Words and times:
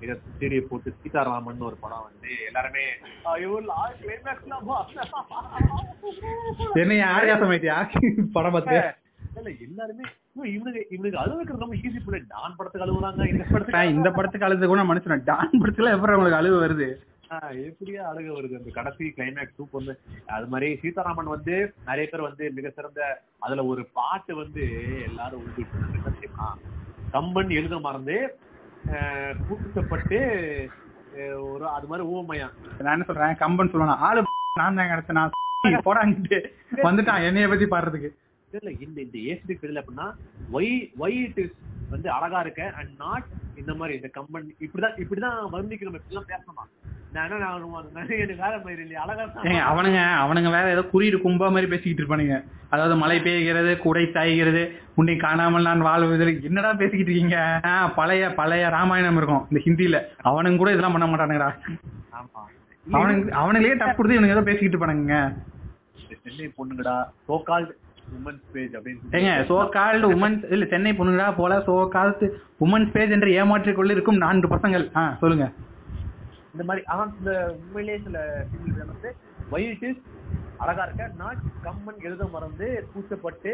தேடியை 0.00 0.62
போட்டு 0.62 0.90
சீதாராமன் 0.98 1.66
ஒரு 1.68 1.76
படம் 1.80 2.04
வந்து 2.06 2.30
எல்லாருமே 2.48 2.84
என்ன 6.82 6.94
ஆரியாசம் 7.10 7.50
ஆயிட்டியா 7.50 7.78
படம் 8.34 8.54
பார்த்து 8.56 8.78
இல்ல 9.38 9.50
எல்லாருமே 9.64 10.04
இவனுக்கு 10.50 10.80
இவனுக்கு 10.90 11.18
அழுவுக்கு 11.22 11.54
ரொம்ப 11.56 11.76
ஈஸி 11.78 11.98
புள்ள. 11.98 12.18
டான் 12.30 12.54
படத்துக்கு 12.58 12.84
அழுவுறாங்க 12.86 13.26
இந்த 13.32 13.44
படத்துக்கு 13.48 13.92
இந்த 13.92 14.08
படத்துக்கு 14.10 14.46
அழுது 14.48 14.66
கூட 14.66 14.82
மனுஷன்? 14.86 15.26
டான் 15.26 15.52
படத்துல 15.56 15.92
எப்படி 15.94 16.16
உங்களுக்கு 16.16 16.40
அழுவு 16.40 16.58
வருது? 16.62 16.88
எப்படியா 17.62 18.02
அழுக 18.10 18.28
வருது? 18.34 18.54
அந்த 18.58 18.70
கடைசி 18.74 19.04
கிளைமேக்ஸ் 19.14 19.56
சூப் 19.56 19.76
வந்து 19.78 19.94
அது 20.34 20.46
மாதிரி 20.46 20.68
சீதாராமன் 20.82 21.32
வந்து 21.32 21.54
நிறைய 21.88 22.06
பேர் 22.06 22.26
வந்து 22.26 22.44
மிக 22.56 22.70
சிறந்த 22.70 23.00
அதுல 23.40 23.64
ஒரு 23.66 23.84
பாட்டு 23.92 24.34
வந்து 24.36 24.64
எல்லாரும் 25.08 25.46
தெரியுமா? 25.58 26.48
கம்பன் 27.12 27.50
எழுத 27.58 27.76
மறந்து 27.80 28.16
ஆஹ் 28.86 29.38
ஒரு 31.46 31.68
அது 31.68 31.86
மாதிரி 31.86 32.04
ஊமையா 32.08 32.46
நான் 32.80 32.92
என்ன 32.92 33.04
சொல்றேன்? 33.04 33.36
கம்பன் 33.36 33.72
சொல்லணும். 33.72 33.98
ஆளு 33.98 34.20
நான் 34.54 34.74
தான் 34.74 34.90
கிடைச்சேன் 34.90 35.12
நான் 35.12 35.34
போடாங்கிட்டு 35.86 36.38
வந்துட்டான். 36.82 37.24
என்னைய 37.24 37.48
பத்தி 37.48 37.66
பாடுறதுக்கு. 37.66 38.10
இல்ல 38.52 38.70
இந்த 38.84 38.98
இந்த 39.04 39.16
ஏசிடி 39.30 39.54
தெரியல 39.54 39.80
அப்படின்னா 39.82 40.06
ஒய் 40.56 40.72
ஒய் 41.00 41.16
இட் 41.22 41.40
இஸ் 41.42 41.54
வந்து 41.90 42.08
அழகா 42.16 42.38
இருக்க 42.44 42.62
அண்ட் 42.78 42.92
நாட் 43.00 43.26
இந்த 43.60 43.72
மாதிரி 43.74 43.94
இந்த 43.98 44.08
கம்பன் 44.16 44.46
இப்படிதான் 44.64 44.98
இப்படிதான் 45.02 45.38
வர்ணிக்கணும் 45.54 45.96
இப்படிலாம் 45.98 46.30
பேசணுமா? 46.32 46.64
அவனுங்க 49.66 50.00
அவனுங்க 50.22 50.50
வேற 50.54 50.66
ஏதோ 50.72 50.82
குறியீடு 50.90 51.18
கும்பா 51.18 51.46
மாதிரி 51.48 51.70
பேசிக்கிட்டு 51.70 52.02
இருப்பானுங்க. 52.02 52.36
அதாவது 52.70 52.94
மழை 53.02 53.16
பெய்கிறது 53.20 53.72
குடை 53.78 54.04
சாய்கிறது 54.14 54.62
உன்னை 54.96 55.14
காணாமல் 55.16 55.66
நான் 55.68 55.86
வாழ்வதில் 55.88 56.32
என்னடா 56.48 56.70
பேசிக்கிட்டு 56.74 57.10
இருக்கீங்க? 57.10 57.38
பழைய 57.98 58.24
பழைய 58.40 58.64
ராமாயணம் 58.76 59.18
இருக்கும் 59.20 59.44
இந்த 59.50 59.62
ஹிந்தில 59.66 59.98
அவனுங்க 60.24 60.60
கூட 60.62 60.72
இதெல்லாம் 60.74 60.96
பண்ண 60.96 61.08
மாட்டானுங்கடா. 61.08 61.50
ஆமா. 62.18 62.42
அவனுங்க 62.86 63.32
அவனுங்களே 63.40 63.78
டஃப் 63.80 63.96
கொடுத்து 63.96 64.16
இவனுங்க 64.16 64.36
ஏதோ 64.36 64.46
பேசிக்கிட்டு 64.48 64.76
இருப்பானுங்க 64.76 65.18
பொண்ணுங்கடா 66.58 66.96
சோ 67.26 67.34
ஏங்க 69.12 69.30
சோ 69.48 69.68
கால்டு 69.68 70.06
உமன்ஸ் 70.14 70.44
இல்ல 70.52 70.64
சென்னை 70.64 70.92
பொண்ணுங்களா 70.92 71.28
போல 71.36 71.58
சோ 71.58 71.74
கால்டு 71.88 72.26
உமன்ஸ் 72.60 72.92
பேஜ் 72.92 73.10
என்று 73.10 73.30
ஏமாற்றிக் 73.32 73.76
கொள்ள 73.76 73.92
இருக்கும் 73.92 74.16
நான்கு 74.16 74.48
பசங்கள். 74.56 74.84
ஆ 74.96 75.02
சொல்லுங்க. 75.20 75.46
இந்த 76.52 76.64
மாதிரி 76.64 76.84
ஆனா 76.86 77.02
இந்த 77.18 77.32
உண்மையிலேயே 77.60 77.98
சில 78.04 78.18
வந்து 78.86 79.10
வயிட்டு 79.50 79.88
அழகா 80.60 80.82
இருக்க. 80.86 81.04
நாட் 81.18 81.40
கம்மன் 81.64 81.98
எழுத 82.02 82.24
மறந்து 82.32 82.66
கூச்சப்பட்டு 82.90 83.50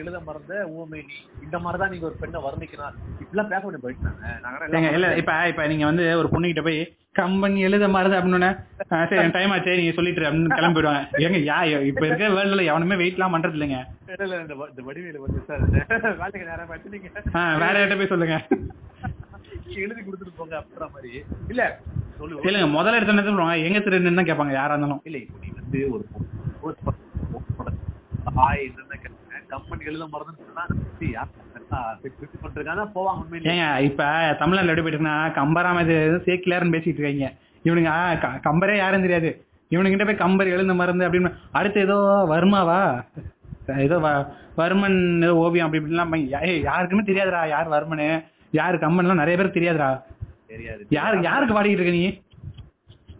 எழுத 0.00 0.16
மறந்த 0.26 0.52
ஊமை 0.76 1.00
நீ. 1.02 1.16
இந்த 1.44 1.56
மாதிரிதான் 1.64 1.92
நீங்க 1.92 2.06
ஒரு 2.06 2.16
பெண்ணை 2.20 2.40
வர்ணிக்கிறார் 2.44 2.94
இப்படிலாம் 3.22 3.50
பேச 3.52 3.62
முடியும் 3.64 3.84
போயிட்டாங்க 3.86 4.92
இல்ல 4.96 5.08
இப்ப 5.20 5.32
இப்ப 5.52 5.66
நீங்க 5.72 5.86
வந்து 5.86 6.06
ஒரு 6.20 6.30
பொண்ணுகிட்ட 6.32 6.62
போய் 6.66 6.80
கம்பெனி 7.16 7.60
எழுத 7.66 7.84
மாறுது 7.88 8.16
அப்படின்னு 8.18 8.48
சரி 9.10 9.28
டைம் 9.36 9.52
ஆச்சு 9.52 9.76
நீங்க 9.78 9.94
சொல்லிட்டு 9.94 10.26
அப்படின்னு 10.28 10.56
கிளம்பி 10.58 10.76
போயிடுவாங்க 10.78 11.22
ஏங்க 11.26 11.38
யா 11.46 11.58
இப்ப 11.90 12.04
இருக்க 12.06 12.24
வேர்ல்டுல 12.34 12.64
எவனுமே 12.70 12.98
வெயிட் 13.00 13.18
எல்லாம் 13.18 13.34
பண்றது 13.34 13.56
இல்லைங்க. 13.58 13.78
இல்ல, 14.06 14.24
இல்ல, 14.26 14.40
இந்த 14.42 14.56
வடிவேலு 14.88 15.22
வந்து 15.24 15.40
சார் 15.48 15.64
வேலைக்கு 16.20 16.46
நேரம் 16.46 16.72
நீங்க 16.94 17.08
வேற 17.62 17.74
யார்கிட்ட 17.74 17.98
போய் 18.00 18.12
சொல்லுங்க. 18.12 18.36
எழுதி 19.78 20.00
கொடுத்துட்டு 20.02 20.34
போங்க 20.36 20.54
அப்படின்ற 20.58 20.86
மாதிரி. 20.92 21.12
இல்ல 21.48 21.62
சொல்லு 22.18 22.44
இல்லங்க 22.48 22.68
முதல்ல 22.74 22.98
எடுத்த 22.98 23.14
நேரத்துல 23.14 23.56
எங்க 23.66 23.80
திருன்னு 23.80 24.18
தான் 24.18 24.30
கேட்பாங்க 24.30 24.54
யாரா 24.54 24.74
இருந்தாலும். 24.74 25.02
இல்ல 25.04 25.18
இப்போ 25.24 25.38
நீ 25.42 25.50
வந்து 25.58 25.80
ஒரு 25.94 26.04
என்னென்ன 28.64 28.94
கேட்குறேன் 29.02 29.44
கம்பெனி 29.48 29.84
எழுத 29.84 30.04
மறந்துன்னு 30.12 30.44
போவாங்க 32.96 33.40
ஏங்க 33.52 33.66
இப்ப 33.88 34.02
தமிழ்நாட்டுல 34.40 34.72
எப்படி 34.72 34.84
போயிட்டுனா 34.86 35.16
கம்பராம 35.38 35.82
இது 35.86 35.96
சேக்கிலாருன்னு 36.26 36.74
பேசிட்டு 36.74 37.00
இருக்காங்க. 37.00 37.28
இவனுங்க 37.64 37.92
கம்பரே 38.46 38.76
யாரும் 38.76 39.04
தெரியாது. 39.06 39.30
இவனுங்கிட்ட 39.70 40.04
போய் 40.04 40.22
கம்பர் 40.24 40.46
எழுந்த 40.46 40.74
மருந்து 40.74 41.06
அப்படின்னு 41.06 41.30
அடுத்து 41.52 41.78
ஏதோ 41.80 41.96
வர்மாவா? 42.32 42.80
ஏதோ 43.86 43.96
வர்மன் 44.58 44.98
ஏதோ 45.22 45.34
ஓவியம் 45.44 45.66
அப்படி 45.66 45.80
இப்படிலாம் 45.82 46.12
யாருக்குமே 46.68 47.02
தெரியாதுடா 47.08 47.40
யார் 47.54 47.68
வர்மனு. 47.68 48.06
யாரு 48.52 48.76
கம்பன்லாம் 48.78 49.22
நிறைய 49.22 49.36
பேருக்கு 49.36 49.58
தெரியாதுடா. 49.58 49.90
தெரியாது. 50.46 50.82
யாரு 50.90 51.16
யாருக்கு 51.22 51.54
பாடிக்கிட்டு 51.54 51.82
இருக்க 51.82 51.96
நீ? 51.98 52.04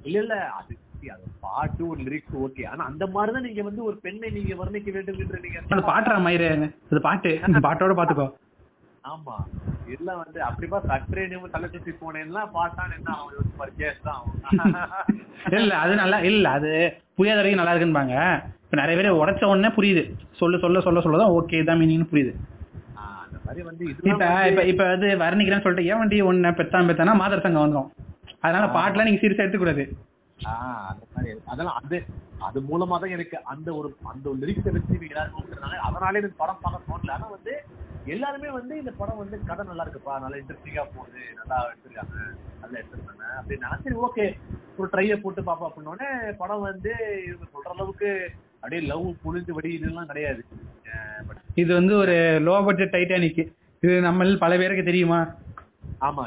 இல்ல 0.02 0.18
இல்ல 0.24 0.34
அது 0.58 0.72
அது 1.12 1.26
பாட்டு 1.40 1.82
ஒரு 1.88 2.00
லிரிக்ஸ் 2.02 2.36
ஓகே 2.42 2.64
ஆனா 2.66 2.82
அந்த 2.90 3.04
மாதிரிதான் 3.08 3.46
நீங்க 3.46 3.62
வந்து 3.62 3.82
ஒரு 3.84 3.96
பெண்ணை 4.02 4.28
நீங்க 4.36 4.54
வர்ணிக்க 4.54 4.90
வேண்டும் 4.94 5.20
என்று 5.22 5.38
நீங்க 5.44 5.58
அந்த 5.66 5.84
பாட்டுறா 5.88 6.16
மயிறு 6.24 6.48
அது 6.88 7.00
பாட்டு. 7.02 7.30
அந்த 7.46 7.60
பாட்டோட 7.66 7.94
பாத்துக்கோ. 7.98 8.26
ஆமா. 9.04 9.34
எல்லாம் 9.94 10.20
வந்து 10.22 10.38
அப்படிப்பா 10.42 10.78
சற்றே 10.86 11.24
நிமிடம் 11.24 11.52
தலை 11.52 11.68
சுத்தி 11.68 11.92
போனேன்னா 11.98 12.42
பாட்டான்னு 12.54 12.96
என்ன 12.98 13.10
அவன் 13.16 13.34
யோசிச்சு 13.36 13.58
பாரு 13.58 13.72
கேஸ் 13.76 14.00
தான். 14.02 14.22
இல்ல 15.56 15.72
அது 15.82 15.92
நல்லா 15.94 16.18
இல்ல 16.30 16.46
அது 16.56 16.70
புரியாத 17.18 17.38
வரைக்கும் 17.38 17.60
நல்லா 17.60 17.74
இருக்குன்பாங்க. 17.74 18.14
இப்ப 18.64 18.76
நிறைய 18.80 18.96
பேர் 18.98 19.18
உடைச்ச 19.20 19.44
உடனே 19.50 19.70
புரியுது. 19.76 20.02
சொல்ல 20.40 20.58
சொல்ல 20.58 20.80
சொல்ல 20.80 21.02
சொல்லதான் 21.04 21.34
ஓகே 21.36 21.60
தான் 21.64 21.80
மீனிங்னு 21.82 22.10
புரியுது. 22.10 22.32
ஆஹ் 22.96 23.20
அந்த 23.24 23.38
மாதிரி 23.44 23.62
வந்து 23.62 23.84
இப்ப 23.92 24.10
இப்ப 24.50 24.64
இப்ப 24.72 24.82
வந்து 24.92 25.10
வர்ணிக்கிறேன்னு 25.22 25.66
சொல்லிட்டு 25.66 25.88
ஏன் 25.90 26.00
வண்டி 26.02 26.18
ஒண்ணு 26.30 26.56
பெத்தான் 26.60 26.88
பெத்தானா 26.90 27.14
மாதர் 27.16 27.44
சங்கம் 27.46 27.64
வந்துரும். 27.64 27.90
அதனால 28.40 28.66
பாட்டுலாம் 28.74 29.08
நீங்க 29.08 29.22
சீரியஸா 29.22 29.44
எடுத்துக்கூடாது 29.44 29.84
ஆஹ் 30.38 30.88
அந்த 30.90 31.04
மாதிரி 31.12 31.30
அதெல்லாம் 31.46 31.78
அது 31.80 31.98
அது 32.46 32.58
மூலமா 32.66 32.96
தான் 32.98 33.14
எனக்கு 33.14 33.36
அந்த 33.52 33.68
ஒரு 33.74 33.88
அந்த 34.10 34.24
ஒரு 34.30 34.38
லிரிக்ஸை 34.42 34.72
வச்சு 34.74 34.96
எல்லாரும் 35.06 35.52
அதனாலே 35.86 36.20
எனக்கு 36.20 36.40
படம் 36.40 36.62
பார்க்க 36.62 36.88
தோணல 36.88 37.14
ஆனா 37.16 37.28
வந்து 37.32 37.54
எல்லாருமே 38.06 38.48
வந்து 38.56 38.74
இந்த 38.78 38.92
படம் 38.98 39.20
வந்து 39.22 39.36
கதை 39.46 39.62
நல்லா 39.68 39.84
இருக்குப்பா 39.84 40.16
நல்லா 40.24 40.38
இன்ட்ரெஸ்டிங்கா 40.40 40.84
போகுது 40.92 41.22
நல்லா 41.38 41.56
எடுத்திருக்காங்க 41.66 42.16
நல்லா 42.60 42.76
எடுத்திருக்காங்க 42.80 43.24
அப்படின்னா 43.38 43.70
சரி 43.84 43.96
ஓகே 44.06 44.26
ஒரு 44.78 44.88
ட்ரையை 44.92 45.16
போட்டு 45.18 45.42
பார்ப்போம் 45.44 45.70
அப்படின்னோடனே 45.70 46.10
படம் 46.38 46.66
வந்து 46.66 46.92
இவங்க 47.26 47.46
சொல்ற 47.54 47.72
அளவுக்கு 47.74 48.10
அப்படியே 48.56 48.82
லவ் 48.86 49.06
புழிஞ்சு 49.24 49.56
வடி 49.56 49.72
இதெல்லாம் 49.74 50.10
கிடையாது 50.12 50.42
இது 51.56 51.70
வந்து 51.74 51.94
ஒரு 51.96 52.16
லோ 52.46 52.56
பட்ஜெட் 52.66 52.94
டைட்டானிக் 52.94 53.42
இது 53.82 53.94
நம்ம 54.02 54.30
பல 54.38 54.54
பேருக்கு 54.58 54.84
தெரியுமா 54.84 55.20
ஆமா 56.00 56.22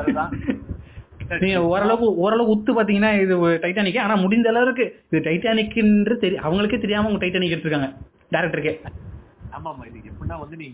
அதுதான் 0.00 0.32
நீங்க 1.42 1.60
ஓரளவுக்கு 1.66 2.08
ஓரளவுக்கு 2.16 2.54
உத்து 2.54 2.72
பாத்தீங்கன்னா 2.76 3.12
இது 3.22 3.34
டைட்டானிக் 3.64 4.04
ஆனா 4.04 4.16
முடிந்த 4.16 4.50
அளவுக்கு 4.52 4.84
இது 5.08 5.26
டைட்டானிக்ன்ற 5.26 6.14
தெரி 6.24 6.36
அவங்களுக்கே 6.44 6.80
தெரியாம 6.80 7.10
உங்க 7.10 7.20
டைட்டானிக் 7.22 7.54
எடுத்திருக்காங்க 7.54 7.90
டேரக்டருக்கே 8.32 8.74
ஆமா 9.56 9.68
ஆமா 9.72 9.84
இது 9.88 9.98
எப்படின்னா 10.10 10.36
வந்து 10.40 10.56
நீ 10.56 10.66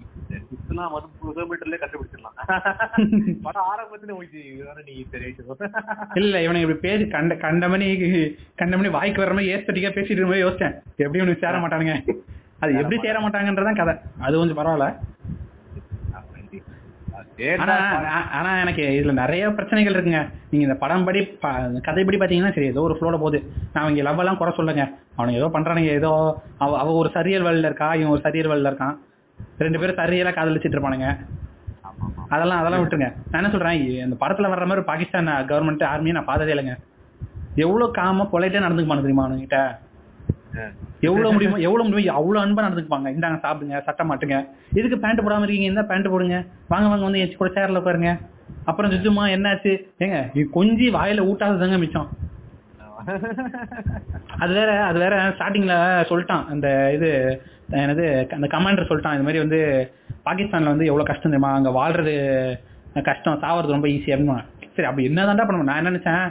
சுத்தலாம் 0.50 0.94
வந்து 0.94 1.08
கிலோமீட்டர்ல 1.34 1.76
கண்டுபிடிச்சிடலாம். 1.82 2.36
படம் 3.46 3.68
ஆரம்பத்துல 3.72 4.14
இதுதானே 4.50 4.82
நீ 4.88 4.94
தெரியும் 5.10 5.60
இல்ல 6.20 6.42
இவனுக்கு 6.42 6.66
இப்படி 6.66 6.82
பேசி 6.86 7.04
கண்ட 7.08 7.34
கண்டமணி 7.44 7.88
கண்டமணி 8.62 8.90
வாய்க்கு 8.90 9.22
வர 9.24 9.32
மாதிரி 9.32 9.52
ஏஸ்தட்டிக்கா 9.54 9.92
பேசிட்டு 9.96 10.12
இருக்கும் 10.12 10.34
போது 10.34 10.44
யோசிச்சேன். 10.44 10.74
எப்படி 10.98 11.20
இவனுக்கு 11.20 11.44
சேர 11.44 11.58
மாட்டானுங்க. 11.62 11.94
அது 12.60 12.72
எப்படி 12.74 12.98
சேர 13.00 13.16
மாட்டாங்கன்றதான் 13.20 13.80
கதை. 13.80 13.94
அது 14.26 14.34
கொஞ்சம் 14.38 14.60
பரவாயில்ல. 14.60 14.88
ஆனா 18.38 18.50
எனக்கு 18.62 18.82
இதுல 18.98 19.12
நிறைய 19.20 19.50
பிரச்சனைகள் 19.58 19.94
இருக்குங்க. 19.94 20.20
நீங்க 20.50 20.64
இந்த 20.68 20.76
படம் 20.82 21.06
படி 21.08 21.20
கதைப்படி 21.88 22.18
பாத்தீங்கன்னா 22.22 22.54
சரி 22.56 22.70
ஏதோ 22.72 22.82
ஒரு 22.88 22.96
ஃப்ளோல 22.98 23.18
போகுது. 23.22 23.38
நான் 23.74 23.88
இங்க 23.92 24.02
லவ் 24.08 24.22
எல்லாம் 24.24 24.40
குறை 24.40 24.52
சொல்லுங்க. 24.58 24.84
அவனுங்க 25.18 25.40
ஏதோ 25.40 25.48
பண்றானுங்க 25.56 25.92
ஏதோ 26.00 26.12
அவ 26.64 26.70
அவ 26.82 26.92
ஒரு 27.00 27.10
சரியல் 27.16 27.46
வழியில 27.48 27.70
இருக்கா 27.70 27.88
இவன் 28.00 28.14
ஒரு 28.16 28.24
சரியல் 28.26 28.50
வழியில 28.52 28.72
இருக்கான். 28.72 28.96
ரெண்டு 29.64 29.80
பேரும் 29.80 30.00
சரியலா 30.02 30.32
காதலிச்சிட்டு 30.38 30.76
இருப்பானுங்க. 30.78 31.08
அதெல்லாம் 32.34 32.60
அதெல்லாம் 32.60 32.82
விட்டுருங்க. 32.82 33.08
நான் 33.30 33.40
என்ன 33.40 33.52
சொல்றேன் 33.54 33.78
இந்த 34.06 34.16
படத்துல 34.22 34.50
வர்ற 34.52 34.66
மாதிரி 34.70 34.84
பாகிஸ்தான் 34.90 35.30
கவர்மெண்ட் 35.50 35.84
ஆர்மியை 35.92 36.16
நான் 36.18 36.30
பார்த்ததே 36.30 36.54
இல்லைங்க. 36.54 36.74
எவ்வளவு 37.64 37.96
காம 37.98 38.28
பொலைட்டா 38.32 38.64
நடந்துக்குப்பானு 38.64 39.04
தெரியுமா 39.06 39.24
அவனுங்கிட்ட? 39.26 39.58
எவ்வளவு 41.08 41.32
முடியுமோ 41.34 41.58
எவ்வளவு 41.66 41.86
முடியுமோ 41.86 42.16
அவ்வளவு 42.18 42.42
அன்பா 42.44 42.64
நடந்துக்குப்பாங்க 42.64 43.08
இந்தாங்க 43.14 43.38
சாப்பிடுங்க 43.44 43.78
சட்டை 43.86 44.04
மாட்டுங்க. 44.08 44.38
எதுக்கு 44.78 44.98
பேண்ட் 45.04 45.24
போடாம 45.24 45.44
இருக்கீங்க? 45.46 45.70
இந்த 45.72 45.82
பேண்ட் 45.90 46.12
போடுங்க? 46.14 46.38
வாங்க 46.72 46.86
வாங்க 46.92 47.04
வந்து 47.08 47.22
எச்சு 47.24 47.38
கூட 47.38 47.50
சேர்ல 47.56 47.80
உட்காருங்க. 47.82 48.12
அப்புறம் 48.70 48.92
சுத்தமா 48.94 49.24
என்னாச்சு? 49.36 49.72
ஏங்க 50.04 50.18
கொஞ்சி 50.58 50.88
வாயில 50.98 51.26
ஊட்டாததாங்க 51.30 51.78
மிச்சம். 51.84 52.10
அது 54.42 54.52
வேற 54.58 54.70
அது 54.88 54.98
வேற 55.04 55.14
ஸ்டார்டிங்ல 55.36 55.76
சொல்லிட்டான். 56.10 56.44
அந்த 56.54 56.68
இது 56.96 57.10
என்னது 57.82 58.06
அந்த 58.38 58.48
கமாண்டர் 58.54 58.90
சொல்லிட்டான். 58.90 59.16
இது 59.16 59.26
மாதிரி 59.28 59.42
வந்து 59.44 59.60
பாகிஸ்தான்ல 60.28 60.72
வந்து 60.74 60.88
எவ்வளவு 60.90 61.08
கஷ்டம் 61.10 61.32
தெரியுமா? 61.32 61.52
அங்க 61.58 61.70
வாழ்றது 61.80 62.14
கஷ்டம் 63.08 63.42
சாவறது 63.44 63.76
ரொம்ப 63.76 63.88
ஈஸி 63.96 64.10
அப்படின்னு 64.14 64.50
சரி 64.76 64.88
அப்படி 64.88 65.06
என்னதான்டா 65.08 65.44
பண்ண 65.46 65.64
நான் 65.68 65.80
என்ன 65.80 65.90
நினைச்சேன்? 65.92 66.26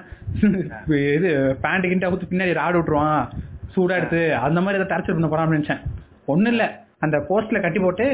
இது 1.18 1.32
பேண்ட் 1.64 1.90
கிண்ட 1.90 2.08
அவுத்து 2.08 2.30
பின்னாடி 2.30 2.54
ராடு 2.60 2.78
விட்டுருவான். 2.78 3.24
சூடா 3.74 3.98
எடுத்து 4.00 4.22
அந்த 4.48 4.60
மாதிரி 4.62 4.78
ஏதாவது 4.80 4.94
டார்ச்சர் 4.94 5.18
பண்ண 5.18 5.30
போறான்னு 5.32 5.56
நினைச்சேன். 5.56 5.82
ஒண்ணும் 6.34 6.54
இல்ல. 6.54 6.66
அந்த 7.06 7.18
போஸ்ட்ல 7.30 7.60
கட்டி 7.62 7.80
போட்டு 7.84 8.06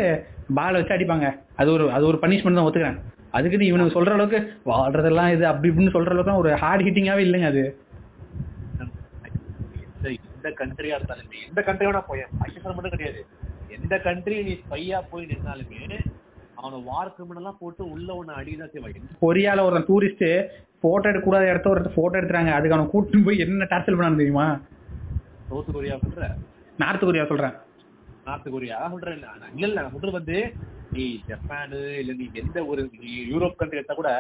பால் 0.58 0.78
வச்சு 0.78 0.96
அடிப்பாங்க. 0.96 1.28
அது 1.60 1.70
ஒரு 1.76 1.86
அது 1.96 2.06
ஒரு 2.10 2.18
பனிஷ்மெண்ட் 2.24 2.60
தான் 2.60 2.68
ஒத்துக்கிறேன். 2.68 3.00
அதுக்குன்னு 3.38 3.70
இவனுக்கு 3.70 3.96
சொல்ற 3.98 4.12
அளவுக்கு 4.18 4.40
வாழ்றதெல்லாம் 4.72 5.32
இது 5.36 5.44
அப்படி 5.52 5.70
இப்படின்னு 5.72 5.96
சொல்ற 5.96 6.14
அளவுக்கு 6.14 6.42
ஒரு 6.44 6.52
ஹார்ட் 6.62 6.86
ஹிட்டிங்காவே 6.88 7.26
இல்லைங்க 7.28 7.50
அது. 7.54 7.64
எந்த 10.38 10.50
கண்ட்ரியா 10.62 10.96
இருந்தாலும் 10.98 11.34
எந்த 11.48 11.62
கண்ட்ரியோட 11.68 12.00
போய் 12.10 12.24
பாகிஸ்தான் 12.42 12.76
மட்டும் 12.78 12.96
கிடையாது. 12.96 13.22
எந்த 13.78 13.96
கண்ட்ரி 14.06 14.36
நீ 14.48 14.54
ஸ்பையா 14.62 15.00
போய் 15.12 15.28
நின்னாலுமே 15.32 15.82
அவனை 16.60 16.78
வார் 16.90 17.12
கிரிமினல்லாம் 17.16 17.60
போட்டு 17.60 17.84
உள்ள 17.94 18.10
ஒண்ணு 18.20 18.38
அடிதான் 18.40 18.72
செய்வாங்க 18.74 19.18
கொரியால 19.26 19.66
ஒரு 19.70 19.80
டூரிஸ்ட் 19.90 20.26
போட்டோ 20.86 21.06
எடுக்கக்கூடாத 21.10 21.52
இடத்த 21.52 21.68
ஒரு 21.74 21.82
போட்டோ 21.98 22.16
எடுத்துறாங்க. 22.20 22.52
அதுக்கு 22.58 22.76
அவனை 22.76 22.88
கூட்டிட்டு 22.94 23.28
போய் 23.28 23.44
என்ன 23.46 23.68
டார்ச்சல் 23.74 23.98
பண்ணான்னு 23.98 24.22
தெரியுமா? 24.22 24.48
சவுத் 25.50 25.74
கொரியா 25.76 25.96
சொல்ற? 26.04 26.24
நார்த் 26.78 27.06
கொரியா 27.06 27.26
சொல்றேன். 27.26 27.56
North 28.26 28.50
Korea? 28.54 28.78
சொல்றேன். 28.94 29.18
இல்ல 29.18 29.28
இல்ல 29.38 29.68
இல்ல 29.68 29.82
நான் 29.82 29.94
சொல்றது 29.96 30.18
வந்து 30.20 30.38
நீ 30.96 31.06
ஜப்பானு 31.30 31.80
இல்ல 32.02 32.12
நீ 32.14 32.26
எந்த 32.42 32.58
ஒரு 32.66 32.82
யூரோப் 33.32 33.60
கண்ட்ரி 33.60 33.80
எடுத்தா 33.80 33.96
கூட 33.96 34.12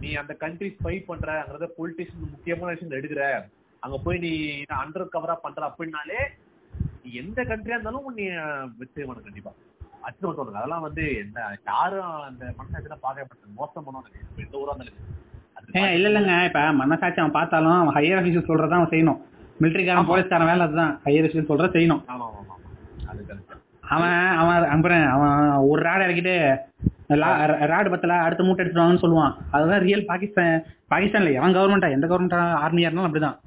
நீ 0.00 0.08
அந்த 0.14 0.32
கண்ட்ரி 0.34 0.68
ஸ்பை 0.76 0.94
பண்ற 1.06 1.28
அங்க 1.42 1.68
பொலிட்டிஷியன் 1.78 2.32
முக்கியமான 2.34 2.70
விஷயம் 2.74 2.96
எடுக்கிற. 3.00 3.24
அங்க 3.82 3.96
போய் 3.98 4.18
நீ 4.18 4.32
அண்டர் 4.82 5.12
கவரா 5.14 5.36
பண்ற 5.44 5.62
அப்படின்னாலே 5.70 6.20
நீ 7.04 7.10
எந்த 7.22 7.40
கண்ட்ரியா 7.42 7.76
இருந்தாலும் 7.76 8.18
நீ 8.18 8.26
வச்சு 8.80 8.98
வேணும் 9.00 9.26
கண்டிப்பா. 9.28 9.52
அச்சுன்னு 10.06 10.36
சொல்லுங்க 10.38 10.60
அதெல்லாம் 10.60 10.86
வந்து 10.86 11.02
என்ன 11.22 11.40
யாரும் 11.70 12.12
அந்த 12.28 12.44
மனசாட்சியெல்லாம் 12.58 13.04
பார்க்க 13.06 13.26
மாட்டாங்க 13.26 13.58
மோசம் 13.60 13.84
பண்ணுவாங்க 13.86 14.10
எந்த 14.44 14.56
ஊரா 14.62 14.72
இருந்தாலும் 14.72 15.10
இல்ல 15.96 16.08
இல்லங்க. 16.10 16.32
இப்ப 16.48 16.60
மனசாட்சி 16.80 17.20
அவன் 17.22 17.36
பார்த்தாலும் 17.36 17.78
அவன் 17.80 17.96
ஹையர் 17.98 18.20
அஃபீஷியல் 18.20 18.48
சொல்றதான் 18.48 18.80
அவன் 18.80 18.92
செய்யணும். 18.94 19.20
மிலிட்டரிக்காரன் 19.60 20.10
போலீஸ்காரன் 20.10 20.50
வேலை 20.50 20.64
அதுதான். 20.66 20.92
ஹையர் 21.04 21.26
அஃபீஷியல் 21.28 21.50
சொல்ற 21.50 21.68
செய்யணும். 21.76 22.02
அது 23.10 23.22
அவன் 23.94 24.18
அவன் 24.40 24.68
அப்புறம் 24.74 25.02
அவன் 25.14 25.32
ஒரு 25.70 25.80
ராடு 25.86 26.04
இறக்கிட்டு 26.06 26.34
ராடு 27.72 27.88
பத்தல 27.92 28.18
அடுத்த 28.26 28.44
மூட்டை 28.44 28.62
எடுத்துருவாங்கன்னு 28.64 29.04
சொல்லுவான். 29.04 29.32
அதுதான் 29.56 29.82
ரியல் 29.86 30.08
பாகிஸ்தான் 30.10 30.54
பாகிஸ்தான்ல 30.92 31.32
எவன் 31.38 31.56
கவர்மெண்டா 31.56 31.88
எந்த 31.96 32.06
கவர்மெண்டா 32.12 32.40
ஆர்மியா 32.64 32.88
இருந்தாலும் 32.88 33.08
அப்படிதான். 33.08 33.38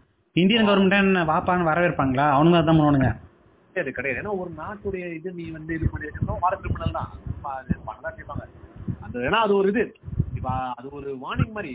இந்தியன் 0.41 0.67
கவர்மெண்ட் 0.67 1.29
வாப்பான்னு 1.31 1.69
வரவேற்பாங்களா? 1.71 2.25
அவனுங்க 2.37 2.59
அதான் 2.61 2.79
பண்ணுவானுங்க. 2.79 3.09
அது 3.81 3.91
கிடையாது. 3.97 4.19
ஏன்னா 4.21 4.33
ஒரு 4.41 4.49
நாட்டுடைய 4.61 5.05
இது 5.19 5.29
நீ 5.39 5.45
வந்து 5.55 5.71
இது 5.77 5.85
பண்ணி 5.93 6.07
வச்சிருந்தோம் 6.07 6.41
வார 6.43 6.53
கிரிமினல் 6.63 6.97
தான். 6.97 7.09
அது 7.59 7.73
பண்ணதான் 7.87 8.15
செய்வாங்க. 8.17 8.43
அந்த 9.05 9.15
ஏன்னா 9.27 9.39
அது 9.45 9.53
ஒரு 9.59 9.69
இது. 9.73 9.83
அது 10.79 10.87
ஒரு 10.99 11.09
வார்னிங் 11.23 11.55
மாதிரி. 11.57 11.71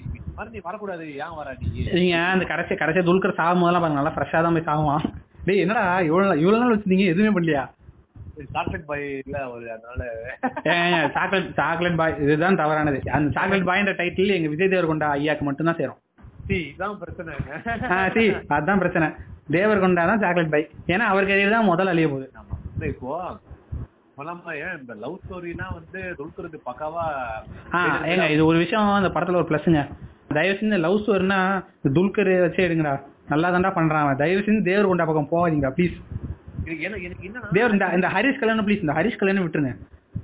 நீ 0.54 0.60
வரக்கூடாது 0.68 1.04
ஏன் 1.24 1.36
வர 1.40 1.48
நீங்க 1.98 2.14
அந்த 2.34 2.44
கடைசி 2.52 2.74
கடைசியா 2.82 3.04
துல்கர் 3.08 3.38
சாகும் 3.40 3.62
போதெல்லாம் 3.62 3.84
பாருங்க 3.84 4.00
நல்லா 4.00 4.14
ஃப்ரெஷ்ஷா 4.16 4.40
தான் 4.46 4.56
போய் 4.56 4.68
சாகுவான். 4.68 5.04
டேய் 5.46 5.62
என்னடா 5.64 5.84
இவ்வளவு 6.08 6.40
இவ்வளவு 6.42 6.62
நாள் 6.62 6.74
வச்சிருந்தீங்க 6.74 7.06
எதுவுமே 7.12 7.32
பண்ணலையா? 7.36 7.64
சாக்லேட் 8.54 8.86
பாய் 8.90 9.04
இல்ல 9.22 9.38
ஒரு 9.54 9.66
அதனால. 9.74 10.02
சாக்லேட் 11.16 11.48
சாக்லேட் 11.58 11.98
பாய் 12.00 12.14
இதுதான் 12.24 12.60
தவறானது. 12.62 12.98
அந்த 13.16 13.28
சாக்லேட் 13.38 13.68
பாய்ன்ற 13.70 13.92
டைட்டில் 14.00 14.36
எங்க 14.36 14.50
விஜய் 14.52 14.72
தேவர்கொண்டா 14.74 15.08
ஐயாக்கு 15.18 15.46
மட்டும் 15.48 15.68
தான் 15.70 15.80
சேரும். 15.80 16.00
சி 16.48 16.58
இதான் 16.70 16.96
பிரச்சனை. 18.82 19.08
தேவர்கொண்டா 19.56 20.02
தான் 20.10 20.22
சாக்லேட் 20.24 20.52
பாய் 20.54 20.66
ஏன்னா 20.94 21.06
அவர் 21.12 21.28
கையில் 21.30 21.56
தான் 21.56 21.70
முதல் 21.72 21.92
அழிய 21.92 22.08
போகுது. 22.12 22.28
இப்போ 22.92 23.12
இந்த 24.20 24.94
லவ் 25.02 25.14
ஸ்டோரினா 25.22 25.66
வந்து 25.76 26.00
துல்கருக்கு 26.18 26.58
பக்காவா 26.66 27.04
ஏங்க 28.10 28.24
இது 28.30 28.42
ஒரு 28.46 28.58
விஷயம் 28.58 28.88
அந்த 28.88 29.10
படத்துல 29.14 29.38
ஒரு 29.40 29.46
பிளஸ்ங்க 29.50 29.82
தயவு 30.36 30.56
செஞ்சு 30.60 30.78
லவ் 30.78 30.96
ஸ்டோரினா 30.96 31.38
துல்கர் 31.96 32.30
வச்சே 32.44 32.64
எடுங்கடா. 32.66 32.92
நல்லா 33.28 33.48
தாண்டா 33.54 33.70
பண்றான். 33.76 34.10
தயவு 34.16 34.42
செஞ்சு 34.46 34.60
தேவர்கொண்டா 34.68 35.06
பக்கம் 35.10 35.30
போகாதீங்க 35.32 35.70
ப்ளீஸ் 35.76 35.96
தேவர் 37.52 37.74
இந்த 37.76 37.86
இந்த 37.98 38.08
ஹரிஷ் 38.16 38.40
கல்யாணம் 38.42 38.66
ப்ளீஸ் 38.66 38.84
இந்த 38.84 38.94
ஹரிஷ் 38.98 39.18
கல்யாணம் 39.22 39.44
விட்டுருங்க. 39.46 39.72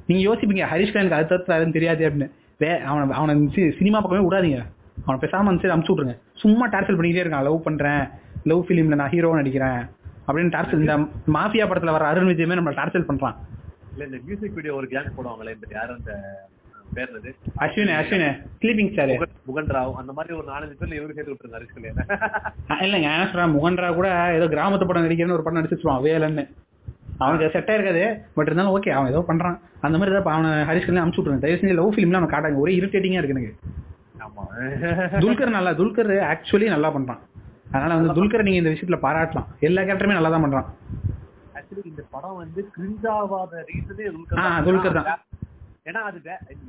நீங்க 0.07 0.23
யோசிப்பீங்க 0.29 0.65
ஹரிஷ் 0.73 0.93
கல்யாணுக்கு 0.95 1.19
அது 1.19 1.31
தவிர்த்து 1.33 1.55
வேறு 1.55 1.77
தெரியாது 1.79 2.03
அப்படின்னு. 2.11 2.31
வே 2.59 2.71
அவனை 2.91 3.17
அவனை 3.21 3.35
சினிமா 3.79 4.01
பக்கமே 4.01 4.29
விடாதீங்க. 4.29 4.61
அவனை 5.07 5.19
பேசாம 5.25 5.51
வந்து 5.51 5.75
அமுச்சு 5.77 5.95
விட்ருங்க 5.95 6.17
சும்மா 6.45 6.67
டார்ச்சல் 6.69 6.99
பண்ணிக்கிட்டே 7.01 7.25
இருக்கான். 7.25 7.49
லவ் 7.49 7.67
பண்றேன். 7.69 8.05
லவ் 8.45 8.65
ஃபிலிம்ல 8.69 9.01
நான் 9.01 9.13
ஹீரோ 9.17 9.35
நடிக்கிறேன். 9.43 9.83
அப்படின்னு 10.29 10.55
டார்ச்சல் 10.55 10.85
இந்த 10.85 10.97
மாஃபியா 11.39 11.67
படத்துல 11.73 11.97
வர 11.99 12.05
அருண் 12.13 12.31
விஜயமே 12.31 12.59
நம்ம 12.61 12.71
டார்ச்சல் 12.81 13.11
பண்றான். 13.11 13.37
இல்ல 13.97 14.07
இந்த 14.09 14.19
மியூசிக் 14.25 14.57
வீடியோ 14.57 14.73
ஒரு 14.79 14.87
கேங் 14.93 15.15
போடுவாங்களே 15.17 15.53
இந்த 15.57 15.67
யாரும் 15.77 15.99
அந்த 15.99 16.15
பேர் 16.97 17.09
என்னது? 17.11 17.31
அஸ்வின் 17.65 17.93
அஸ்வின் 17.99 18.25
ஸ்லீப்பிங் 18.61 18.91
ஸ்டார் 18.93 19.13
முகன் 19.13 19.33
முகன் 19.49 19.71
ராவ் 19.77 19.93
அந்த 20.01 20.13
மாதிரி 20.17 20.35
ஒரு 20.39 20.47
நாலஞ்சு 20.51 20.75
பேர்ல 20.81 20.99
இவரு 20.99 21.17
சேர்த்து 21.17 21.33
விட்டுருங்க 21.33 21.59
ஹரிஷ் 21.59 21.77
கல்யாணம். 21.77 22.11
இல்லைங்க 22.87 23.09
என்ன 23.13 23.27
சொல்றேன் 23.31 23.55
முகன்ரா 23.57 23.89
கூட 23.99 24.09
ஏதோ 24.39 24.49
கிராமத்து 24.55 24.89
படம் 24.91 25.07
நடிக்கிறேன்னு 25.07 25.37
ஒரு 25.39 25.47
படம் 25.47 25.59
நடிச்சிருவான் 25.61 26.05
வேலன்னு. 26.07 26.45
அவனுக்கு 27.23 27.53
செட்டா 27.55 27.75
இருக்காது 27.77 28.05
பட் 28.37 28.49
இருந்தாலும் 28.51 28.75
ஓகே 28.77 28.93
அவன் 28.97 29.11
ஏதோ 29.13 29.23
பண்றான். 29.31 29.57
அந்த 29.87 29.97
மாதிரி 29.99 30.15
ஏதாவது 30.15 30.33
அவனை 30.35 30.51
ஹரிஷ் 30.71 30.87
கல்யாணம் 30.89 31.05
அமுச்சு 31.07 31.21
விட்ருங்க 31.21 31.45
தயவு 31.47 31.61
செஞ்சு 31.63 31.79
லவ் 31.81 31.93
ஃபிலிம்லாம் 31.97 32.23
அவன் 32.23 32.35
காட்டாங்க 32.35 32.63
ஒரே 32.65 32.75
இரிட்டேட்டிங்கா 32.81 33.21
இருக்கு 33.23 33.37
எனக்கு. 33.37 33.55
துல்கர் 35.25 35.57
நல்லா 35.59 35.73
துல்கர் 35.81 36.13
ஆக்சுவலி 36.33 36.69
நல்லா 36.75 36.91
பண்றான். 36.97 37.21
அதனால 37.75 37.95
வந்து 37.99 38.17
துல்கர் 38.19 38.47
நீங்க 38.49 38.61
இந்த 38.63 38.73
விஷயத்துல 38.75 38.99
பாராட்டலாம். 39.07 39.49
எல்லா 39.69 39.83
கேரக்டருமே 39.87 40.19
நல்லா 40.19 40.33
தான் 40.35 40.45
பண்றான். 40.47 40.69
ஆக்சுவலி 41.67 41.91
இந்த 41.91 42.03
படம் 42.15 42.37
வந்து 42.41 42.61
கிரிஞ்சாவாத 42.75 43.63
ரீசனே 43.69 44.05
துல்கர் 44.67 44.99
தான். 44.99 45.23
ஏன்னா 45.89 46.01
அது 46.09 46.19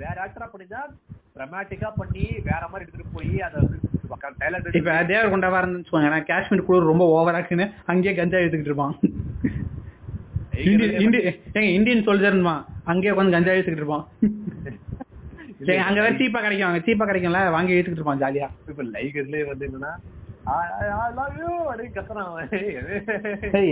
வேற 0.01 0.15
ஆக்டரா 0.23 0.47
பண்ணிதான் 0.53 0.89
ட்ரமாட்டிக்கா 1.35 1.89
பண்ணி 1.99 2.23
வேற 2.47 2.63
மாதிரி 2.71 2.85
எடுத்துட்டு 2.85 3.15
போய் 3.17 3.35
அதை 3.47 3.59
இப்ப 4.79 4.91
தேவர் 5.11 5.31
கொண்டாவா 5.33 5.59
இருந்துன்னு 5.61 5.81
வச்சுக்கோங்க. 5.81 6.09
ஏன்னா 6.09 6.19
காஷ்மீர் 6.31 6.65
குளிர் 6.67 6.89
ரொம்ப 6.91 7.05
ஓவர் 7.17 7.38
ஆக்குன்னு 7.39 7.65
அங்கேயே 7.91 8.13
கஞ்சா 8.19 8.41
எடுத்துக்கிட்டு 8.41 8.73
இருப்பான். 8.73 8.95
இந்தியன் 11.77 12.05
சோல்ஜர்மா 12.07 12.55
அங்கேயே 12.91 13.13
உட்காந்து 13.13 13.38
கஞ்சா 13.38 13.55
எடுத்துக்கிட்டு 13.55 13.83
இருப்பான். 13.85 14.05
அங்க 15.88 16.00
வேற 16.03 16.13
சீப்பா 16.21 16.39
கிடைக்கும். 16.45 16.69
அங்க 16.69 16.81
சீப்பா 16.88 17.05
கிடைக்கும்ல 17.09 17.41
வாங்கி 17.57 17.75
எடுத்துக்கிட்டு 17.75 18.01
இருப்பான் 18.01 18.23
ஜாலியா 18.25 18.50
இப்ப 18.71 18.83
லைகர்லயே 18.95 19.45
வந்து 19.51 19.67
என்னன்னா 19.69 19.93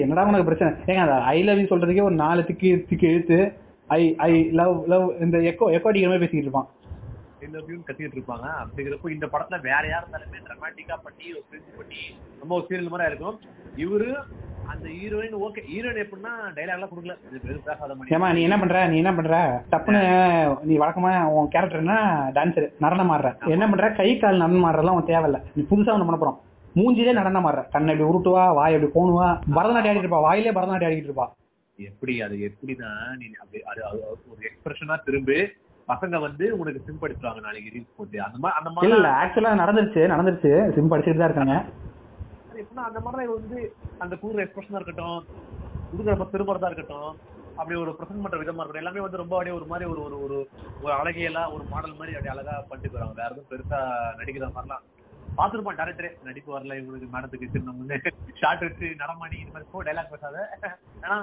என்னடா 0.01 0.23
உனக்கு 0.29 0.47
பிரச்சனை? 0.47 0.71
ஏங்க 0.89 1.01
அந்த 1.05 1.17
ஐ 1.33 1.37
லவ் 1.47 1.59
யூ 1.61 1.67
சொல்றதுக்கே 1.71 2.07
ஒரு 2.09 2.15
நாலு 2.23 2.41
திக்கு 2.49 2.71
திக்கு 2.89 3.05
எழுத்து 3.11 3.37
ஐ 3.97 4.01
ஐ 4.27 4.31
லவ் 4.59 4.75
லவ் 4.93 5.05
இந்த 5.25 5.37
எக்கோ 5.51 5.65
எக்கோ 5.75 5.89
அடிக்கிற 5.89 6.09
மாதிரி 6.11 6.23
பேசிக்கிட்டு 6.23 6.47
இருப்பான். 6.47 6.69
யூன்னு 7.69 7.87
கத்திட்டு 7.87 8.17
இருப்பாங்க. 8.17 8.47
அப்படிங்கிறப்போ 8.61 9.09
இந்த 9.15 9.25
படத்துல 9.33 9.57
வேற 9.67 9.83
யார் 9.91 10.03
இருந்தாலுமே 10.03 10.39
ட்ரமாட்டிக்கா 10.47 10.95
பண்ணி 11.05 11.25
ஒரு 11.37 11.43
பிரிண்ட் 11.49 11.77
பண்ணி 11.79 12.01
ரொம்ப 12.41 12.51
ஒரு 12.57 12.65
சீரியல் 12.69 12.93
மாதிரி 12.93 13.09
இருக்கும் 13.11 13.37
இவரு 13.83 14.09
அந்த 14.73 14.85
ஹீரோயின் 14.99 15.35
ஓகே 15.45 15.61
ஹீரோயின் 15.71 16.01
எப்படின்னா 16.03 16.31
டைலாக் 16.55 16.77
எல்லாம் 16.77 16.91
கொடுக்கல. 16.91 17.15
இது 17.29 17.59
பேசாத 17.67 17.91
மாதிரி 17.97 18.15
ஏமா 18.15 18.29
நீ 18.37 18.41
என்ன 18.47 18.57
பண்ற? 18.61 18.79
நீ 18.91 18.97
என்ன 19.03 19.13
பண்ற? 19.19 19.35
டப்புன்னு 19.73 20.01
நீ 20.69 20.75
வழக்கமா 20.83 21.11
உன் 21.35 21.51
கேரக்டர்னா 21.55 21.97
டான்ஸர் 22.37 22.67
நடனம் 22.85 23.13
ஆடுற. 23.15 23.31
என்ன 23.55 23.67
பண்ற? 23.69 23.89
கை 24.01 24.09
கால் 24.23 24.43
நடனம் 24.43 24.67
ஆடுறதெல்லாம் 24.69 24.99
உன் 24.99 25.09
தேவையில்ல. 25.11 25.41
நீ 25.57 25.63
புதுசா 25.71 25.95
ஒண்ணு 25.95 26.09
பண்ண 26.09 26.19
போறோம். 26.23 26.39
மூஞ்சிலே 26.75 27.11
நடனம் 27.19 27.47
ஆடுற 27.49 27.61
கண்ணை 27.73 27.91
இப்படி 27.93 28.09
உருட்டுவா 28.09 28.43
வாய் 28.57 28.75
அப்படி 28.77 28.89
போணுவா 28.95 29.27
பரதநாட்டியம் 29.57 29.93
ஆடிட்டு 29.93 30.07
இருப்பா 30.07 30.25
வாயிலே 30.27 30.55
பரதநாட்டியம் 30.57 30.91
ஆடிட்டு 30.91 31.11
இருப்பா. 31.11 31.27
எப்படி 31.79 32.13
அது 32.25 32.35
எப்படின்னா 32.47 32.89
நீ 33.19 33.25
அப்படி 33.43 33.61
அது 33.71 33.81
ஒரு 34.31 34.41
எக்ஸ்பிரஷனா 34.49 34.95
திரும்பி 35.07 35.37
பசங்க 35.87 36.19
வந்து 36.25 36.45
உனக்கு 36.59 36.79
சிம்படுத்துவாங்க 36.87 37.41
நாளைக்கு 37.47 37.73
ரீல்ஸ் 37.75 37.97
போட்டு. 37.97 38.17
அந்த 38.27 38.37
மாதிரி 38.43 38.57
அந்த 38.59 38.69
மாதிரி 38.75 38.93
இல்ல 38.97 39.09
ஆக்சுவலா 39.21 39.51
நடந்துருச்சு 39.63 40.03
நடந்துருச்சு. 40.13 40.51
சிம் 40.75 40.91
படிச்சுட்டு 40.93 41.21
தான் 41.21 41.29
இருக்காங்க. 41.29 41.55
எப்படின்னா 42.61 42.85
அந்த 42.89 42.99
மாதிரி 43.05 43.25
வந்து 43.37 43.59
அந்த 44.03 44.13
கூடுற 44.23 44.43
எக்ஸ்பிரஷனா 44.45 44.79
இருக்கட்டும் 44.81 45.19
கொடுக்குறப்ப 45.89 46.27
திரும்புறதா 46.33 46.69
இருக்கட்டும் 46.71 47.11
அப்படி 47.59 47.75
ஒரு 47.81 47.91
ப்ரெசென்ட் 47.97 48.23
பண்ற 48.23 48.37
விதமா 48.39 48.61
இருக்கட்டும். 48.61 48.83
எல்லாமே 48.83 49.05
வந்து 49.05 49.21
ரொம்ப 49.23 49.35
அப்படியே 49.37 49.55
ஒரு 49.59 49.67
மாதிரி 49.71 49.85
ஒரு 49.93 50.01
ஒரு 50.07 50.17
ஒரு 50.25 50.37
ஒரு 50.83 50.93
அழகியலா 50.99 51.43
ஒரு 51.55 51.63
மாடல் 51.73 51.97
மாதிரி 51.99 52.15
அப்படியே 52.17 52.33
அழகா 52.35 52.55
பண்ணிட்டு 52.71 52.97
வராங்க 52.97 53.15
வேற 53.21 53.29
எதுவும் 53.33 53.51
பெருசா 53.53 53.79
நடிக்கிற 54.19 54.47
மாதிரிலாம் 54.57 54.83
பார்த்துருப்பான் 55.37 55.79
டேரக்டரே 55.79 56.09
நடிப்பு 56.27 56.49
வரல 56.55 56.77
இவனுக்கு 56.81 57.07
மேடத்துக்கு 57.13 57.61
முன்னே 57.79 57.97
ஷார்ட் 58.41 58.65
வச்சு 58.67 58.87
நடமாடி 59.03 59.37
இந்த 59.41 59.53
மாதிரி 59.55 59.69
போ 59.73 59.83
டைலாக் 59.87 60.13
பேசாத. 60.13 60.37
ஏன்னா 61.05 61.17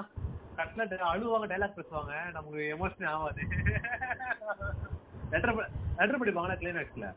கட்ல 0.57 0.87
அழுவாங்க 1.11 1.47
டைலாக் 1.51 1.77
பேசுவாங்க. 1.79 2.13
நமக்கு 2.37 2.59
எமோஷனே 2.75 3.07
ஆகாது. 3.13 3.43
லெட்டர் 5.31 5.55
லெட்டர் 5.99 6.21
படிப்பாங்களா 6.23 6.59
கிளைமேக்ஸ்ல 6.63 7.07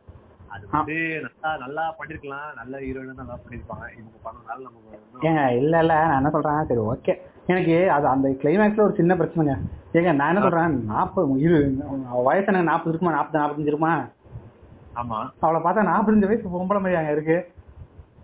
அது 0.55 0.65
வந்து 0.73 0.97
நல்லா 1.25 1.51
நல்லா 1.63 1.85
பண்ணிருக்கலாம். 1.99 2.51
நல்ல 2.59 2.75
ஹீரோயின் 2.85 3.21
நல்லா 3.21 3.37
பண்ணிருப்பாங்க. 3.45 3.87
இவங்க 3.99 4.19
பண்ணனால 4.27 4.59
நமக்கு 4.67 5.29
ஏங்க 5.29 5.43
இல்ல 5.61 5.75
இல்ல. 5.85 5.95
நான் 6.11 6.19
என்ன 6.21 6.31
சொல்றேன்? 6.35 6.67
சரி 6.71 6.83
ஓகே 6.93 7.15
எனக்கு 7.53 7.75
அது 7.95 8.07
அந்த 8.13 8.29
கிளைமேக்ஸ்ல 8.43 8.87
ஒரு 8.89 8.95
சின்ன 9.01 9.15
பிரச்சனைங்க. 9.21 9.55
ஏங்க 9.99 10.13
நான் 10.21 10.31
என்ன 10.33 10.43
சொல்றேன்? 10.47 10.77
நாற்பது 10.93 11.41
இரு 11.47 11.59
வயசு 12.29 12.49
எனக்கு 12.51 12.71
நாற்பது 12.71 12.93
இருக்குமா? 12.93 13.17
நாற்பது 13.17 13.41
நாற்பத்தஞ்சு 13.43 13.73
இருக்குமா? 13.73 13.95
ஆமா. 14.97 15.19
அவளை 15.41 15.59
பார்த்தா 15.61 15.89
நாற்பத்தஞ்சு 15.89 16.31
வயசு 16.31 16.55
பொம்பளை 16.55 16.81
மாதிரி 16.81 16.99
அங்க 17.01 17.13
இருக்கு. 17.17 17.37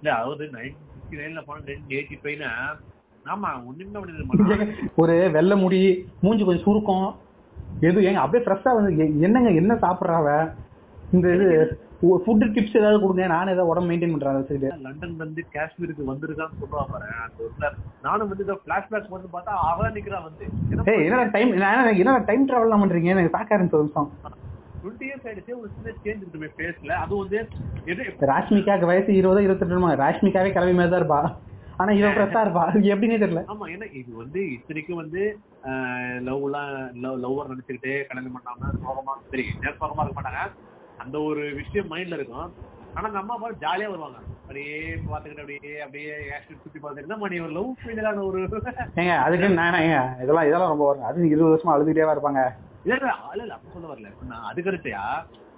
இல்ல 0.00 0.10
அதாவது 0.14 0.44
நைன்டி 0.54 0.80
நைன்ல 1.18 1.42
போன 1.46 1.60
எயிட்டி 1.90 2.16
ஃபைவ்னா 2.22 2.50
ஆமா 3.24 3.48
ஒண்ணுமே 3.68 4.22
மாட்டான் 4.30 4.72
ஒரு 4.96 5.14
வெள்ளை 5.34 5.56
முடி 5.58 5.80
மூஞ்சி 6.22 6.44
கொஞ்சம் 6.44 6.66
சுருக்கம் 6.66 7.06
எது 7.82 8.04
ஏங்க 8.08 8.20
அப்படியே 8.22 8.44
ஃப்ரெஷ்ஷா 8.44 8.72
வந்து 8.78 8.92
என்னங்க 9.26 9.50
என்ன 9.60 9.72
சாப்பிட்றாவ 9.84 10.28
இந்த 11.12 11.28
இது 11.36 11.48
ஃபுட் 12.24 12.44
டிப்ஸ் 12.54 12.78
ஏதாவது 12.80 12.98
கொடுங்க 13.00 13.26
நானும் 13.32 13.52
ஏதாவது 13.54 13.70
உடம்பு 13.72 13.88
மெயின்டைன் 13.90 14.14
பண்றேன் 14.14 14.38
வச்சுக்கிட்டு. 14.38 14.70
லண்டன்ல 14.86 15.22
இருந்து 15.24 15.42
காஷ்மீருக்கு 15.54 16.08
வந்திருக்கான்னு 16.10 16.58
சொல்லுவா 16.62 16.84
பாரு 16.92 17.08
நானும் 18.06 18.30
வந்து 18.30 18.44
இந்த 18.46 18.56
பிளாஷ்பேக் 18.64 19.14
வந்து 19.16 19.30
பார்த்தா 19.34 19.52
அவ 19.68 19.90
நிக்கிறா 19.96 20.20
வந்து. 20.24 20.44
ஏய் 20.92 21.04
என்னடா 21.06 21.26
டைம் 21.36 21.52
நான் 21.64 21.92
என்னடா 21.94 22.18
டைம் 22.30 22.48
டிராவல்லாம் 22.48 22.82
பண்றீங்க? 22.84 23.12
எனக்கு 23.16 23.36
பார்க்க 23.36 23.56
ஆரம்பிச்ச 23.56 23.78
ஒரு 23.78 23.86
நிமிஷம். 23.86 24.10
டுவெண்ட்டி 24.82 25.06
இயர்ஸ் 25.08 25.26
ஆயிடுச்சு 25.28 25.52
ஒரு 25.60 25.68
சின்ன 25.74 25.94
சேஞ்ச் 25.98 26.22
இருக்குமே 26.22 26.50
ஃபேஸ்ல 26.54 26.92
அது 27.04 27.14
வந்து 27.22 27.38
ராஷ்மிகாக்கு 28.30 28.90
வயசு 28.90 29.10
இருபதோ 29.20 29.40
இருபத்தெட்டுமா 29.44 29.90
ராஷ்மிகாவே 30.02 30.50
கிளம்பி 30.56 30.76
மாதிரி 30.76 30.92
தான் 30.92 31.02
இருப்பா. 31.02 31.20
ஆனா 31.78 31.92
இவன் 31.98 32.14
ஃப்ரெஷ்ஷா 32.16 32.40
இருப்பா. 32.46 32.64
அது 32.70 32.90
எப்படின்னே 32.92 33.16
தெரியல. 33.22 33.42
ஆமா 33.52 33.66
ஏன்னா 33.74 33.86
இது 34.00 34.10
வந்து 34.22 34.40
இத்தனைக்கும் 34.56 35.00
வந்து 35.02 35.22
லவ் 36.28 36.44
எல்லாம் 36.48 36.70
லவ் 37.04 37.22
லவ்வர் 37.24 37.50
நினைச்சுக்கிட்டு 37.52 37.92
கல்யாணம் 38.08 38.36
பண்ணாம 38.36 38.70
சோகமா 38.82 39.14
சரி 39.30 39.44
நேரம் 39.56 39.80
சோகமா 39.80 40.02
இருக்க 40.04 40.16
மாட்டாங்க. 40.18 40.42
அந்த 40.98 41.16
ஒரு 41.28 41.44
விஷயம் 41.60 41.90
மைண்ட்ல 41.92 42.18
இருக்கும். 42.18 42.48
ஆனா 42.96 43.06
அந்த 43.10 43.20
அம்மா 43.22 43.34
அப்பா 43.36 43.50
ஜாலியா 43.64 43.88
வருவாங்க. 43.92 44.18
அப்படியே 44.42 44.76
பாத்துக்கிட்டு 45.04 45.42
அப்படியே 45.44 45.72
அப்படியே 45.84 46.08
ஆக்ஷன் 46.36 46.62
சுத்தி 46.62 46.78
பார்த்துட்டு 46.78 47.06
என்ன 47.08 47.18
பண்ணி 47.22 47.36
ஒரு 47.46 47.54
லவ் 47.58 47.70
ஃபீலான 47.80 48.24
ஒரு 48.28 48.40
ஏங்க 49.00 49.14
அதுக்கு 49.24 49.48
நான் 49.60 49.78
இதெல்லாம் 50.24 50.48
இதெல்லாம் 50.48 50.72
ரொம்ப 50.74 50.86
வரும் 50.88 51.08
அது 51.10 51.28
இருபது 51.32 51.52
வருஷமா 51.52 51.74
அழுதுகிட்டே 51.76 52.14
இருப்பாங்க. 52.14 52.42
இல்ல 52.84 52.94
இல்ல 53.36 53.54
அப்ப 53.56 53.72
சொல்ல 53.74 53.88
வரல. 53.88 54.08
நான் 54.22 54.46
அது 54.50 54.60
கருத்தையா 54.62 55.02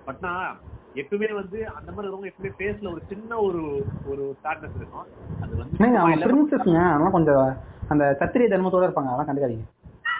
பட் 0.06 0.20
நான் 0.20 0.46
எப்பவுமே 0.94 1.28
வந்து 1.38 1.58
அந்த 1.78 1.88
மாதிரி 1.88 2.06
இருக்கவங்க 2.06 2.30
எப்பவுமே 2.30 2.50
ஃபேஸ்ல 2.56 2.90
ஒரு 2.92 3.02
சின்ன 3.10 3.38
ஒரு 3.46 3.60
ஒரு 4.04 4.24
சாட்னஸ் 4.42 4.78
இருக்கும். 4.80 5.06
அது 5.42 5.52
வந்து 5.60 5.76
பிரின்சஸ்ங்க 6.24 6.80
அதெல்லாம் 6.88 7.16
கொஞ்சம் 7.16 7.46
அந்த 7.90 8.04
சத்திரிய 8.20 8.48
தர்மத்தோட 8.48 8.88
இருப்பாங்க 8.88 9.10
அதெல்லாம் 9.10 9.30
கண்டுக்காதீங்க. 9.30 9.66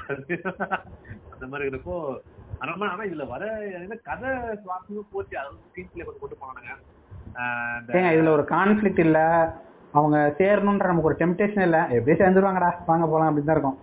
அந்த 1.34 1.44
மாதிரி 1.50 1.64
இருக்கப்போ 1.64 1.96
ஆனா 2.60 2.88
ஆனா 2.88 3.04
இதுல 3.08 3.24
வர 3.26 3.44
என்ன 3.78 3.96
கதை 4.08 4.30
சுவாசமும் 4.62 5.12
போச்சு. 5.12 5.34
அது 5.40 5.54
ஸ்கிரீன் 5.62 5.90
பிளே 5.92 6.04
கொஞ்சம் 6.04 6.42
கொண்டு 6.42 6.74
ஏங்க 7.94 8.10
இதுல 8.16 8.34
ஒரு 8.36 8.44
கான்ஃபிளிக்ட் 8.52 9.04
இல்ல. 9.06 9.20
அவங்க 9.94 10.16
சேரணுன்ற 10.38 10.86
நமக்கு 10.90 11.10
ஒரு 11.10 11.20
டெம்டேஷன் 11.20 11.66
இல்ல. 11.68 11.78
எப்படியே 11.96 12.18
சேர்ந்துருவாங்கடா. 12.20 12.70
வாங்க 12.88 13.06
போலாம் 13.06 13.28
அப்படின்னு 13.30 13.50
தான் 13.50 13.58
இருக்கும். 13.58 13.78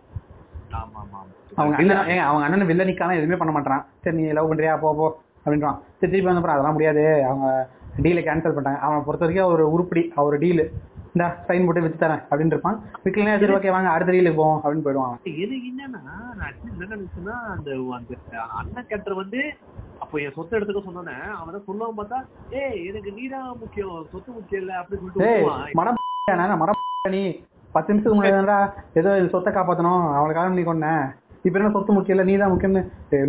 ஆமா 0.74 1.00
ஆமா. 1.04 1.20
அவங்க 1.60 1.76
அண்ணன் 1.80 2.24
அவங்க 2.30 2.46
அண்ணன் 2.48 2.70
வில்லனிக்கான 2.70 3.16
எதுவுமே 3.20 3.40
பண்ண 3.42 3.54
மாட்டான் 3.56 3.84
சரி 4.04 4.18
நீ 4.20 4.26
லவ் 4.38 4.50
பண்றியா? 4.52 4.74
போ 4.84 4.90
போ 5.00 5.08
அப்படின்றான். 5.44 5.78
சரி 6.00 6.12
திருப்பி 6.12 6.30
வந்தப்பறம் 6.30 6.56
அதெல்லாம் 6.56 6.78
முடியாது. 6.78 7.04
அவங்க 7.30 7.48
டீலை 8.04 8.22
கேன்சல் 8.28 8.56
பண்ணிட்டாங்க. 8.56 8.82
அவனை 8.86 9.00
பொறுத்த 9.08 9.26
வரைக்கும் 9.26 9.52
ஒரு 9.54 9.64
உருப்படி 9.76 10.04
அவர் 10.22 10.42
டீல் 10.44 10.64
இந்த 11.14 11.26
சைன் 11.48 11.66
போட்டு 11.68 11.84
வித்து 11.84 11.98
தரேன் 12.04 12.22
அப்படின்னு 12.30 12.54
இருப்பான். 12.56 12.78
விற்கலாம் 13.06 13.42
சரி 13.42 13.56
ஓகே 13.58 13.74
வாங்க 13.76 13.90
அடுத்த 13.94 14.14
டீலுக்கு 14.16 14.40
போவோம் 14.42 14.60
அப்படின்னு 14.62 14.86
போயிடுவான் 14.86 15.18
எனக்கு 15.44 15.70
என்னன்னா 15.72 16.16
நான் 16.42 16.60
நினைச்சேன்னா 16.84 17.36
அந்த 17.56 17.70
அந்த 17.98 18.14
அண்ணன் 18.60 18.88
கேரக்டர் 18.92 19.22
வந்து 19.22 19.42
அப்போ 20.04 20.16
என் 20.26 20.36
சொத்தை 20.38 20.56
எடுத்துக்க 20.58 20.82
சொன்னோன்னே 20.86 21.16
அவன் 21.38 21.56
தான் 21.56 21.68
சொல்லுவான் 21.70 21.98
பார்த்தா 22.00 22.20
ஏய் 22.60 22.80
எனக்கு 22.92 23.12
நீதான் 23.18 23.50
முக்கியம் 23.64 23.98
சொத்து 24.14 24.30
முக்கியம் 24.38 24.64
இல்ல 24.64 24.74
அப்படின்னு 24.82 25.12
சொல்லிட்டு. 25.16 25.76
மடம் 25.80 26.00
மடம் 26.64 26.82
நீ 27.16 27.24
பத்து 27.76 27.92
நிமிஷத்துக்கு 27.92 28.18
முன்னாடிடா 28.18 28.60
ஏதோ 29.00 29.12
இது 29.20 29.34
சொத்தை 29.36 29.52
காப்பாத்தணும் 29.54 30.02
அவனுக்காக 30.20 30.56
நீ 30.56 30.64
கொன்ன 30.64 30.88
இப்ப 31.46 31.56
என்ன 31.60 31.70
சொத்து 31.76 31.92
முக்கியம் 31.98 32.16
இல்ல? 32.16 32.26
நீ 32.30 32.34
தான் 32.42 32.52
முக்கியம்னு 32.54 32.82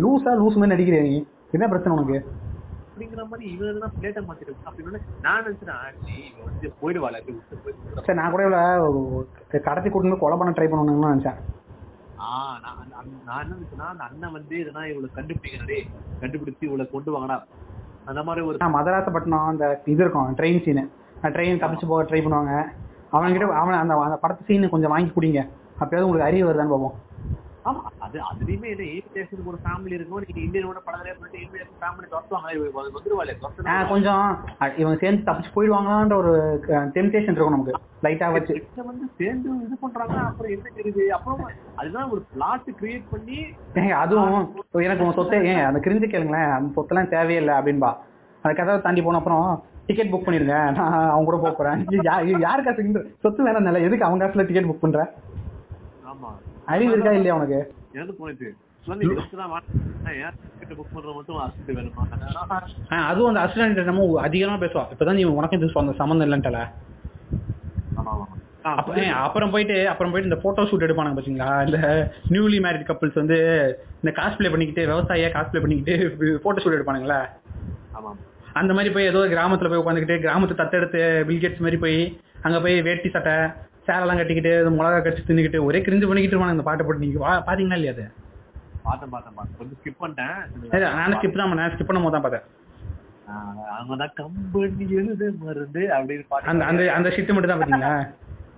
லூசா 0.03 0.31
லூஸ் 0.41 0.57
மாதிரி 0.59 0.73
நடிக்கிறியா 0.73 1.03
நீ? 1.09 1.15
என்ன 1.55 1.65
பிரச்சனை 1.71 1.93
உனக்கு? 1.95 2.17
அப்படிங்கிற 2.87 3.21
மாதிரி 3.29 3.45
இவன் 3.53 3.69
எதுனா 3.71 3.87
பிளேட்டை 3.93 4.21
அப்படின்னு 4.67 4.99
நான் 5.25 5.45
நினைச்சேன் 5.45 6.73
போயிடுவாள் 6.81 7.17
சரி 8.05 8.17
நான் 8.19 8.33
கூட 8.33 8.43
இவ்வளோ 8.47 8.59
கடத்தி 9.67 9.89
கூட்டு 9.89 10.11
போய் 10.11 10.23
கொலை 10.23 10.35
பண்ண 10.41 10.51
ட்ரை 10.57 10.67
பண்ணணும்னு 10.73 11.13
நினைச்சேன். 11.13 11.39
நான் 13.29 13.41
என்ன 13.43 13.55
நினைச்சேன்னா 13.55 13.87
அந்த 13.93 14.03
அண்ணன் 14.09 14.35
வந்து 14.37 14.55
இதெல்லாம் 14.63 14.87
இவளை 14.91 15.09
கண்டுபிடிக்கிறே 15.17 15.79
கண்டுபிடிச்சு 16.21 16.63
இவளை 16.69 16.85
கொண்டு 16.93 17.15
வாங்கடா. 17.15 17.37
அந்த 18.11 18.21
மாதிரி 18.27 18.41
ஒரு 18.49 18.71
மதராசப்பட்டினம் 18.77 19.49
அந்த 19.53 19.65
இது 19.93 20.01
இருக்கும் 20.03 20.29
ட்ரெயின் 20.39 20.63
சீனு 20.67 20.83
ட்ரெயின் 21.35 21.61
தப்பிச்சு 21.63 21.89
போக 21.91 22.03
ட்ரை 22.09 22.21
பண்ணுவாங்க. 22.23 22.53
அவன்கிட்ட 23.15 23.47
அவன் 23.61 23.81
அந்த 23.81 23.93
அந்த 24.05 24.17
படத்து 24.23 24.47
சீனு 24.49 24.71
கொஞ்சம் 24.75 24.93
வாங்கி 24.93 25.11
குடிங்க. 25.17 25.41
அப்பயாவது 25.81 26.05
உங்களுக்கு 26.07 26.29
அறிவு 26.29 26.47
வருதான்னு 26.47 26.73
பார்ப்போம். 26.73 26.95
ஆமா 27.65 27.81
அது 28.05 28.17
அதுலயுமே 28.29 28.67
என்ன 28.71 28.85
ஏவிடேஷனுக்கு 28.93 29.51
ஒரு 29.51 29.59
ஃபேமிலி 29.63 29.95
இருக்கும் 29.97 30.23
நீங்க 30.23 30.39
இந்தியனோட 30.45 30.79
படங்களே 30.87 31.13
சொல்லிட்டு 31.13 31.41
ஏவிடேஷன் 31.43 31.77
ஃபேமிலி 31.81 32.07
துரத்துவாங்க 32.11 32.49
வந்துருவாளே 32.77 33.35
கொஞ்சம் 33.91 34.23
இவங்க 34.77 34.97
சேர்ந்து 35.03 35.27
தப்பிச்சு 35.27 35.53
போயிடுவாங்களான்ற 35.55 36.15
ஒரு 36.21 36.33
டெம்டேஷன் 36.95 37.31
இருக்கும் 37.31 37.55
நமக்கு 37.55 37.75
லைட்டா 38.05 38.27
வச்சு. 38.35 38.53
இதை 38.63 38.83
வந்து 38.89 39.05
சேர்ந்து 39.19 39.49
இது 39.65 39.75
பண்றாங்க 39.83 40.15
அப்புறம் 40.29 40.53
என்ன 40.55 40.71
தெரியுது? 40.77 41.03
அப்புறம் 41.17 41.43
அதுதான் 41.81 42.09
ஒரு 42.13 42.21
பிளாட் 42.33 42.69
கிரியேட் 42.79 43.05
பண்ணி 43.13 43.37
அதுவும் 44.01 44.35
எனக்கு 44.85 45.05
உங்க 45.05 45.15
சொத்தை 45.19 45.39
ஏங்க 45.43 45.63
அந்த 45.69 45.81
கிரிஞ்சு 45.85 46.09
கேளுங்களேன் 46.13 46.49
அந்த 46.55 46.69
சொத்தெல்லாம் 46.77 47.13
தேவையில்லை 47.15 47.53
அப்படின்பா. 47.59 47.91
அந்த 48.43 48.53
கதவை 48.53 48.79
தாண்டி 48.81 49.03
போன 49.03 49.19
அப்புறம் 49.21 49.45
டிக்கெட் 49.87 50.11
புக் 50.11 50.25
பண்ணிருங்க 50.25 50.57
நான் 50.77 50.81
அவங்க 51.11 51.27
கூட 51.29 51.37
போக 51.37 51.53
போறேன். 51.53 51.79
இது 51.87 51.97
இது 52.27 52.41
யாரு 52.47 52.61
காசு 52.63 52.83
சொத்து 53.23 53.45
வேணாம் 53.47 53.85
எதுக்கு 53.87 54.07
அவங்க 54.07 54.23
காசுல 54.23 54.45
டிக்கெட் 54.49 54.69
புக் 54.69 54.83
பண்ற? 54.83 55.01
ஆமா. 56.11 56.31
அறிவு 56.67 56.91
இருக்கா 56.91 57.11
இல்லையா 57.11 57.35
உனக்கு? 57.35 57.59
எனக்கு 57.95 59.21
ஆ, 62.91 63.07
அதுவும் 63.09 63.29
அந்த 63.29 63.41
அசிஸ்டன்ட் 63.43 63.83
நம்ம 63.83 64.21
அதிகமா 64.21 64.55
பேசுவா. 64.55 64.83
இப்பதான் 64.91 65.13
நீ 65.13 65.23
உனக்கு 65.33 65.57
இது 65.57 65.69
சம்மந்தம் 65.95 66.27
இல்லைன்ட்டல. 66.27 66.61
அப்புறம் 69.21 69.49
போயிட்டு 69.49 69.89
அப்புறம் 69.89 70.11
போயிட்டு 70.11 70.29
இந்த 70.31 70.41
போட்டோ 70.41 70.61
ஷூட் 70.61 70.85
எடுப்பானுங்க 70.85 71.17
பாத்தீங்களா? 71.17 71.65
இந்த 71.65 71.79
நியூலி 72.29 72.59
மேரிட் 72.59 72.87
கப்பிள்ஸ் 72.87 73.13
வந்து 73.13 73.37
இந்த 74.03 74.11
காஸ்பிளே 74.11 74.49
பண்ணிக்கிட்டு 74.49 74.87
விவசாயியா 74.87 75.29
காஸ்பிளே 75.31 75.61
பண்ணிக்கிட்டு 75.61 75.95
போட்டோ 76.37 76.63
ஷூட் 76.63 76.77
எடுப்பானுங்களா. 76.77 77.19
அந்த 78.53 78.73
மாதிரி 78.73 78.93
போய் 78.93 79.05
ஏதோ 79.05 79.19
கிராமத்துல 79.27 79.69
போய் 79.69 79.81
உட்காந்துக்கிட்டு 79.83 80.19
கிராமத்தை 80.19 80.57
தத்தெடுத்து 80.57 80.99
பில்கேட்ஸ் 81.27 81.59
மாதிரி 81.59 81.77
போய் 81.77 81.99
அங்க 82.41 82.59
போய் 82.61 82.81
வேட்டி 82.81 83.09
சட்டை 83.09 83.35
சேலெல்லாம் 83.87 84.19
கட்டிக்கிட்டு 84.19 84.51
மிளகா 84.75 84.99
கடிச்சு 84.99 85.27
தின்னுக்கிட்டு 85.27 85.65
ஒரே 85.67 85.79
கிரிஞ்சு 85.85 86.07
பண்ணிக்கிட்டு 86.07 86.35
இருப்பாங்க 86.35 86.57
இந்த 86.57 86.67
பாட்டை 86.67 86.83
போட்டு. 86.85 87.03
நீங்க 87.05 87.19
பாத்தீங்களா 87.47 87.77
இல்லையா 87.79 87.95
அது? 87.95 88.05
பார்த்தேன் 88.85 89.11
பார்த்தேன் 89.13 89.55
கொஞ்சம் 89.59 89.77
ஸ்கிப் 89.79 90.01
பண்ணிட்டேன். 90.01 90.35
நானும் 90.95 91.17
ஸ்கிப் 91.17 91.39
தான் 91.39 91.51
பண்ணேன். 91.51 91.71
ஸ்கிப் 91.73 91.89
பண்ணும் 91.89 92.05
போது 92.07 92.15
தான் 92.17 92.25
பார்த்தேன். 92.25 92.47
அவங்க 93.73 93.95
தான் 94.01 94.15
கம்பெனி 94.17 94.85
எழுது 94.99 95.27
மருந்து 95.43 95.83
அப்படின்னு 95.97 96.25
பாட்டு 96.31 96.49
அந்த 96.51 96.63
அந்த 96.69 96.81
அந்த 96.97 97.09
மட்டும் 97.29 97.51
தான் 97.51 97.61
பாத்தீங்களா 97.61 97.93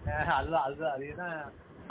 அஹ் 0.10 0.32
அதுதான் 0.38 0.64
அதுதான் 0.68 0.94
அது 0.96 1.06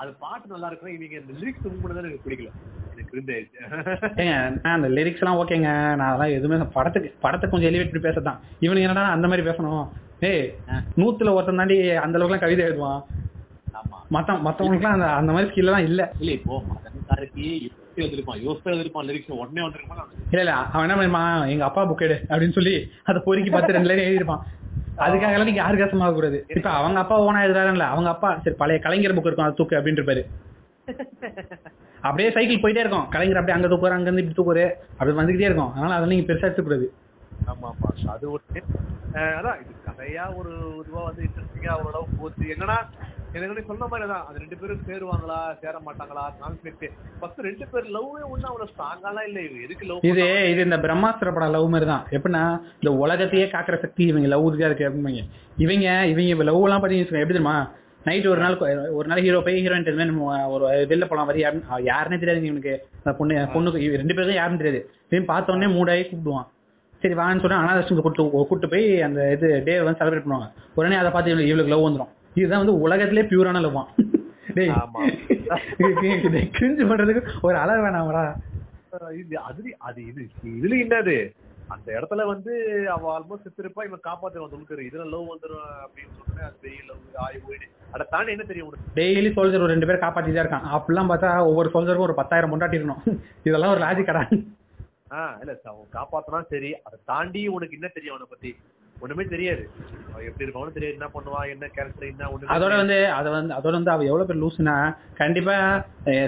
அது 0.03 0.11
பாட்டு 0.23 0.53
நல்லா 0.53 0.69
இருக்கும் 0.71 0.93
இவங்க 0.95 1.17
இந்த 1.21 1.35
லிரிக்ஸ் 1.41 1.65
தான் 1.65 2.05
எனக்கு 2.05 2.25
பிடிக்கல. 2.25 2.51
எனக்கு 2.93 3.13
இருந்துச்சு 3.15 3.61
ஏங்க 4.21 4.33
நான் 4.57 4.77
அந்த 4.77 4.89
லிரிக்ஸ் 4.97 5.23
எல்லாம் 5.23 5.39
ஓகேங்க. 5.41 5.71
நான் 5.99 6.09
அதெல்லாம் 6.09 6.35
எதுவுமே 6.37 6.57
படத்துக்கு 6.77 7.11
படத்தை 7.25 7.47
கொஞ்சம் 7.49 7.71
எலிவேட் 7.71 7.91
பண்ணி 7.91 8.07
பேசத்தான் 8.07 8.41
இவனுக்கு 8.65 8.87
என்னடா 8.89 9.05
அந்த 9.17 9.29
மாதிரி 9.31 9.45
பேசணும்? 9.49 9.85
ஏய் 10.29 10.45
நூத்துல 11.01 11.35
ஒருத்தன் 11.37 11.61
தாண்டி 11.61 11.77
அந்த 12.05 12.19
அளவுக்குலாம் 12.19 12.45
கவிதை 12.45 12.65
எழுதுவான். 12.67 13.01
மத்த 14.11 14.33
மத்தவங்களுக்குலாம் 14.47 14.97
அந்த 14.97 15.07
அந்த 15.19 15.31
மாதிரி 15.33 15.49
ஸ்கில் 15.51 15.69
எல்லாம் 15.69 15.87
இல்ல. 15.89 16.03
இல்ல 16.21 16.31
இப்போ 16.39 16.55
மதன்காருக்கு 16.71 17.45
யோசிச்சு 17.65 18.03
வந்திருப்பான். 18.05 18.41
யோசிச்சு 18.47 18.73
வந்திருப்பான். 18.73 19.07
லிரிக்ஸ் 19.09 19.39
உடனே 19.39 19.63
வந்திருப்பான் 19.67 20.01
இல்ல 20.33 20.41
இல்ல. 20.45 20.55
அவன் 20.73 20.85
என்ன 20.87 20.97
பண்ணிருப்பான்? 20.97 21.49
எங்க 21.55 21.65
அப்பா 21.69 21.83
புக் 21.91 22.05
எடு 22.07 22.17
அப்படின்னு 22.31 22.57
சொல்லி 22.59 22.75
அதை 23.11 23.19
பொறுக்கி 23.27 23.51
பார்த்து 23.51 23.77
ரெண்டு 23.77 23.91
லைன் 23.91 24.07
எழுதிருப்பான் 24.09 24.45
அதுக்காக 25.05 25.35
எல்லாம் 25.35 25.49
நீங்க 25.51 25.63
யாரு 25.63 25.77
கஷ்டமாக 25.79 26.15
கூடாது 26.17 26.39
இப்ப 26.57 26.69
அவங்க 26.81 26.99
அப்பா 27.03 27.17
ஓனா 27.27 27.45
எழுதுறாருல்ல. 27.47 27.87
அவங்க 27.95 28.09
அப்பா 28.15 28.29
சரி 28.45 28.57
பழைய 28.61 28.81
கலைஞர் 28.87 29.17
புக் 29.17 29.29
இருக்கும் 29.29 29.49
அது 29.49 29.59
தூக்கு 29.61 29.79
அப்படின்னு 29.79 30.01
இருப்பாரு. 30.01 30.23
அப்படியே 32.07 32.29
சைக்கிள் 32.37 32.63
போயிட்டே 32.63 32.83
இருக்கும். 32.85 33.07
கலைஞர் 33.15 33.39
அப்படியே 33.41 33.57
அங்க 33.57 33.69
தூக்குவாரு 33.73 33.97
அங்க 33.97 34.09
இருந்து 34.09 34.23
இப்படி 34.25 34.39
தூக்குவாரு. 34.39 34.67
அப்படி 34.99 35.17
வந்துகிட்டே 35.21 35.49
இருக்கும். 35.49 35.73
அதனால 35.73 35.95
அதெல்லாம் 35.97 36.15
நீங்க 36.15 36.27
பெருசா 36.31 36.49
எடுத்துக்கூடாது. 36.49 36.87
ஆமா 37.53 37.69
ஆமா. 37.73 37.89
அது 38.15 38.25
ஒரு 38.35 38.43
அதான் 39.39 39.59
இது 39.63 39.73
கதையா 39.89 40.25
ஒரு 40.39 40.53
இதுவா 40.83 41.03
வந்து 41.09 41.23
இன்ட்ரெஸ்டிங்கா 41.27 41.73
ஓரளவு 41.81 42.17
போச்சு. 42.21 42.45
என்னன்னா 42.55 42.79
எனக்கு 43.37 43.63
சொன்ன 43.69 43.87
மாதிரி 43.91 44.07
தான் 44.11 44.25
அது 44.27 44.43
ரெண்டு 44.43 44.57
பேரும் 44.59 44.83
சேருவாங்களா 44.89 45.39
சேர 45.63 45.77
மாட்டாங்களா 45.87 46.25
கான்ஃபிளிக்ட் 46.41 46.85
ஃபர்ஸ்ட் 47.21 47.41
ரெண்டு 47.47 47.67
பேர் 47.73 47.87
லவ்வே 47.95 48.23
ஒண்ணு 48.33 48.49
அவ்வளவு 48.51 48.71
ஸ்ட்ராங்காலாம் 48.73 49.27
இல்ல. 49.29 49.39
இவங்க 49.47 49.63
எதுக்கு 49.67 49.87
லவ் 49.89 50.07
இது 50.11 50.25
இது 50.53 50.61
இந்த 50.67 50.79
பிரம்மாஸ்திர 50.85 51.33
படம் 51.37 51.55
லவ் 51.57 51.73
மாதிரி 51.73 51.89
தான் 51.91 52.05
எப்படின்னா 52.17 52.43
இந்த 52.81 52.93
உலகத்தையே 53.03 53.47
காக்குற 53.55 53.79
சக்தி 53.85 54.05
இவங்க 54.11 54.29
லவ் 54.35 54.47
இருக்கா 54.49 54.69
இருக்கு 54.71 54.89
அப்படிங்க 54.89 55.25
இவங்க 55.65 55.89
இவங்க 56.13 56.47
லவ் 56.51 56.63
எல்லாம் 56.67 56.83
பாத்தீங்கன்னா 56.85 57.23
எப்படி 57.23 57.37
தெரியுமா? 57.37 57.57
நைட் 58.07 58.27
ஒரு 58.31 58.41
நாள் 58.45 58.57
ஒரு 58.97 59.07
நாள் 59.11 59.25
ஹீரோ 59.27 59.39
போய் 59.45 59.61
ஹீரோயின் 59.61 60.19
ஒரு 60.55 60.65
வெளில 60.91 61.05
போலாம் 61.11 61.29
வரி 61.31 61.43
அவ 61.45 61.79
யாருன்னே 61.87 62.19
தெரியாது 62.23 62.51
இவனுக்கு. 62.51 62.75
பொண்ணு 63.21 63.37
பொண்ணுக்கு 63.55 64.01
ரெண்டு 64.01 64.17
பேருக்கும் 64.17 64.41
யாருன்னு 64.41 64.61
தெரியாது. 64.63 64.81
இவன் 65.11 65.31
பார்த்த 65.31 65.55
உடனே 65.55 65.69
மூடாகி 65.77 66.03
கூப்பிடுவான். 66.05 66.49
சரி 67.03 67.17
வான்னு 67.21 67.43
சொல்லி 67.43 67.57
அனாதாசிரமத்தை 67.61 68.05
கூட்டு 68.07 68.23
கூட்டு 68.51 68.67
போய் 68.73 68.85
அந்த 69.07 69.21
இது 69.35 69.49
டே 69.67 69.73
வந்து 69.81 70.01
செலிப்ரேட் 70.01 70.27
பண்ணுவாங்க. 70.27 70.49
உடனே 70.79 70.99
அதை 71.01 71.11
பார்த்து 71.13 71.49
இவளுக்கு 71.51 71.73
லவ் 71.75 71.87
வந்துடும் 71.87 72.13
இதுதான் 72.35 72.63
வந்து 72.63 72.81
உலகத்திலே 72.87 73.25
பியூரான 73.31 73.63
லவ்வான். 73.65 73.91
கிரிஞ்சு 76.57 76.85
பண்றதுக்கு 76.91 77.23
ஒரு 77.47 77.57
அளவு 77.63 77.83
வேணாமடா. 77.87 78.25
அது 79.49 79.63
அது 79.89 80.01
இது 80.11 80.23
இதுல 80.59 80.75
என்னது 80.85 81.17
அந்த 81.75 81.89
இடத்துல 81.97 82.23
வந்து 82.31 82.53
அவ 82.95 83.03
ஆல்மோஸ்ட் 83.15 83.47
செத்துருப்பா 83.47 83.85
இவன் 83.87 84.03
காப்பாத்துவான் 84.07 84.53
துணுக்குரு 84.53 84.83
இதுல 84.89 85.05
லவ் 85.13 85.31
வந்துரும் 85.33 85.65
அப்படின்னு 85.85 86.13
சொன்னேன் 86.19 86.47
அது 86.49 86.57
பெரிய 86.65 86.81
லவ் 86.89 87.23
ஆய் 87.25 87.41
போயிடு. 87.47 87.67
அதை 87.95 88.05
தாண்டி 88.11 88.35
என்ன 88.35 88.45
தெரியும் 88.51 88.69
உனக்கு? 88.69 88.93
டெய்லி 88.99 89.31
சோல்ஜர் 89.37 89.65
ஒரு 89.65 89.73
ரெண்டு 89.75 89.89
பேர் 89.91 90.03
காப்பாத்தி 90.05 90.33
தான் 90.35 90.45
இருக்கான். 90.45 90.67
அப்படிலாம் 90.77 91.11
பார்த்தா 91.13 91.31
ஒவ்வொரு 91.51 91.71
சோல்ஜருக்கும் 91.75 92.09
ஒரு 92.09 92.19
பத்தாயிரம் 92.21 92.53
பொண்டாட்டி 92.53 92.79
இருக்கணும். 92.79 93.03
இதெல்லாம் 93.49 93.75
ஒரு 93.75 93.83
லாஜிக்கடா 93.87 94.25
ஆஹ் 95.17 95.35
இல்ல 95.41 95.53
அவன் 95.71 95.95
காப்பாத்தினா 95.99 96.41
சரி 96.53 96.71
அதை 96.87 96.97
தாண்டி 97.13 97.43
உனக்கு 97.57 97.77
என்ன 97.79 97.89
தெரியும் 97.97 98.15
அவனை 98.15 98.29
பத்தி? 98.31 98.51
ஒண்ணுமே 99.03 99.25
தெரியாது. 99.25 99.63
அவன் 100.13 100.27
எப்படி 100.29 100.45
இருப்பான்னு 100.47 100.75
தெரியாது. 100.77 100.97
என்ன 100.97 101.09
பண்ணுவான் 101.15 101.49
என்ன 101.53 101.65
கேரக்டர் 101.77 102.09
என்ன 102.11 102.29
ஒண்ணு 102.33 102.51
அதோட 102.55 102.77
வந்து 102.81 102.97
அதை 103.19 103.31
வந்து 103.33 103.55
அதோட 103.55 103.75
வந்து 103.79 103.91
அவ 103.95 104.05
எவ்வளவு 104.11 104.29
பேர் 104.29 104.41
லூசுனா 104.43 104.75
கண்டிப்பா 105.21 105.57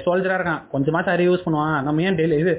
சோல்ஜரா 0.06 0.36
இருக்கான். 0.38 0.62
கொஞ்சமாச்சும் 0.72 1.14
அறிவு 1.14 1.32
யூஸ் 1.32 1.46
பண்ணுவான். 1.46 1.76
நம்ம 1.86 2.02
ஏன் 2.02 2.18
டெய்லி 2.20 2.38
இது 2.44 2.52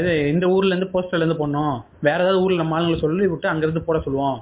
இது 0.00 0.12
இந்த 0.32 0.46
ஊர்ல 0.56 0.74
இருந்து 0.74 0.92
போஸ்டர்ல 0.94 1.22
இருந்து 1.22 1.40
போடணும்? 1.42 1.76
வேற 2.08 2.18
ஏதாவது 2.24 2.42
ஊர்ல 2.44 2.62
நம்ம 2.62 2.76
ஆளுங்களை 2.78 3.00
சொல்லி 3.04 3.26
விட்டு 3.32 3.48
அங்க 3.52 3.64
இருந்து 3.66 3.86
போட 3.88 4.00
சொல்லுவோம். 4.06 4.38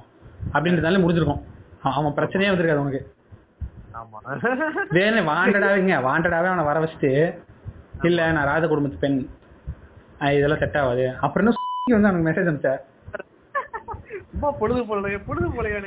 அப்படின்றதால 0.53 1.01
முடிஞ்சிருக்கும். 1.05 1.41
அவன் 1.95 2.17
பிரச்சனையே 2.19 2.51
வந்திருக்காது 2.51 2.83
உனக்கு. 2.85 3.01
வேணும் 4.97 5.27
வாண்டடாவேங்க 5.27 5.95
வாண்டடாவே 6.07 6.49
அவனை 6.51 6.65
வர 6.69 6.79
வச்சுட்டு 6.83 7.11
இல்ல 8.09 8.31
நான் 8.31 8.49
ராஜ 8.51 8.63
குடும்பத்து 8.67 9.01
பெண். 9.03 9.19
இதெல்லாம் 10.37 10.61
செட் 10.63 10.77
ஆகாது. 10.81 11.05
அப்புறம் 11.25 11.53
வந்து 11.95 12.07
அவனுக்கு 12.07 12.27
மெசேஜ் 12.27 12.49
அனுப்பிச்ச? 12.49 12.71
சும்மா 14.41 14.57
பொழுது 14.61 14.81
போல 14.89 15.17
பொழுது 15.25 15.47
போலையா 15.55 15.79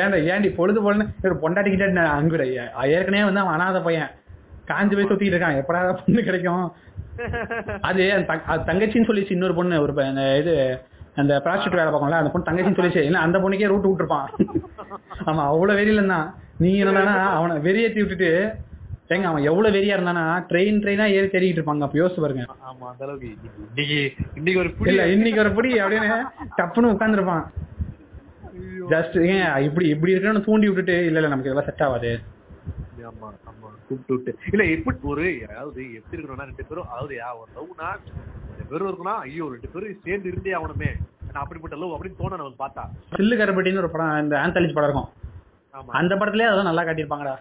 ஏன்டா 0.00 0.18
ஏன்டி 0.32 0.48
பொழுது 0.56 0.78
போலன்னு? 0.84 1.04
ஒரு 1.26 1.34
பொண்டாட்டிக்கிட்டே 1.42 2.02
அங்குட? 2.16 2.42
ஏற்கனவே 2.96 3.22
வந்து 3.28 3.40
அவன் 3.42 3.54
அனாதை 3.56 3.80
பையன். 3.86 4.10
காஞ்சு 4.70 4.96
போய் 4.96 5.08
சுத்திட்டு 5.10 5.34
இருக்கான். 5.34 5.58
எப்படா 5.60 5.78
பொண்ணு 6.00 6.22
கிடைக்கும்? 6.26 6.66
அது 7.88 8.02
தங்கச்சின்னு 8.68 9.08
சொல்லிச்சு 9.10 9.36
இன்னொரு 9.36 9.56
பொண்ணு 9.60 9.80
ஒரு 9.84 9.94
இது 10.40 10.54
அந்த 11.22 11.34
ப்ராஸ்டியூட் 11.46 11.78
வேலை 11.80 11.90
பார்க்கல 11.94 12.20
அந்த 12.22 12.32
பொண்ணு 12.34 12.48
தங்கச்சின்னு 12.48 12.78
சொல்லிச்சு. 12.80 13.06
இல்ல 13.08 13.24
அந்த 13.26 13.38
பொண்ணுக்கே 13.44 13.70
ரூட் 13.72 13.88
விட்டுருப்பான். 13.88 14.28
ஆமா 15.28 15.42
அவ்வளவு 15.52 15.78
வெறியில 15.80 16.00
இருந்தான் 16.02 16.28
நீ 16.64 16.72
என்னன்னா 16.82 17.16
அவனை 17.38 17.56
வெறியேத்தி 17.68 18.00
விட்டுட்டு 18.02 18.30
ஏங்க 19.14 19.26
அவன் 19.28 19.46
எவ்வளவு 19.50 19.74
வெறியா 19.76 19.94
இருந்தானா? 19.96 20.24
ட்ரெயின் 20.48 20.80
ட்ரெயினா 20.82 21.04
ஏறி 21.18 21.28
தேடிக்கிட்டு 21.32 21.60
இருப்பாங்க. 21.60 21.86
அப்ப 21.86 21.98
யோசிச்சு 22.00 22.22
பாருங்க. 22.24 22.44
ஆமா 22.70 22.84
அந்த 22.92 23.02
அளவுக்கு 23.06 23.28
இன்னைக்கு 23.70 23.98
இன்னைக்கு 24.38 24.60
ஒரு 24.64 24.72
புடி 24.78 24.90
இல்ல 24.92 25.06
இன்னைக்கு 25.16 25.42
ஒரு 25.44 25.52
புடி 25.58 25.70
அப்படின்னு 25.84 26.18
டப்புன்னு 26.58 26.92
உட்காந்துருப்பான் 26.94 27.44
ஜஸ்ட் 28.90 29.16
ஏன் 29.28 29.46
இப்படி 29.66 29.86
இப்படி 29.94 30.12
இருக்கணும்னு 30.12 30.46
தூண்டி 30.46 30.68
விட்டுட்டு 30.68 30.96
இல்ல 31.08 31.18
இல்ல 31.20 31.30
நமக்கு 31.32 31.50
இதெல்லாம் 31.50 31.68
செட் 31.70 31.84
ஆகாது. 31.86 32.10
ஆமா 33.10 33.28
ஆமா 33.50 33.68
கூப்பிட்டு 33.88 34.32
இல்ல 34.52 34.62
எப்படி 34.76 34.96
ஒரு 35.12 35.26
அதாவது 35.50 35.82
எப்படி 35.98 36.16
இருக்கணும்னா 36.16 36.48
ரெண்டு 36.50 36.66
பேரும் 36.70 36.88
அதாவது 36.92 37.14
ஒரு 37.42 37.50
லவ்னா 37.58 37.88
ரெண்டு 38.50 38.70
பேரும் 38.72 38.88
இருக்குன்னா 38.88 39.14
ஐயோ 39.26 39.46
ரெண்டு 39.54 39.70
பேரும் 39.74 40.02
சேர்ந்து 40.06 40.30
இருந்தே 40.32 40.54
ஆகணுமே. 40.58 40.90
நான் 41.28 41.42
அப்படிப்பட்ட 41.44 41.76
லவ் 41.80 41.94
அப்படின்னு 41.94 42.20
தோண 42.20 42.36
நமக்கு 42.40 42.60
பார்த்தா. 42.64 42.84
சில்லு 43.12 43.38
கரப்பட்டின்னு 43.40 43.82
ஒரு 43.82 43.90
படம் 43.94 44.18
இந்த 44.24 44.34
ஆந்தாலிஜ் 44.44 44.76
படம் 44.76 44.88
இருக்கும். 44.88 45.08
ஆமா. 45.74 45.90
அந்த 46.00 46.12
படத்துலயே 46.20 46.50
அதான் 46.52 46.70
நல்லா 46.70 46.84
காட்டியிருப்பாங்கடா. 46.86 47.36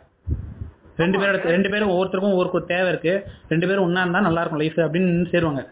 ரெண்டு 1.02 1.18
பேரும் 1.22 1.52
ரெண்டு 1.56 1.70
பேரும் 1.72 1.92
ஒவ்வொருத்தருக்கும் 1.94 2.36
ஒவ்வொரு 2.36 2.68
தேவை 2.72 2.88
இருக்கு. 2.94 3.14
ரெண்டு 3.52 3.68
பேரும் 3.70 3.86
ஒண்ணா 3.88 4.04
இருந்தா 4.06 4.28
நல்லா 4.28 4.44
இருக்கும் 4.44 4.64
லைஃப் 4.64 4.80
அப்படின்னு 4.86 5.32
சேருவாங்க. 5.34 5.64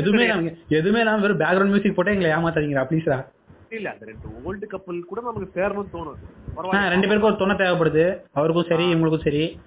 எதுவுமே 0.00 0.24
எதுவுமே 0.78 1.00
இல்லாம 1.02 1.22
வெறும் 1.22 1.40
பேக்ரவுண்ட் 1.40 1.72
மியூசிக் 1.72 1.96
போட்டு 1.96 2.14
எங்களை 2.14 2.28
ஏமாத்தாதீங்கடா 2.34 2.84
ப்ளீஸ்ரா 2.90 3.16
இல்ல 3.74 3.90
அந்த 3.90 4.04
ரெண்டு 4.04 4.28
ஓல்டு 4.44 4.66
கப்பல் 4.66 5.04
கூட 5.04 5.20
நமக்கு 5.20 5.60
சேரணும்னு 5.60 5.92
தோணும். 5.92 6.18
ரெண்டு 6.88 7.08
பேருக்கும் 7.08 7.30
ஒரு 7.30 7.36
துணை 7.36 7.56
தேவைப்படுது. 7.56 8.04
அவருக்கும் 8.32 8.68
சரி 8.68 8.94
இவங்களுக்கும் 8.94 9.24
சரி. 9.24 9.60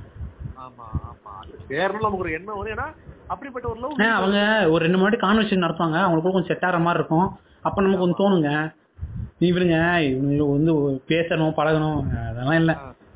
ஆமா 0.56 0.86
ஆமா. 1.10 1.32
அது 1.42 1.60
சேரணும் 1.70 2.06
நமக்கு 2.06 2.18
ஒரு 2.18 2.32
எண்ணம் 2.32 2.58
வரும். 2.58 2.78
ஏன்னா 2.78 2.88
அப்படிப்பட்ட 3.28 3.68
ஒரு 3.70 3.80
லவ் 3.80 4.14
அவங்க 4.14 4.70
ஒரு 4.70 4.82
ரெண்டு 4.86 4.98
மணி 4.98 5.16
கான்வர்சேஷன் 5.16 5.64
நடத்துவாங்க. 5.66 5.98
அவங்களுக்கு 5.98 6.32
கொஞ்சம் 6.32 6.52
செட் 6.52 6.66
ஆகிற 6.66 6.80
மாதிரி 6.80 7.00
இருக்கும். 7.00 7.28
அப்ப 7.62 7.82
நமக்கு 7.82 8.04
கொஞ்சம் 8.06 8.24
தோணுங்க. 8.24 8.74
நீ 9.40 9.52
விடுங்க 9.52 9.78
இவங்களுக்கு 10.10 10.52
வந்து 10.52 10.74
பேசணும் 11.08 11.54
பழகணும். 11.58 12.00
அதெல்லாம் 12.30 12.56
இல்ல. 12.56 12.72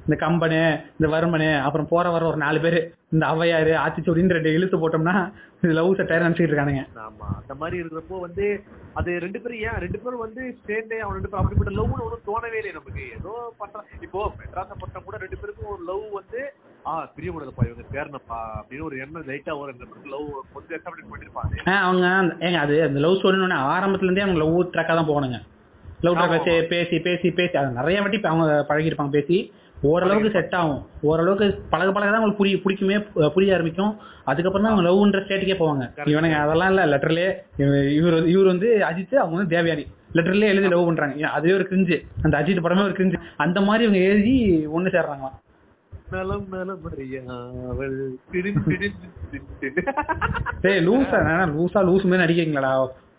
இந்த 0.05 0.15
கம்பனு 0.21 0.59
இந்த 0.95 1.07
வருமனு 1.11 1.49
அப்புறம் 1.65 1.89
போற 1.89 2.05
வர 2.13 2.23
ஒரு 2.29 2.37
நாலு 2.43 2.59
பேர் 2.63 2.77
இந்த 3.13 3.23
ஔவையாரு 3.31 3.73
ஆத்திச்சூடின்னு 3.81 4.35
ரெண்டு 4.37 4.53
இழுத்து 4.55 4.77
போட்டோம்னா 4.77 5.15
இது 5.57 5.73
லவ் 5.77 5.97
செட்டாயிரம் 5.99 6.25
நினைச்சிட்டு 6.25 6.51
இருக்கானுங்க. 6.51 6.83
ஆமா 7.03 7.27
அந்த 7.39 7.53
மாதிரி 7.59 7.75
இருக்கிறப்போ 7.81 8.17
வந்து 8.23 8.45
அது 8.99 9.11
ரெண்டு 9.25 9.39
பேரும் 9.41 9.61
ஏன் 9.65 9.79
ரெண்டு 9.83 9.99
பேரும் 10.03 10.23
வந்து 10.23 10.41
சேர்ந்தே 10.67 10.99
அவன் 11.03 11.15
ரெண்டு 11.17 11.29
பேரும் 11.29 11.41
அப்படிப்பட்ட 11.41 11.73
லவ்னு 11.77 12.05
ஒன்றும் 12.07 12.25
தோணவே 12.29 12.59
இல்லை 12.61 12.73
நமக்கு. 12.77 13.03
ஏதோ 13.17 13.33
பண்றான் 13.61 13.87
இப்போ 14.07 14.21
மெட்ராஸ 14.39 14.71
பட்டம் 14.81 15.05
கூட 15.07 15.17
ரெண்டு 15.23 15.39
பேருக்கும் 15.41 15.71
ஒரு 15.73 15.83
லவ் 15.91 16.05
வந்து 16.19 16.41
ஆ 16.85 16.93
பிரிய 17.15 17.31
முடியாதுப்பா 17.31 17.65
இவங்க 17.67 17.85
சேரணும்ப்பா 17.93 18.39
அப்படின்னு 18.59 18.87
ஒரு 18.87 18.97
எண்ணம் 19.03 19.27
லைட்டா 19.27 19.53
ஒரு 19.59 19.69
ரெண்டு 19.71 19.85
பேருக்கு 19.85 20.13
லவ் 20.15 20.25
கொஞ்சம் 20.55 20.75
எஸ்டாப்ளிஷ் 20.77 21.11
பண்ணிருப்பாங்க 21.11 21.77
அவங்க 21.83 22.05
ஏங்க 22.47 22.59
அது 22.65 22.77
அந்த 22.87 23.01
லவ் 23.05 23.23
சொல்லணும்னு 23.23 23.59
ஆரம்பத்துல 23.73 24.09
இருந்தே 24.09 24.25
அவங்க 24.25 24.41
லவ் 24.43 24.59
ட்ராக்கா 24.73 24.95
தான் 24.95 25.11
போகணுங்க 25.11 25.39
லவ் 26.05 26.15
ட்ராக் 26.17 26.35
வச்சு 26.35 26.53
பேசி 26.71 26.95
பேசி 27.07 27.27
பேசி 27.39 27.55
அது 27.59 27.79
நிறைய 27.79 27.97
வாட்டி 28.01 28.19
அவங்க 28.29 28.45
பழகிருப்பாங்க 28.69 29.13
பேசி. 29.17 29.37
ஓரளவுக்கு 29.89 30.29
செட் 30.35 30.55
ஆகும். 30.57 30.81
ஓரளவுக்கு 31.09 31.45
பழக 31.71 31.89
பழக 31.91 32.09
தான் 32.09 32.19
அவங்களுக்கு 32.19 32.41
புரிய 32.41 32.55
பிடிக்குமே 32.63 32.97
புரிய 33.35 33.55
ஆரம்பிக்கும். 33.55 33.93
அதுக்கப்புறம் 34.31 34.65
தான் 34.65 34.73
அவங்க 34.73 34.85
லவ்ன்ற 34.87 35.21
ஸ்டேட்டுக்கே 35.25 35.57
போவாங்க. 35.61 35.85
இவனுங்க 36.11 36.37
அதெல்லாம் 36.43 36.71
இல்ல 36.73 36.83
லெட்டர்லயே 36.93 37.29
இவர் 37.99 38.17
இவர் 38.33 38.51
வந்து 38.53 38.67
அஜித் 38.89 39.15
அவங்க 39.21 39.35
வந்து 39.37 39.53
தேவயானி. 39.55 39.85
லெட்டர்லயே 40.17 40.51
எழுதி 40.53 40.69
லவ் 40.73 40.87
பண்றாங்க. 40.89 41.29
அதுவே 41.37 41.53
ஒரு 41.59 41.65
கிரிஞ்சு 41.71 41.97
அந்த 42.23 42.33
அஜித் 42.41 42.65
படமே 42.65 42.85
ஒரு 42.89 42.95
கிரிஞ்சு 42.97 43.19
அந்த 43.45 43.61
மாதிரி 43.69 43.85
இவங்க 43.87 44.01
எழுதி 44.11 44.35
ஒண்ணு 44.77 44.93
சேர்றாங்களாம். 44.95 45.37
நலம் 46.13 46.47
நலம். 46.53 46.81
டேய் 50.63 50.81
லூசா 50.87 51.19
லூசா 51.55 51.79
லூஸ் 51.89 52.07
மாதிரி 52.09 52.23
நடிக்கிறீங்களாடா? 52.23 52.71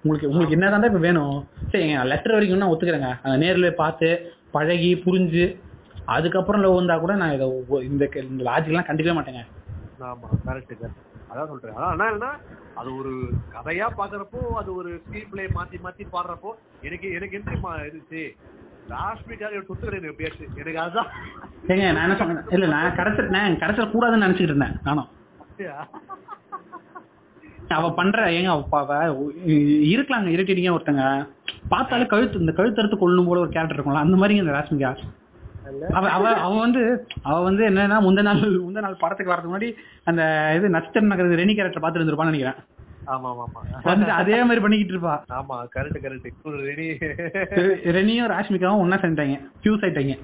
உங்களுக்கு 0.03 0.31
உங்களுக்கு 0.31 0.57
என்னதான் 0.57 0.89
இப்ப 0.91 1.01
வேணும்? 1.07 1.37
சரிங்க 1.73 2.05
லெட்டர் 2.13 2.35
வரைக்கும் 2.37 2.63
நான் 2.63 2.73
ஒத்துக்கிறேங்க. 2.75 3.11
நேர்ல 3.43 3.71
பார்த்து 3.83 4.09
பழகி 4.57 4.91
புரிஞ்சு 5.05 5.45
அதுக்கப்புறம் 6.17 6.63
லவ் 6.65 6.79
வந்தா 6.79 6.95
கூட 7.03 7.15
நான் 7.23 7.35
இதை 7.37 7.47
இந்த 7.91 8.05
இந்த 8.29 8.43
லாஜிக்லாம் 8.49 8.89
கண்டுக்கவே 8.89 9.17
மாட்டேங்க. 9.19 9.43
ஆமா 10.11 10.29
கரெக்ட் 10.47 10.87
அதான் 11.33 11.51
சொல்றேன். 11.51 11.77
ஆனா 11.89 12.07
என்ன 12.15 12.27
அது 12.81 12.89
ஒரு 13.01 13.13
கதையா 13.55 13.87
பாக்குறப்போ 13.99 14.41
அது 14.61 14.71
ஒரு 14.81 14.91
ஸ்கிரீன் 15.05 15.31
பிளே 15.33 15.45
மாத்தி 15.57 15.79
மாத்தி 15.85 16.05
பாடுறப்போ 16.15 16.51
எனக்கு 16.89 17.07
எனக்கு 17.19 17.39
என்ன 17.39 17.77
இருந்துச்சு 17.85 18.23
ராஷ்மிக்காக 18.93 19.61
சுத்துக்கிறேன் 19.69 20.11
எப்படியாச்சு. 20.11 20.45
எனக்கு 20.61 20.81
அதுதான். 20.85 21.11
ஏங்க 21.73 21.85
நான் 21.97 22.07
என்ன 22.07 22.17
சொன்னேன்? 22.21 22.49
இல்ல 22.57 22.67
நான் 22.75 22.97
கடைசி 22.99 23.29
நான் 23.37 23.61
கடைசியில் 23.63 23.93
கூடாதுன்னு 23.95 24.27
நினைச்சிட்டு 24.27 24.53
இருந்தேன் 24.53 24.77
நானும். 24.89 25.11
அவ 27.79 27.91
பண்ற 27.99 28.25
ஏங்க 28.39 28.51
அவ 28.55 28.97
இருக்கலாங்க 29.93 30.31
இருட்டிங்க 30.35 30.73
ஒருத்தங்க. 30.77 31.05
பார்த்தாலே 31.73 32.07
கழுத்து 32.13 32.43
இந்த 32.45 32.53
கழுத்தறுத்து 32.59 32.97
கொள்ளணும் 33.03 33.29
போல 33.31 33.43
ஒரு 33.45 33.53
கேரக்டர் 33.55 33.77
இருக்கும்ல 33.77 34.07
அந்த 34.07 34.17
மாதிரி 34.23 34.41
இந்த 34.43 34.55
ராஷ்மிகா. 34.59 34.91
அவ 35.99 36.51
வந்து 36.65 36.83
அவ 37.29 37.37
வந்து 37.47 37.63
என்னன்னா 37.71 37.99
முந்த 38.07 38.23
நாள் 38.29 38.43
முந்த 38.67 38.81
நாள் 38.85 39.01
படத்துக்கு 39.03 39.33
வரதுக்கு 39.33 39.53
முன்னாடி 39.53 39.71
அந்த 40.11 40.23
இது 40.57 40.75
நட்சத்திர 40.77 41.11
நகர் 41.13 41.41
ரெனி 41.43 41.55
கேரக்டர் 41.59 41.85
பார்த்து 41.85 42.01
இருந்திருப்பான்னு 42.01 42.33
நினைக்கிறேன். 42.33 42.61
ஆமா 43.07 43.29
ஆமா 43.35 43.47
வந்து 43.91 44.11
அதே 44.19 44.39
மாதிரி 44.47 44.63
பண்ணிக்கிட்டு 44.65 44.95
இருப்பா. 44.95 45.15
ஆமா 45.39 45.57
கரெக்ட் 45.75 46.03
கரெக்ட் 46.05 46.29
ரெடி 46.71 46.87
ரெனியும் 47.97 48.31
ராஷ்மிகாவும் 48.35 48.83
ஒன்னா 48.85 48.99
சேர்ந்துட்டாங்க. 49.03 49.39
ஃபியூஸ் 49.61 49.85
ஆயிட்டாங்க. 49.87 50.17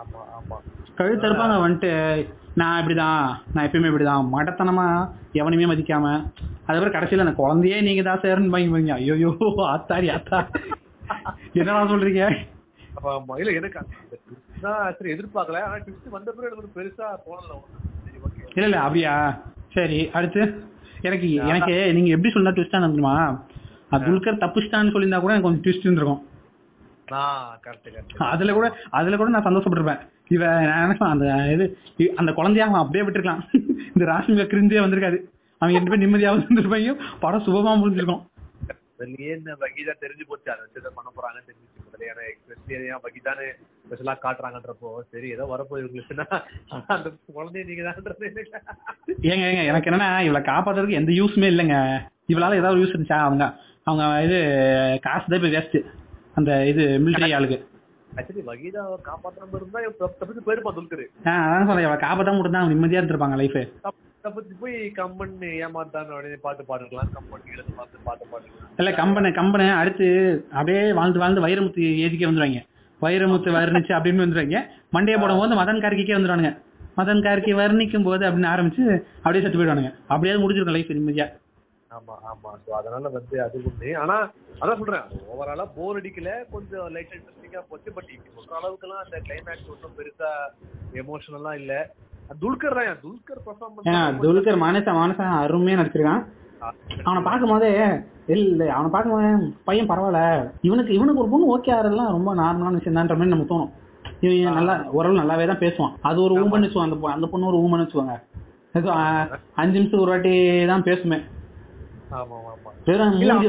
ஆமா 0.00 0.20
ஆமா. 0.38 0.56
கழுத்தறுப்பாங்க 0.98 1.56
வந்துட்டு 1.64 1.90
நான் 2.60 2.78
இப்படிதான் 2.80 3.22
நான் 3.54 3.66
எப்பயுமே 3.66 3.90
இப்படிதான். 3.90 4.30
மடத்தனமா 4.34 4.86
எவனையுமே 5.40 5.70
மதிக்காம 5.72 6.06
அதுக்கப்புறம் 6.68 6.94
கடைசியில 6.94 7.24
அந்த 7.24 7.36
குழந்தையே 7.40 7.78
நீங்க 7.88 8.02
தான் 8.04 8.22
சேர்ன்னு 8.24 8.52
பாங்க 8.54 8.94
ஐயோ 9.00 9.30
ஆத்தாரி 9.74 10.08
ஆத்தா. 10.16 10.38
என்னடா 11.58 11.82
சொல்றீங்க? 11.92 12.22
ஆமா 13.12 13.34
இல்ல 13.40 13.50
எனக்கு 13.58 13.78
சரி 14.60 15.10
எதிர்பார்க்கல. 15.12 15.60
ஆனா 15.66 15.76
ட்விஸ்ட் 15.76 16.08
வந்த 16.08 16.30
பிறகு 16.32 16.52
எனக்கு 16.52 16.78
பெருசா 16.78 17.06
ஓகே 18.26 18.42
இல்ல 18.54 18.66
இல்ல 18.66 18.78
அப்படியா? 18.80 19.14
சரி 19.74 19.98
அடுத்து. 20.10 20.42
எனக்கு 21.02 21.28
எனக்கு 21.50 21.74
நீங்க 21.92 22.10
எப்படி 22.14 22.32
சொன்னா 22.34 22.50
ட்விஸ்டா 22.50 22.80
அது 23.90 24.04
துல்கர் 24.06 24.42
தப்புச்சிட்டான்னு 24.42 24.92
சொல்லியிருந்தா 24.94 25.20
கூட 25.20 25.32
எனக்கு 25.32 25.48
கொஞ்சம் 25.48 25.64
ட்விஸ்ட் 25.64 25.88
நான் 27.08 27.58
கரெக்ட் 27.64 28.22
அதுல 28.28 28.52
கூட 28.52 28.66
அதுல 28.90 29.16
கூட 29.16 29.28
நான் 29.28 29.44
சந்தோஷப்பட்டிருப்பேன். 29.44 30.00
இவ 30.28 30.44
நான் 30.68 30.80
நினைப்பேன் 30.82 31.12
அந்த 31.14 31.26
இது 31.54 31.64
அந்த 32.16 32.30
குழந்தைய 32.32 32.64
அவன் 32.66 32.82
அப்படியே 32.82 33.04
விட்டுருக்கலாம். 33.06 33.42
இந்த 33.94 34.04
ராஷ்மிகா 34.10 34.46
கிரிஞ்சே 34.52 34.82
வந்திருக்காது. 34.84 35.18
அவங்க 35.62 35.76
ரெண்டு 35.76 35.90
பேரும் 35.90 36.04
நிம்மதியாக 36.04 36.40
இருந்திருப்பாங்க 36.40 36.90
படம் 37.20 37.44
சுபமா 37.46 37.74
முடிஞ்சிருக்கும். 37.82 38.22
தெரிஞ்சு 40.02 40.24
போச்சு 40.30 40.48
அதை 40.52 40.90
பண்ண 40.96 41.08
போறாங்கன்னு 41.16 41.48
தெரிஞ்சிச்சு 41.48 41.75
முதல்ல 41.96 42.14
ஏன்னா 42.76 42.96
வகிதான்னு 43.04 43.46
ஸ்பெஷலா 43.84 44.14
காட்டுறாங்கன்றப்போ 44.18 44.90
சரி 45.12 45.28
ஏதோ 45.34 45.44
வரப்போ 45.52 45.74
இவங்களுக்குன்னா 45.80 46.26
அந்த 46.94 47.08
குழந்தைய 47.30 47.64
நீங்க 47.68 47.82
தான்ன்றது 47.86 48.26
ஏங்க 49.26 49.44
ஏங்க 49.48 49.62
எனக்கு 49.70 49.88
என்னன்னா 49.90 50.10
இவளை 50.26 50.42
காப்பாத்துறதுக்கு 50.46 51.00
எந்த 51.00 51.12
யூஸுமே 51.18 51.48
இல்லைங்க. 51.52 51.78
இவளால 52.32 52.58
ஏதாவது 52.60 52.80
யூஸ் 52.80 52.92
இருந்துச்சா? 52.92 53.20
அவங்க 53.26 53.44
அவங்க 53.86 54.04
இது 54.26 54.38
காசு 55.04 55.26
தான் 55.26 55.42
போய் 55.42 55.54
வேஸ்ட் 55.56 55.78
அந்த 56.38 56.50
இது 56.70 56.82
மிலிட்டரி 57.04 57.34
ஆளுக்கு. 57.36 57.58
ஆக்சுவலி 58.10 58.42
வகிதா 58.48 58.82
காப்பாற்றாம 59.06 59.56
இருந்தா 59.56 59.80
தப்பிச்சு 60.14 60.46
போயிருப்பான் 60.46 60.76
துல்கரு 60.78 61.04
அதான் 61.26 61.68
சொல்றேன் 61.70 62.04
காப்பாற்ற 62.04 62.32
மட்டும் 62.34 62.56
தான் 62.56 62.72
நிம்மதியா 62.72 63.00
இருந்திருப்பாங்க 63.00 63.38
லைஃப் 63.40 63.58
தப்பிச்சு 64.26 64.54
போய் 64.62 64.76
கம்பன் 65.00 65.34
ஏமாத்தான் 65.64 66.14
உடனே 66.18 66.38
பாட்டு 66.46 66.62
பாடுக்கலாம் 66.70 67.10
கம்பன் 67.16 67.50
எழுந்து 67.54 67.74
பார்த்து 67.80 68.04
பாட்டு 68.06 68.24
பாடுக்கலாம் 68.32 68.78
இல்ல 68.80 68.92
கம்பெனி 69.00 69.30
கம்பெனி 69.40 69.66
அடுத்து 69.80 70.06
அப்படியே 70.58 70.82
வாழ்ந்து 71.00 71.22
வாழ்ந்து 71.24 71.44
வைரமுத்து 71.46 71.82
ஏஜிக்கே 72.04 72.28
வந்துருவாங்க. 72.28 72.62
வைரமுத்து 73.00 73.50
வர்ணிச்சு 73.56 73.92
அப்படின்னு 73.96 74.24
வந்துருவாங்க. 74.24 74.60
மண்டையை 74.94 75.16
போடும் 75.22 75.40
போது 75.40 75.58
மதன் 75.60 75.82
கார்கிக்கே 75.84 76.16
வந்துருவானுங்க. 76.16 76.52
மதன் 76.98 77.24
கார்கி 77.24 77.52
வர்ணிக்கும் 77.60 78.06
போது 78.08 78.22
அப்படின்னு 78.26 78.52
ஆரம்பிச்சு 78.52 78.84
அப்படியே 79.24 79.42
செத்து 79.44 79.58
போயிடுவானுங்க. 79.58 79.90
அப்படியே 80.12 80.34
முடிஞ்சிருக்கும் 80.42 80.76
லைஃப் 80.76 80.94
நிம்மதியா. 80.98 81.26
ஆமா 81.90 82.14
ஆமா. 82.30 82.50
சோ 82.64 82.70
அதனால 82.78 83.08
வந்து 83.16 83.36
அது 83.44 83.58
ஒண்ணு 83.68 83.90
ஆனா 84.02 84.16
அதான் 84.60 84.80
சொல்றேன். 84.80 85.04
ஓவராலா 85.32 85.66
போர் 85.76 85.98
அடிக்கல. 86.00 86.30
கொஞ்சம் 86.54 86.86
லைட் 86.94 87.14
இன்ட்ரெஸ்டிங்கா 87.16 87.62
போச்சு. 87.68 87.92
பட் 87.92 88.10
இப்படி 88.14 88.32
சொல்ற 88.38 88.56
அளவுக்குலாம் 88.60 89.02
அந்த 89.04 89.18
கிளைமேக்ஸ் 89.26 89.70
ஒன்றும் 89.74 89.96
பெருசா 89.98 90.30
எமோஷனலா 91.02 91.52
இல்ல. 91.60 91.74
துல்கர் 92.42 92.76
தான் 92.78 93.00
துல்கர் 93.04 93.40
பர்ஃபார்மன்ஸ் 93.46 94.20
துல்கர் 94.24 94.62
மானசா 94.64 94.92
மானசா 95.00 95.24
அருமையா 95.44 95.78
நடிச்சிருக்கான். 95.80 96.22
அவனை 97.06 97.20
பார்க்கும் 97.28 97.52
போதே 97.52 97.70
இல்ல 98.34 98.62
அவனை 98.76 98.88
பார்க்கும் 98.94 99.14
போதே 99.14 99.30
பையன் 99.68 99.90
பரவாயில்ல. 99.90 100.20
இவனுக்கு 100.68 100.92
இவனுக்கு 100.98 101.22
ஒரு 101.22 101.30
பொண்ணு 101.32 101.52
ஓகே 101.54 101.72
ஆறதுலாம் 101.76 102.14
ரொம்ப 102.16 102.30
நார்மலான 102.42 102.78
விஷயம் 102.78 102.98
தான்ற 102.98 103.16
மாதிரி 103.18 103.34
நமக்கு 103.34 103.52
தோணும். 103.52 103.72
இவன் 104.24 104.58
நல்லா 104.58 104.74
ஓரளவு 104.96 105.20
நல்லாவே 105.20 105.46
தான் 105.50 105.62
பேசுவான். 105.64 105.94
அது 106.08 106.18
ஒரு 106.26 106.34
ஊமன் 106.42 106.66
வச்சுவான் 106.66 106.88
அந்த 106.88 107.14
அந்த 107.16 107.28
பொண்ணு 107.32 107.50
ஒரு 107.52 107.60
ஊமன் 107.64 107.84
வச்சுவாங்க 107.84 108.14
அஞ்சு 109.62 109.76
நிமிஷம் 109.78 110.02
ஒரு 110.04 110.12
வாட்டி 110.14 110.34
தான் 110.72 110.86
பேசுமே. 110.90 111.18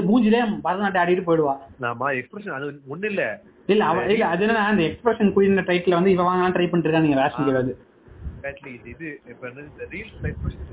மூஞ்சிலே 0.09 0.39
பரதநாட்டியம் 0.65 1.03
ஆடிட்டு 1.03 1.27
போயிடுவா. 1.27 1.55
எக்ஸ்பிரஷன் 2.21 2.55
அது 2.57 2.67
ஒண்ணு 2.93 3.09
இல்ல 3.13 3.23
இல்ல 3.73 3.83
இல்ல 4.13 4.25
அது 4.33 4.43
என்னன்னா 4.45 4.63
அந்த 4.71 4.83
எக்ஸ்பிரஷன் 4.89 5.33
குயின் 5.35 5.67
டைட்டில் 5.69 5.97
வந்து 5.97 6.13
இவ 6.15 6.23
வாங்கலாம் 6.29 6.55
ட்ரை 6.55 6.67
பண்ணிட்டு 6.69 6.89
இருக்கா 6.89 7.05
நீங்க 7.05 7.19
ராஷ்மிகா 7.21 7.63
எக்ஸாக்ட்லி 8.47 8.73
இது 8.73 8.89
இது 8.89 9.21
இப்ப 9.29 9.47
இந்த 9.49 9.83
ரீல்ஸ் 9.89 10.17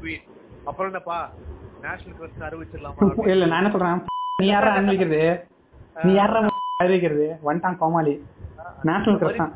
குயின் 0.01 0.25
அப்புறம் 0.65 0.91
என்னப்பா? 0.93 1.19
National 1.83 2.17
crust 2.17 2.43
அறிவிச்சிடலாமா? 2.43 3.29
இல்ல 3.29 3.47
நான் 3.47 3.65
என்ன 3.65 3.71
சொல்றேன்? 3.71 4.01
நீ 4.37 4.47
யாரா 4.47 4.77
அறிவிக்கிறது? 4.77 5.21
நீ 6.05 6.13
யாரா 6.13 6.41
அறிவிக்கிறது? 6.83 7.27
வந்துட்டான் 7.45 7.77
கோமாளி. 7.77 8.15
நேஷனல் 8.83 9.19
கிரஸ் 9.19 9.37
தான். 9.37 9.53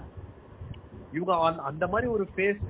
இவங்க 1.12 1.44
அந்த- 1.44 1.62
அந்த 1.62 1.86
மாதிரி 1.86 2.10
ஒரு 2.10 2.28
ஃபேஸ் 2.34 2.66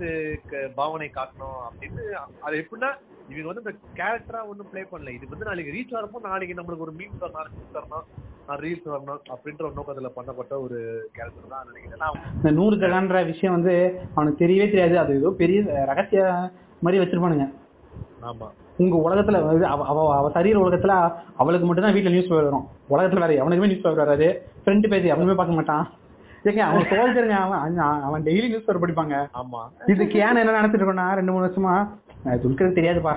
பாவனை 0.74 1.11
காட்டணும் 1.14 1.58
அப்படின்னு 1.64 2.04
அது 2.40 2.56
எப்படின்னா 2.56 2.90
இவங்க 3.32 3.48
வந்து 3.50 3.62
இந்த 3.64 3.72
கேரக்டரா 4.00 4.40
ஒண்ணும் 4.50 4.68
ப்ளே 4.72 4.82
பண்ணல. 4.92 5.12
இது 5.16 5.32
வந்து 5.32 5.48
நாளைக்கு 5.48 5.74
ரீச் 5.76 5.94
ஆகிறப்போ 5.96 6.20
நாளைக்கு 6.28 6.58
நம்மளுக்கு 6.58 6.86
ஒரு 6.86 6.94
மீன் 7.00 7.16
நாளைக்கு 7.38 7.76
தரணும் 7.76 8.06
ரீல்ஸ் 8.64 8.86
வரணும் 8.92 9.20
அப்படின்ற 9.34 9.62
ஒரு 9.68 9.76
நோக்கத்துல 9.78 10.10
பண்ணப்பட்ட 10.18 10.54
ஒரு 10.66 10.78
கேரக்டர் 11.16 11.52
தான் 11.54 11.66
நினைக்கிறேன். 11.70 12.00
நான் 12.04 12.22
இந்த 12.38 12.50
நூறு 12.58 12.76
ஜகான்ற 12.82 13.18
விஷயம் 13.32 13.56
வந்து 13.56 13.74
அவனுக்கு 14.14 14.42
தெரியவே 14.44 14.68
தெரியாது. 14.74 14.96
அது 15.02 15.18
ஏதோ 15.20 15.32
பெரிய 15.42 15.58
ரகசிய 15.92 16.22
மாதிரி 16.84 17.02
வச்சிருப்பானுங்க. 17.02 17.46
ஆமா. 18.30 18.48
உங்க 18.82 18.96
உலகத்துல 19.06 19.38
அவ 19.74 19.84
அவ 19.92 20.28
சரீர 20.36 20.56
உலகத்துல 20.64 20.94
அவளுக்கு 21.42 21.66
மட்டும் 21.68 21.86
தான் 21.86 21.96
வீட்டுல 21.96 22.14
நியூஸ் 22.14 22.28
பேப்பர் 22.30 22.48
வரும். 22.50 22.66
உலகத்துல 22.94 23.22
வேற 23.24 23.34
எவனுக்குமே 23.42 23.70
நியூஸ் 23.70 23.84
பேப்பர் 23.84 24.04
வராது. 24.04 24.28
ஃப்ரெண்ட் 24.64 24.90
பேஜ் 24.92 25.12
எவனுமே 25.14 25.36
பார்க்க 25.40 25.58
மாட்டான். 25.60 25.86
ஏங்க 26.48 26.62
அவன் 26.66 26.90
சோல்ஜருங்க 26.90 27.36
அவன் 27.44 27.78
அவன் 28.08 28.26
டெய்லி 28.28 28.50
நியூஸ் 28.50 28.66
பேப்பர் 28.66 28.84
படிப்பாங்க. 28.84 29.16
ஆமா. 29.40 29.62
இதுக்கு 29.94 30.18
ஏன் 30.24 30.42
என்ன 30.42 30.58
நினைச்சிட்டு 30.58 30.82
இருக்கோம்னா 30.82 31.08
ரெண்டு 31.20 31.32
மூணு 31.34 31.46
வருஷமா 31.46 31.74
துல்கருக்கு 32.42 32.78
தெரியாதுப்பா. 32.78 33.14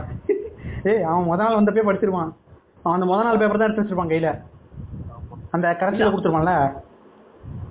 ஏய் 0.91 1.03
அவன் 1.09 1.27
முத 1.29 1.39
நாள் 1.43 1.57
வந்தப்பே 1.59 1.85
படிச்சிருவான் 1.87 2.31
அவன் 2.83 2.95
அந்த 2.97 3.07
முத 3.11 3.19
நாள் 3.27 3.39
பேப்பர் 3.41 3.59
தான் 3.59 3.67
எடுத்து 3.67 3.83
வச்சிருப்பான் 3.83 4.13
கையில. 4.13 4.29
அந்த 5.55 5.67
கரெக்ஷன்ல 5.81 6.11
கொடுத்துருவான்ல 6.13 6.53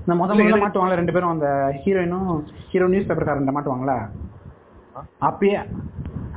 இந்த 0.05 0.14
முத 0.21 0.31
முதல்ல 0.37 0.59
மாட்டுவாங்கல்ல 0.62 1.01
ரெண்டு 1.01 1.14
பேரும். 1.14 1.33
அந்த 1.35 1.49
ஹீரோயினும் 1.83 2.29
ஹீரோ 2.71 2.87
நியூஸ் 2.93 3.09
பேப்பர் 3.09 3.29
காரன் 3.29 3.57
மாட்டுவாங்கல்ல? 3.57 3.97
அப்பயே 5.29 5.59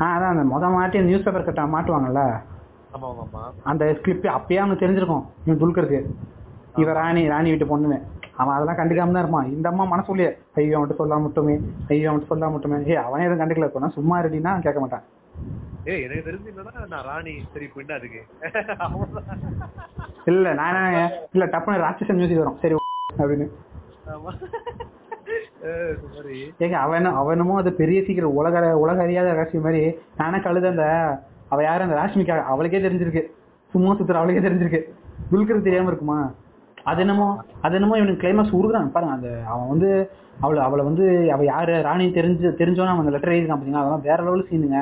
ஆ 0.02 0.06
அதான் 0.16 0.34
அந்த 0.34 0.44
முத 0.52 0.70
மாட்டி 0.76 1.06
நியூஸ் 1.10 1.26
பேப்பர் 1.26 1.48
கட்ட 1.48 1.64
மாட்டுவாங்கல்ல 1.76 2.22
அந்த 3.72 3.84
கிளிப் 4.04 4.26
அப்பயே 4.38 4.60
அவனுக்கு 4.62 4.84
தெரிஞ்சிருக்கும் 4.84 5.24
இவன் 5.46 5.62
துல்கருக்கு 5.62 6.00
இவ 6.82 6.94
ராணி 7.00 7.22
ராணி 7.34 7.52
வீட்டு 7.54 7.72
பொண்ணுமே 7.72 7.98
அவன் 8.42 8.56
அதெல்லாம் 8.56 8.78
கண்டுக்காம 8.80 9.14
தான் 9.16 9.24
இருப்பான். 9.24 9.50
இந்த 9.56 9.68
அம்மா 9.72 9.84
மனசுலயே 9.94 10.30
ஐயோ 10.60 10.76
அவன்கிட்ட 10.78 11.02
சொல்லாம 11.02 11.24
மட்டுமே 11.26 11.56
ஐயோ 11.94 12.08
அவன்கிட்ட 12.10 12.34
சொல்லாம 12.34 12.54
மட்டுமே 12.56 12.78
ஏ 12.92 12.96
அவனே 13.08 13.26
எதுவும் 13.26 13.42
கண்டுக்கல. 13.42 13.70
சொன்னா 13.76 13.90
சும்மா 13.98 14.16
ரெடினா 14.26 14.54
கேட்க 14.66 14.80
மாட்டான். 14.84 15.04
ஏய் 15.92 16.04
எனக்கு 16.06 16.26
தெரிஞ்சு 16.28 16.50
என்னன்னா 16.52 16.74
நான் 16.94 17.06
ராணி 17.10 17.34
சரி 17.54 17.68
பின்ன 17.76 17.96
அதுக்கு. 18.00 18.22
இல்ல 20.32 20.54
நான் 20.62 20.80
இல்ல 21.36 21.46
டப்புனு 21.54 21.84
ராட்சசன் 21.86 22.20
மியூசிக் 22.20 22.42
வரும். 22.44 22.60
சரி 22.64 22.76
அப்படின்னு. 23.22 23.48
ஏங்க 26.64 26.78
அவன் 26.86 27.18
அவனுமோ 27.22 27.54
அது 27.62 27.72
பெரிய 27.82 28.00
சீக்கிரம் 28.08 28.38
உலக 28.40 28.62
உலக 28.84 28.98
அறியாத 29.06 29.28
ரகசியம் 29.40 29.66
மாதிரி. 29.68 29.82
நானே 30.22 30.40
கழுத 30.48 30.68
அந்த 30.74 30.86
அவ 31.54 31.62
யாரு 31.68 31.86
அந்த 31.88 31.98
ராஷ்மிகா 32.00 32.36
அவளுக்கே 32.54 32.82
தெரிஞ்சிருக்கு. 32.86 33.24
சும்மா 33.74 33.92
சுத்துற 34.00 34.20
அவளுக்கே 34.22 34.44
தெரிஞ்சிருக்கு. 34.46 34.82
துல்கருக்கு 35.32 35.68
தெரியாம 35.68 35.92
இருக்குமா? 35.92 36.18
அது 36.86 37.00
என்னமோ 37.04 37.28
அது 37.64 37.76
என்னமோ 37.76 37.98
இவனுக்கு 38.00 38.22
கிளைமாக்ஸ் 38.22 38.58
உருகுறான் 38.58 38.94
பாருங்க 38.96 39.16
அந்த 39.18 39.30
அவன் 39.52 39.70
வந்து 39.70 39.90
அவளை 40.42 40.60
அவளை 40.66 40.84
வந்து 40.88 41.06
அவ 41.34 41.44
யாரு 41.46 41.74
ராணி 41.86 42.06
தெரிஞ்சு 42.16 42.48
தெரிஞ்சோன்னு 42.60 42.94
அவன் 42.94 43.04
அந்த 43.04 43.14
லெட்டர் 43.16 43.34
எழுதிருக்கான் 43.34 43.60
பாத்தீங்களா? 43.60 43.84
அதெல்லாம் 43.84 44.08
வேற 44.08 44.20
லெவல் 44.26 44.48
சீனுங்க 44.50 44.80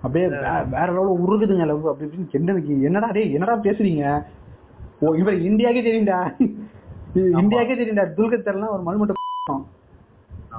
அப்படியே 0.00 0.26
வேற 0.74 0.88
லெவலில் 0.90 1.22
உருகுதுங்க 1.24 1.64
லவ் 1.68 1.88
அப்படி 1.90 2.06
இப்படின்னு 2.08 2.36
என்னதுக்கு 2.38 2.74
என்னடா 2.88 3.08
டேய் 3.16 3.34
என்னடா 3.36 3.56
பேசுறீங்க? 3.64 4.04
ஓ 5.00 5.14
இவர் 5.14 5.36
இந்தியாக்கே 5.48 5.82
தெரியும்டா. 5.82 6.18
இந்தியாக்கே 7.38 7.76
தெரியும்டா. 7.76 8.06
துல்கர் 8.16 8.46
தெரியலாம் 8.46 8.74
ஒரு 8.76 8.84
மண் 8.86 9.00
மட்டும் 9.00 9.16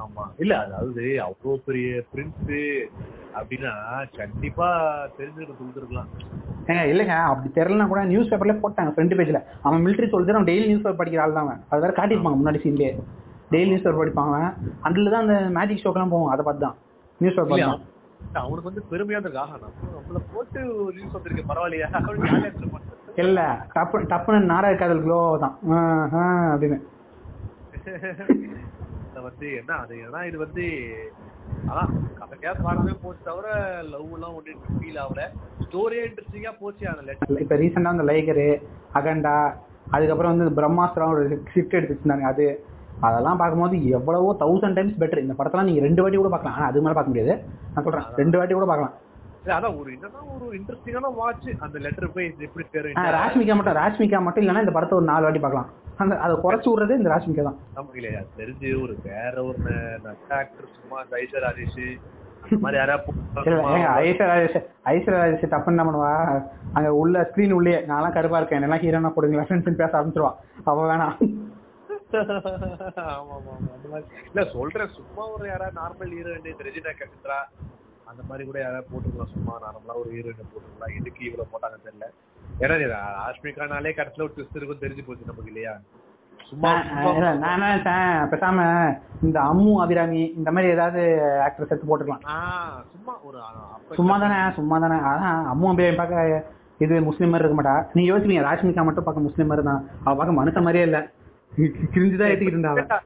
ஆமா. 0.00 0.24
இல்ல 0.38 0.52
அதாவது 0.64 1.04
அவ்வளவு 1.24 1.64
பெரிய 1.64 1.88
பிரின்ஸ் 2.10 2.50
அப்படின்னா 3.38 3.72
கண்டிப்பா 4.18 4.68
தெரிஞ்சுக்கிட்டு 5.18 5.58
கொடுத்துருக்கலாம். 5.60 6.08
ஏங்க 6.70 6.82
இல்லைங்க 6.90 7.16
அப்படி 7.30 7.48
தெரியலனா 7.58 7.86
கூட 7.92 8.00
நியூஸ் 8.12 8.30
பேப்பர்ல 8.30 8.54
போட்டாங்க 8.64 8.92
ஃப்ரண்ட் 8.94 9.16
பேஜ்ல 9.18 9.40
அவன் 9.66 9.82
மிலிட்டரி 9.84 10.08
சொல்லிட்டு 10.12 10.36
அவன் 10.36 10.48
டெய்லி 10.50 10.66
நியூஸ் 10.70 10.84
பேப்பர் 10.84 11.00
படிக்கிற 11.00 11.22
ஆள் 11.24 11.38
தான் 11.38 11.50
அது 11.70 11.82
வேற 11.84 11.92
காட்டியிருப்பாங்க 11.98 12.38
முன்னாடி 12.40 12.60
சீன்லேயே 12.64 12.92
டெய்லி 13.52 13.70
நியூஸ் 13.70 13.86
பேப்பர் 13.86 14.02
படிப்பாங்க 14.02 14.36
அதுல 14.88 15.12
தான் 15.14 15.24
அந்த 15.24 15.36
மேஜிக் 15.58 15.82
ஷோக்கெல்லாம் 15.84 16.14
போவோம் 16.14 16.32
அதை 16.34 16.44
பார்த்து 16.48 16.66
தான். 16.66 16.76
நியூஸ் 17.20 17.38
பேப்பர் 17.38 17.64
தான். 17.64 17.82
அவனுக்கு 18.42 18.68
வந்து 18.70 18.82
பெருமையா 18.90 19.18
இருந்திருக்கு. 19.18 19.42
ஆஹா 19.44 19.56
நம்ம 19.62 19.90
நம்மள 19.96 20.20
போட்டு 20.32 20.60
நியூஸ் 20.96 21.14
வந்திருக்கு 21.16 21.48
பரவாயில்லையா. 21.50 21.88
இல்ல 23.24 23.40
டப்பு 23.74 23.98
டப்புன்னு 24.12 24.50
நாடக 24.52 24.78
காதல் 24.82 25.04
க்ளோ 25.06 25.20
தான் 25.44 25.56
அப்படின்னு. 26.52 26.78
வந்து 29.28 29.48
என்ன 29.60 29.72
அது 29.82 29.94
ஏன்னா 30.06 30.20
இது 30.28 30.36
வந்து 30.44 30.64
அதான் 31.70 31.90
கதைக்கா 32.20 32.50
பாடமே 32.66 32.94
போச்சு 33.02 33.22
தவிர 33.28 33.48
லவ் 33.92 34.14
எல்லாம் 34.16 34.34
ஒண்ணு 34.38 34.52
ஃபீல் 34.78 35.00
ஆகல. 35.04 35.22
ஸ்டோரியே 35.66 36.02
இன்ட்ரெஸ்டிங்கா 36.08 36.52
போச்சு 36.62 36.84
அந்த 36.92 37.02
லெட்டர் 37.08 37.42
இப்ப 37.44 37.58
ரீசெண்டா 37.62 37.94
அந்த 37.94 38.06
லைகரு 38.10 38.48
அகண்டா 38.98 39.34
அதுக்கப்புறம் 39.96 40.32
வந்து 40.32 40.56
பிரம்மாஸ்திரம் 40.58 41.12
ஒரு 41.14 41.24
ஷிஃப்ட் 41.52 41.76
எடுத்து 41.78 41.94
வச்சிருந்தாங்க 41.94 42.26
அது. 42.32 42.46
அதெல்லாம் 43.08 43.38
பார்க்கும்போது 43.40 43.76
எவ்வளவோ 43.98 44.30
தௌசண்ட் 44.42 44.76
டைம்ஸ் 44.78 44.98
பெட்டர் 45.02 45.24
இந்த 45.24 45.34
படத்தெல்லாம் 45.36 45.68
நீங்க 45.68 45.82
ரெண்டு 45.86 46.02
வாட்டி 46.02 46.16
கூட 46.16 46.30
பார்க்கலாம். 46.32 46.56
ஆனா 46.56 46.66
அது 46.70 46.82
மேல 46.84 46.94
பார்க்க 46.96 47.12
முடியாது. 47.12 47.34
நான் 47.74 47.84
சொல்றேன் 47.86 48.08
ரெண்டு 48.20 48.38
வாட்டி 48.38 48.54
கூட 48.54 48.66
பார்க்கலாம். 48.70 48.94
அதான் 49.50 49.76
ஒரு 49.78 49.88
என்னன்னா 49.94 50.20
ஒரு 50.34 50.46
இன்ட்ரெஸ்டிங்கான 50.56 51.10
வாட்ச் 51.16 51.46
அந்த 51.64 51.76
லெட்டர் 51.78 52.12
போய் 52.14 52.26
எப்படி 52.40 52.64
ஆ, 52.94 53.04
ராஷ்மிகா 53.16 53.54
மட்டும் 53.58 53.78
ராஷ்மிகா 53.78 54.18
மட்டும் 54.20 54.42
இல்லைன்னா 54.42 54.64
இந்த 54.64 54.74
படத்தை 54.76 54.96
ஒரு 54.96 55.06
நாலு 55.06 55.24
வாட்டி 55.24 55.40
பார்க்கலாம். 55.40 55.70
அந்த 55.98 56.14
அதை 56.18 56.34
குறைச்சு 56.42 56.68
விடுறது 56.70 56.98
இந்த 56.98 57.10
ராஷ்மிகா 57.12 57.42
தான். 57.48 57.58
இல்லையா? 57.94 58.20
தெரிஞ்சு 58.36 58.68
ஒரு 58.82 58.94
வேற 59.04 59.34
ஒரு 59.44 59.74
ஆக்டர் 60.38 60.68
சும்மா 60.76 60.98
ஐஸ்வர் 61.18 61.44
ராஜேஷ் 61.46 61.80
அங்க 66.74 66.88
உள்ள 67.00 67.22
ஸ்கிரீன் 67.28 67.56
உள்ளே 67.56 67.74
நான்லாம் 67.88 68.14
கருப்பா 68.14 68.38
இருக்கேன். 68.38 68.64
எல்லாம் 68.66 68.82
ஹீரோனா 68.84 69.10
கொடுங்களா 69.14 69.46
ஃப்ரெண்ட்ஸ் 69.48 69.80
பேச 69.82 69.92
ஆரம்பிச்சிருவா. 69.98 70.32
அவ 70.66 70.86
வேணாம் 70.86 71.16
ஆமா 73.10 73.34
ஆமா 73.34 73.52
ஆமா 73.56 73.98
இல்ல 74.28 74.42
சொல்றேன் 74.54 74.94
சும்மா 74.96 75.24
ஒரு 75.34 75.44
யாரா 75.48 75.68
நார்மல் 75.76 76.14
ஹீரோயின் 76.14 76.62
ரெஜினா 76.66 76.92
கசித்ரா 76.98 77.38
அந்த 78.10 78.22
மாதிரி 78.28 78.44
கூட 78.46 78.58
யாராவது 78.60 78.90
போட்டுக்கலாம் 78.90 79.32
சும்மா 79.32 79.54
நார்மலா 79.62 79.94
ஒரு 80.00 80.10
ஹீரோயின் 80.14 80.50
போட்டுக்கலாம் 80.52 80.94
எதுக்கு 80.98 81.22
இவ்வளவு 81.28 81.50
போட்டாங்கன்னு 81.52 81.86
தெரியல. 81.86 82.06
ஏன்னா 82.62 82.76
இது 82.78 82.88
ராஷ்மிகானாலே 82.94 83.92
கடைசியில 83.98 84.26
ஒரு 84.26 84.34
ட்விஸ்ட் 84.36 84.58
இருக்கும் 84.58 84.82
தெரிஞ்சு 84.82 85.04
போச்சு 85.06 85.30
நமக்கு 85.30 85.52
இல்லையா? 85.52 85.74
பேசாம 88.30 88.60
இந்த 89.26 89.38
அம்மு 89.50 89.72
அபிராமி 89.82 90.22
இந்த 90.38 90.50
மாதிரி 90.50 90.72
ஏதாவது 90.74 91.02
ஆக்ட்ரஸ் 91.46 91.72
எடுத்து 91.72 91.90
போட்டுக்கலாம் 91.90 92.24
சும்மா 92.92 93.14
ஒரு 93.28 93.38
சும்மா 93.98 94.16
தானே 94.24 94.38
சும்மா 94.58 94.78
தானே. 94.84 94.98
அதான் 95.10 95.38
அம்மு 95.52 95.70
அபிராமி 95.72 96.00
பார்க்க 96.00 96.42
இது 96.84 96.94
முஸ்லீம் 97.08 97.30
மாதிரி 97.30 97.44
இருக்க 97.44 97.58
மாட்டா. 97.58 97.76
நீ 97.96 98.02
யோசிப்பீங்க 98.10 98.44
ராஷ்மிகா 98.46 98.84
மட்டும் 98.84 99.06
பார்க்க 99.06 99.26
முஸ்லீம் 99.26 99.50
மாதிரி 99.50 99.64
தான் 99.66 99.80
அவ 100.04 100.14
பார்க்க 100.14 100.40
மனுஷன் 100.40 100.66
மாதிரியே 100.66 100.86
இல்ல. 100.88 101.00
கிரிஞ்சுதான் 101.94 102.30
ஏத்திக்கிட்டு 102.32 102.58
இருந்தா 102.58 102.98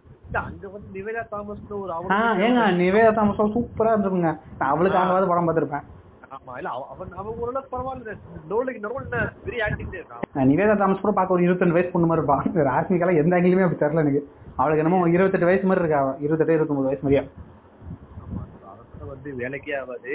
ஏங்க 2.45 2.63
நிவேதா 2.81 3.15
தாமஸ் 3.15 3.43
சூப்பரா 3.57 3.91
இருந்திருக்குங்க. 3.95 4.33
நான் 4.59 4.73
அவளுக்காகவாது 4.73 5.31
படம் 5.33 5.49
பார்த்திருப்பேன். 5.49 5.85
நிவேதா 10.51 10.77
தாமஸ் 10.77 11.01
கூட 11.01 11.13
பார்க்க 11.19 11.37
ஒரு 11.37 11.45
இருபத்தெண்டு 11.47 11.77
வயசு 11.77 11.93
பொண்ணு 11.93 12.09
மாதிரி 12.11 12.23
இருப்பான். 12.23 12.45
ராஷ்மிகாலாம் 12.71 13.21
எந்த 13.23 13.37
ஆங்கிலுமே 13.37 13.67
அப்படி 13.67 13.81
தெரியல 13.83 14.05
எனக்கு. 14.05 14.23
அவளுக்கு 14.57 14.85
என்னமோ 14.85 15.09
இருபத்தெட்டு 15.09 15.51
வயசு 15.51 15.67
மாதிரி 15.71 15.85
இருக்கா. 15.85 16.01
இருபத்தெட்டு 16.25 16.57
இருபத்தொன்பது 16.57 16.91
வயசு 16.91 17.05
மாதிரியா. 17.07 17.25
வந்து 19.13 19.31
வேலைக்கே 19.39 19.75
ஆகாது. 19.81 20.15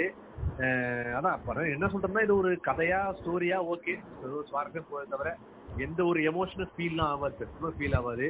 அதான் 1.18 1.72
என்ன 1.74 1.86
சொல்றேன்னா 1.92 2.22
இது 2.22 2.34
ஒரு 2.36 2.50
கதையா 2.66 2.98
ஸ்டோரியா 3.20 3.58
ஓகே 3.72 3.94
சுவாரஸ்யம் 4.50 5.08
தவிர 5.14 5.30
எந்த 5.76 6.00
ஒரு 6.10 6.20
எமோஷனல் 6.30 6.72
ஃபீல்லாம் 6.72 7.10
ஆகாது 7.14 7.34
சத்தியமா 7.40 7.70
ஃபீல் 7.76 7.96
ஆகாது 7.98 8.26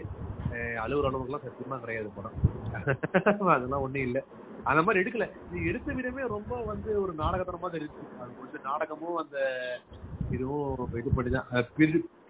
அழுகுற 0.84 1.06
அளவுக்குலாம் 1.10 1.46
சத்தியமா 1.46 1.76
கிடையாது 1.82 2.08
படம். 2.14 2.36
அதெல்லாம் 3.54 3.84
ஒண்ணும் 3.84 4.06
இல்ல. 4.06 4.18
அந்த 4.66 4.80
மாதிரி 4.84 5.02
எடுக்கல. 5.02 5.24
நீ 5.50 5.58
எடுத்த 5.70 5.90
விதமே 5.98 6.22
ரொம்ப 6.34 6.52
வந்து 6.70 6.90
ஒரு 7.02 7.12
நாடகத்தனமா 7.20 7.68
தான் 7.68 7.80
இருக்கு 7.80 8.02
அது 8.22 8.30
கொஞ்சம் 8.40 8.66
நாடகமும் 8.68 9.18
அந்த 9.22 9.36
இதுவும் 10.30 10.66
இது 11.00 11.10
பண்ணிதான். 11.16 11.48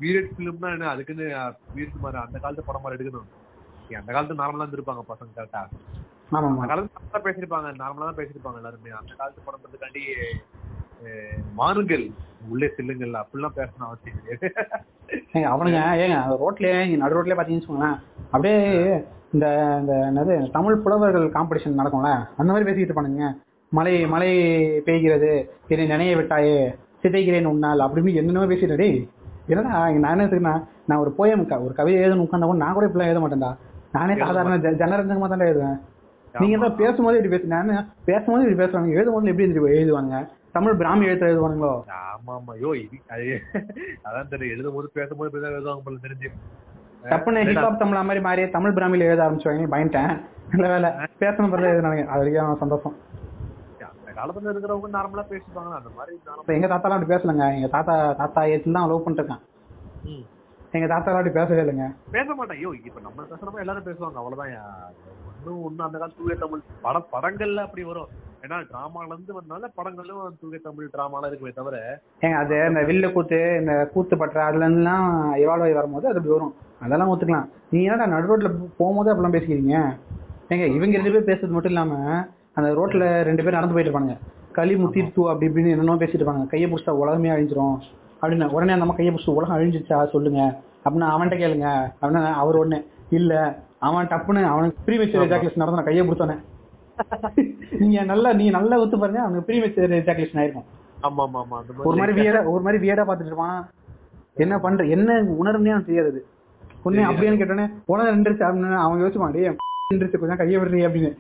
பீரியட் 0.01 0.31
ஃபிலிம்னா 0.33 0.71
என்ன? 0.77 0.87
அதுக்குன்னு 0.95 1.27
பீரியட் 1.69 2.03
மாதிரி 2.05 2.21
அந்த 2.25 2.39
காலத்து 2.45 2.69
படம் 2.69 2.85
மாதிரி 2.85 2.99
எடுக்கணும். 2.99 3.29
நீ 3.91 3.97
அந்த 4.01 4.11
காலத்து 4.15 4.41
நார்மலா 4.43 4.67
இருந்திருப்பாங்க 4.67 5.05
பசங்க 5.11 5.33
கரெக்டா. 5.39 5.63
அந்த 6.33 6.69
காலத்து 6.71 6.91
நார்மலா 6.95 7.23
பேசிருப்பாங்க 7.29 7.71
நார்மலா 7.83 8.09
தான் 8.11 8.21
பேசிருப்பாங்க 8.21 8.61
எல்லாருமே. 8.63 8.93
அந்த 9.01 9.13
காலத்து 9.21 9.47
படம்ன்றதுக்காண்டி 9.49 10.05
மாறுங்கள். 11.61 12.05
உள்ளே 12.53 12.69
செல்லுங்கள். 12.77 13.15
அப்படிலாம் 13.23 13.57
பேசணும் 13.59 13.87
அவசியம் 13.89 14.19
கிடையாது. 14.19 14.49
அவனுங்க 15.53 15.81
ஏங்க 16.03 16.19
ரோட்லயே 16.43 16.77
இங்க 16.87 16.99
நடு 17.03 17.17
ரோட்லயே 17.17 17.39
பாத்தீங்கன்னு 17.39 17.63
வச்சுக்கோங்களேன். 17.63 17.99
அப்படியே 18.33 18.59
இந்த 19.35 19.47
இந்த 19.81 19.93
என்னது 20.11 20.35
தமிழ் 20.57 20.83
புலவர்கள் 20.85 21.27
காம்படிஷன் 21.37 21.81
நடக்கும்ல 21.81 22.13
அந்த 22.39 22.51
மாதிரி 22.53 22.67
பேசிக்கிட்டு 22.69 22.93
இருப்பானுங்க. 22.93 23.29
மழை 23.73 23.95
மழை 24.13 24.31
பெய்கிறது 24.87 25.33
என்னை 25.73 25.85
நினைய 25.95 26.15
விட்டாயே 26.21 26.57
சிதைகிறேன் 27.03 27.51
உன்னால் 27.53 27.85
அப்படின்னு 27.87 28.19
என்னென்னமோ 28.21 28.49
பேசிட்டு 28.53 28.89
என்னடா 29.53 29.71
நான் 30.03 30.13
என்ன 30.15 30.25
இருக்குன்னா 30.25 30.55
நான் 30.89 31.03
ஒரு 31.05 31.11
போயம் 31.19 31.45
ஒரு 31.67 31.75
கவிதை 31.79 32.01
எழுதணும் 32.03 32.27
உட்காந்தவன் 32.27 32.63
நான் 32.65 32.75
கூட 32.77 32.87
இப்படிலாம் 32.89 33.11
எழுத 33.11 33.21
மாட்டேன்டா. 33.23 33.53
நானே 33.95 34.15
சாதாரண 34.23 34.57
ஜனரஞ்சகமா 34.83 35.29
தான் 35.31 35.47
எழுதுவேன். 35.47 35.79
நீங்க 36.43 36.57
தான் 36.65 36.77
பேசும்போது 36.81 37.17
இப்படி 37.19 37.33
பேசு 37.35 37.55
நான் 37.55 37.71
பேசும்போது 38.09 38.45
இப்படி 38.45 38.61
பேசுவாங்க 38.63 38.99
எழுதும்போது 38.99 39.33
எப்படி 39.33 39.47
எழுதுவாங்க? 39.79 40.15
தமிழ் 40.55 40.79
பிராமி 40.79 41.07
எழுத்து 41.07 41.27
எழுதுவானுங்களோ? 41.27 41.73
ஆமா 42.07 42.33
ஆமா 42.37 42.53
யோ 42.63 42.71
இது 42.77 42.97
அது 43.09 43.27
அதான் 44.05 44.31
தெரியும் 44.33 44.55
எழுதும் 44.55 44.75
போது 44.75 44.89
பேசும்போது 44.93 45.31
எழுதுவாங்க 45.51 45.85
போல 45.85 46.01
தெரிஞ்சு. 46.03 46.31
டப்புன்னு 47.05 47.45
ஹிப்ஹாப் 47.49 47.81
தமிழா 47.83 48.01
மாதிரி 48.03 48.21
மாறி 48.21 48.43
தமிழ் 48.49 48.75
பிராமில 48.79 49.07
எழுத 49.07 49.23
ஆரம்பிச்சுவாங்க 49.27 49.69
பயன்ட்டேன் 49.75 50.11
நல்ல 50.53 50.67
வேலை. 50.69 50.91
பேசணும் 51.23 51.53
பிறகு 51.53 51.71
எழுதுனாங்க 51.71 52.03
அது 52.07 52.23
வரைக்கும் 52.23 52.61
சந்தோஷம். 52.65 52.97
காலத்துல 54.17 54.53
இருக்கிறவங்க 54.53 54.89
நார்மலா 54.95 55.25
பேசிப்பாங்க. 55.29 55.75
அந்த 55.77 55.91
மாதிரி 55.91 56.15
எங்க 56.57 56.69
தாத்தாலாம் 56.69 56.97
அப்படி 56.97 57.13
பேசலங்க. 57.13 57.45
எங்க 57.57 57.69
தாத்தா 57.69 57.95
தாத்தா 58.15 58.41
ஏத்துல 58.53 58.77
தான் 58.79 58.91
லவ் 58.91 59.07
ம். 60.11 60.25
எங்க 60.73 60.87
தாத்தாலாம் 60.87 61.21
அப்படி 61.21 61.35
பேசவே 61.39 61.63
இல்லைங்க. 61.63 61.87
பேச 62.11 62.29
மாட்டேன். 62.35 62.59
ஐயோ 62.59 62.71
இப்ப 62.81 63.01
நம்ம 63.01 63.23
பேசுறப்ப 63.23 63.65
எல்லாரும் 63.65 63.87
பேசுவாங்க. 63.89 64.19
அவ்வளவுதான். 64.21 64.53
ஒன்னும் 65.29 65.63
ஒண்ணு 65.67 65.83
அந்த 65.87 65.97
காலத்து 65.99 66.21
தூய 66.21 66.37
தமிழ். 66.37 66.63
பட 66.83 66.99
படங்கள்ல 67.15 67.65
அப்படி 67.67 67.85
வரும். 67.85 68.11
ஏன்னா 68.45 68.57
டிராமால 68.69 69.07
இருந்து 69.07 69.33
வந்தனால 69.39 69.69
படங்களும் 69.79 70.37
தூய 70.41 70.59
தமிழ் 70.67 70.93
டிராமாலாம் 70.95 71.31
இருக்குமே 71.31 71.53
தவிர 71.59 71.77
ஏங்க 72.23 72.37
அது 72.43 72.57
இந்த 72.71 72.81
வில்லு 72.89 73.09
கூத்து 73.13 73.41
இந்த 73.61 73.73
கூத்து 73.93 74.15
பற்ற 74.17 74.45
அதுல 74.45 74.69
இருந்துலாம் 74.69 75.09
எவால்வ் 75.45 75.65
ஆகி 75.67 75.75
வரும்போது 75.79 76.09
அது 76.09 76.19
அப்படி 76.19 76.35
வரும். 76.35 76.55
அதெல்லாம் 76.85 77.11
ஒத்துக்கலாம். 77.13 77.49
நீங்க 77.71 77.87
என்னடா 77.87 78.07
நடு 78.13 78.31
ரோட்ல 78.31 78.51
போகும்போது 78.79 79.11
அப்படிலாம் 79.13 79.37
பேசிக்கிறீங்க? 79.37 79.75
ஏங்க 80.53 80.67
இவங்க 80.77 81.01
ரெண்டு 81.01 81.13
பேர் 81.15 81.29
பேசுறது 81.31 81.55
மட்டும் 81.57 81.73
இல்லாம 81.75 81.95
அந்த 82.59 82.69
ரோட்ல 82.79 83.05
ரெண்டு 83.29 83.43
பேர் 83.45 83.59
நடந்து 83.59 83.75
போயிட்டு 83.75 83.91
இருப்பாங்க 83.91 84.15
களி 84.59 84.75
முத்திட்டு 84.75 85.23
அப்படி 85.31 85.49
இப்படின்னு 85.49 85.73
என்னென்னமோ 85.75 86.01
பேசிட்டு 86.03 86.21
இருப்பாங்க 86.21 86.47
கையை 86.53 86.69
பிடிச்சா 86.71 86.95
உலகமே 87.03 87.33
அழிஞ்சிரும். 87.35 87.77
அப்படின்னு 88.23 88.49
உடனே 88.57 88.73
அந்த 88.73 88.87
அம்மா 88.87 88.97
கையை 88.97 89.13
பிடிச்சி 89.15 89.37
உலகம் 89.39 89.57
அழிஞ்சிச்சா 89.57 89.99
சொல்லுங்க. 90.15 90.41
அப்படின்னு 90.85 91.13
அவன்கிட்ட 91.13 91.37
கேளுங்க. 91.43 91.69
அப்படின்னா 92.01 92.23
அவர் 92.43 92.61
ஒண்ணு 92.63 92.79
இல்ல 93.19 93.35
அவன் 93.89 94.11
டப்புன்னு 94.13 94.43
அவனுக்கு 94.53 94.85
ப்ரீமெச்சர் 94.87 95.27
எஜாகுலேஷன் 95.27 95.63
நடந்த 95.65 95.85
கையை 95.91 96.03
பிடிச்சோன்னே 96.07 96.37
நீங்க 97.81 98.03
நல்லா 98.13 98.31
நீங்க 98.39 98.53
நல்லா 98.59 98.79
ஒத்து 98.83 99.01
பாருங்க 99.03 99.21
அவனுக்கு 99.25 99.47
ப்ரீமெச்சர் 99.49 99.97
எஜாகுலேஷன் 100.01 100.41
ஆயிருக்கும். 100.43 100.69
ஆமா 101.09 101.23
ஆமா 101.27 101.41
ஆமா 101.43 101.59
ஒரு 101.89 101.97
மாதிரி 102.01 102.15
வியடா 102.19 102.41
ஒரு 102.55 102.63
மாதிரி 102.67 102.81
வியடா 102.85 103.05
பாத்துட்டு 103.09 103.33
இருப்பான். 103.33 103.59
என்ன 104.45 104.55
பண்ற 104.59 104.85
என்ன 104.97 105.11
உணர்வுனே 105.41 105.73
அவனுக்கு 105.73 105.91
தெரியாது. 105.91 106.11
அது. 106.13 106.21
ஒண்ணு 106.87 107.09
அப்படியான்னு 107.09 107.41
கேட்டோன்னே 107.41 107.67
உணவு 107.93 108.15
நின்றுச்சு 108.15 108.45
அப்படின்னு 108.49 108.81
அவன் 108.85 109.03
யோசிப்பான் 109.05 109.37
நின்றுச்சு 109.91 110.21
கொஞ்சம் 110.23 110.41
கையை 110.41 110.59
விடுறீ 110.61 110.81
அப்படின்னு. 110.89 111.11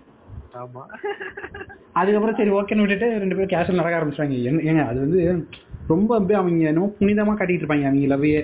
ஆமா. 0.63 0.83
அதுக்கப்புறம் 2.01 2.37
சரி 2.39 2.53
ஓகேன்னு 2.59 2.85
விட்டுட்டு 2.85 3.07
ரெண்டு 3.23 3.37
பேரும் 3.37 3.53
கேஷுவல் 3.53 3.81
நடக்க 3.81 3.99
ஆரம்பிச்சிட்டாங்க. 3.99 4.37
என்ன 4.49 4.63
ஏங்க 4.71 4.83
அது 4.91 4.99
வந்து 5.01 5.21
ரொம்ப 5.93 6.11
அப்படியே 6.17 6.39
அவங்க 6.41 6.69
என்னமோ 6.71 6.89
புனிதமா 7.01 7.33
காட்டிட்டு 7.35 7.63
இருப்பாங்க 7.63 7.87
அவங்க 7.91 8.11
லவ்வையே 8.15 8.41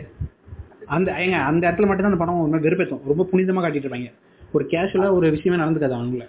அந்த 0.94 1.08
ஏங்க 1.22 1.36
அந்த 1.50 1.62
இடத்துல 1.66 1.86
மட்டும் 1.88 2.04
தான் 2.04 2.12
அந்த 2.12 2.22
படம் 2.22 2.40
ஒரு 2.42 2.50
மாதிரி 2.52 2.66
வெறுப்பேத்தும். 2.68 3.04
ரொம்ப 3.10 3.22
புனிதமா 3.32 3.62
காட்டிட்டு 3.62 3.86
இருப்பாங்க. 3.86 4.10
ஒரு 4.54 4.64
கேஷுவலா 4.72 5.08
ஒரு 5.18 5.26
விஷயமே 5.36 5.60
நடந்துக்காது 5.62 5.96
அவங்கள 5.98 6.24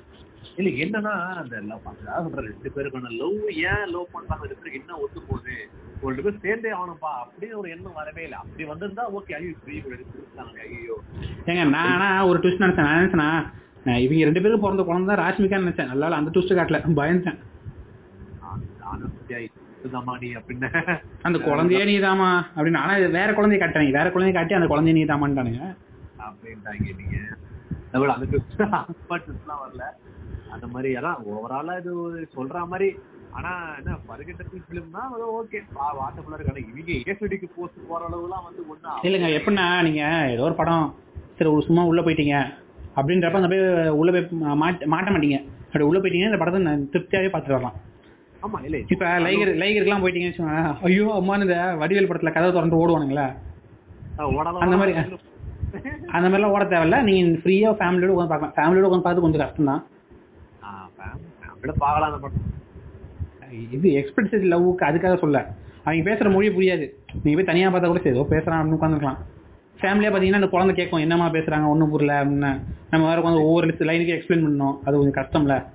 இல்ல 0.58 0.70
என்னன்னா 0.84 1.12
அந்த 1.42 1.56
அதாவது 1.92 2.24
சொல்ற 2.28 2.44
ரெண்டு 2.46 2.70
பேருக்கான 2.76 3.10
லவ் 3.20 3.36
ஏன் 3.66 3.84
லவ் 3.94 4.14
பண்றாங்க? 4.14 4.44
ரெண்டு 4.44 4.58
பேருக்கு 4.58 4.80
என்ன 4.80 4.96
ஒத்து 5.04 5.20
போகுது? 5.28 5.56
ஒரு 5.96 6.10
ரெண்டு 6.12 6.26
பேர் 6.26 6.42
சேர்ந்தே 6.46 6.72
ஆகணும்பா? 6.78 7.12
அப்படின்னு 7.24 7.58
ஒரு 7.62 7.70
எண்ணம் 7.74 7.98
வரவே 8.00 8.24
இல்லை. 8.28 8.38
அப்படி 8.42 8.66
வந்திருந்தா 8.72 9.04
ஓகே 9.18 9.36
ஐயோ 9.38 9.50
இப்படி 9.52 9.76
எடுத்துருக்காங்க 9.96 10.58
ஐயோ 10.68 10.96
ஏங்க 11.50 11.66
நான் 11.76 12.02
ஒரு 12.30 12.40
ட்விஸ்ட் 12.44 12.64
நினைச்சேன். 12.66 12.88
நான் 12.88 13.00
நினைச்சேனா 13.00 13.30
நான் 13.86 14.02
இவங்க 14.06 14.26
ரெண்டு 14.30 14.44
பேரும் 14.46 14.64
பிறந்த 14.64 14.84
குழந்தை 14.84 15.08
தான் 15.12 15.22
ராஷ்மிகா 15.24 15.60
நினைச்சேன். 15.64 15.92
நல்லா 15.94 16.18
அந்த 16.20 16.32
ட்விஸ்ட் 16.36 16.58
காட்டல. 16.60 16.80
பயந்தேன் 17.02 17.40
அந்த 21.24 21.38
குழந்தையே 21.46 21.84
நீதாமா 21.90 22.28
அப்படின்னு 22.56 22.82
ஆனா 22.84 22.94
வேற 23.18 23.30
குழந்தைய 23.34 23.60
காட்டுறாங்க 23.62 23.98
வேற 23.98 24.08
குழந்தைய 24.10 24.36
காட்டி 24.36 24.58
அந்த 24.60 24.70
குழந்தைய 24.72 24.96
நீதாமான்ட்டானுங்க 25.00 25.64
அப்படின்ட்டாங்க 26.28 26.94
நீங்க. 27.00 27.16
வரல. 27.94 29.84
அந்த 30.54 30.66
மாதிரி 30.74 30.90
அதான் 31.00 31.22
ஓவராலா 31.32 31.74
இது 31.82 31.92
சொல்ற 32.36 32.58
மாதிரி. 32.72 32.90
ஆனா 33.38 33.50
என்ன 33.80 33.96
பருகட்டத்தில் 34.08 34.64
பிலிம்னா 34.68 35.02
அது 35.08 35.26
ஓகே 35.34 35.60
வாட்டபுல்லா 35.98 36.38
இருக்கு 36.38 36.54
ஆனா 36.54 36.62
இவங்க 36.66 36.94
ஏசடிக்கு 37.12 37.48
போஸ்ட் 37.56 37.82
போற 37.90 38.02
அளவுலாம் 38.10 38.46
வந்து 38.48 38.62
ஒண்ணு 38.72 38.94
இல்லைங்க 39.08 39.30
எப்படின்னா 39.38 39.66
நீங்க 39.88 40.02
ஏதோ 40.34 40.46
ஒரு 40.48 40.56
படம் 40.62 40.86
சரி 41.38 41.50
ஒரு 41.54 41.66
சும்மா 41.68 41.84
உள்ள 41.90 42.02
போயிட்டீங்க 42.06 42.38
அப்படின்றப்ப 42.98 43.40
அந்த 43.42 43.50
போய் 43.52 43.66
உள்ள 44.00 44.12
போய் 44.12 44.26
மாட்ட 44.62 44.88
மாட்ட 44.94 45.10
மாட்டீங்க. 45.14 45.40
அப்படி 45.66 45.88
உள்ள 45.90 46.00
போயிட்டீங்க 46.00 46.30
இந்த 46.30 46.40
படத்தை 46.42 46.62
நான் 46.64 46.88
திருப்தியாவே 46.94 47.30
பார்த்துட்டு 47.32 47.58
வரலாம் 47.58 47.76
ஆமா 48.44 48.58
இல்ல 48.66 48.78
இப்ப 48.94 49.06
லைகர் 49.26 49.52
லைகருக்குலாம் 49.62 50.04
போயிட்டீங்கன்னு 50.04 50.56
ஐயோ 50.88 51.06
அம்மானு 51.20 51.46
இந்த 51.48 51.58
வடிவேல் 51.82 52.10
படத்துல 52.10 52.34
கதவை 52.34 52.52
திறந்து 52.52 52.82
ஓடுவானுங்களே. 52.82 53.28
அந்த 54.64 54.78
மாதிரி 54.80 54.94
அந்த 56.16 56.26
மாதிரிலாம் 56.26 56.54
ஓட 56.56 56.66
தேவையில்ல. 56.66 56.98
நீங்க 57.08 57.40
ஃப்ரீயா 57.42 57.70
ஃபேமிலியோட 57.80 58.14
உட்காந்து 58.14 58.34
பார்க்கலாம். 58.34 58.56
ஃபேமிலியோட 58.58 58.88
உட்காந்து 58.88 59.08
பார்த்து 59.08 59.26
கொஞ்சம் 59.26 59.44
கஷ்டம் 59.44 59.70
தான் 59.72 59.82
அப்படியே 61.58 61.80
பார்க்கலாம் 61.80 62.14
அந்த 62.14 62.28
படம் 62.28 62.56
இது 63.72 63.90
எக்ஸ்பிரசிவ் 63.92 64.50
லவ்வுக்கு 64.52 64.86
அதுக்காக 64.86 65.18
சொல்ல. 65.18 65.38
அவங்க 65.84 66.12
பேசுற 66.12 66.32
மொழி 66.32 66.50
புரியாது. 66.50 66.86
நீங்க 67.24 67.36
போய் 67.36 67.44
தனியா 67.44 67.70
பார்த்தா 67.70 67.86
கூட 67.86 68.00
சரி 68.00 68.18
ஏதோ 68.18 68.28
பேசுறான் 68.30 68.60
அப்படின்னு 68.60 68.78
உட்காந்துக்கலாம் 68.80 69.18
ஃபேமிலியா 69.82 70.10
பாத்தீங்கன்னா 70.10 70.40
அந்த 70.40 70.48
குழந்தை 70.48 70.76
கேட்கும் 70.76 71.00
என்னமா 71.00 71.30
பேசுறாங்க 71.30 71.68
ஒண்ணும் 71.68 71.90
புரியல 71.90 72.26
அப்படின்னு. 72.26 72.62
நம்ம 72.90 73.08
வேற 73.08 73.22
உட்காந்து 73.22 73.44
ஒவ்வொரு 73.44 73.68
லைனுக்கு 73.68 74.18
எக்ஸ்பிளைன் 74.18 74.46
பண்ணணும். 74.46 74.78
அது 74.84 74.98
கொஞ்சம் 74.98 75.24
கஷ்டம்ல. 75.24 75.66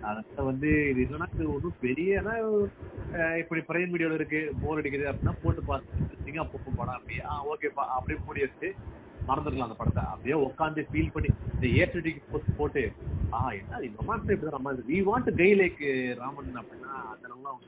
அதனால 0.00 0.22
வந்து 0.36 0.88
இது 0.88 1.06
என்னன்னா 1.08 1.34
இது 1.34 1.54
ஒன்றும் 1.54 1.74
பெரிய 1.80 2.22
ஆனா, 2.24 2.36
அஹ் 3.12 3.38
இப்படி 3.38 3.60
பிரைம் 3.68 3.86
வீடியோல 3.86 4.14
இருக்கு 4.14 4.52
போர் 4.62 4.80
அடிக்குது 4.80 5.12
அப்படின்னா 5.12 5.32
போட்டு 5.42 5.60
பார்த்துங்க 5.60 6.40
அப்பப்போ 6.40 6.70
படம் 6.76 6.94
அப்படியே 6.94 7.24
ஆ 7.24 7.42
ஓகேப்பா 7.44 7.84
அப்படியே 7.96 8.24
மூடி 8.26 8.40
வச்சு 8.40 8.74
மறந்துடலாம் 9.28 9.66
அந்த 9.66 9.76
படத்தை. 9.76 10.02
அப்படியே 10.12 10.36
உட்காந்து 10.46 10.82
ஃபீல் 10.88 11.12
பண்ணி 11.14 11.28
இந்த 11.54 11.66
ஏற்றடிக்கு 11.80 12.22
போட்டு 12.58 12.82
ஆ 13.32 13.40
என்ன 13.58 13.78
ரொமான்ஸ் 13.98 14.32
இப்படி 14.34 14.52
நம்ம 14.56 14.72
we 14.88 14.98
want 15.08 15.30
guy 15.38 15.50
like 15.60 15.82
Raman 16.20 16.58
அப்படின்னா 16.60 16.92
அதெல்லாம் 17.12 17.60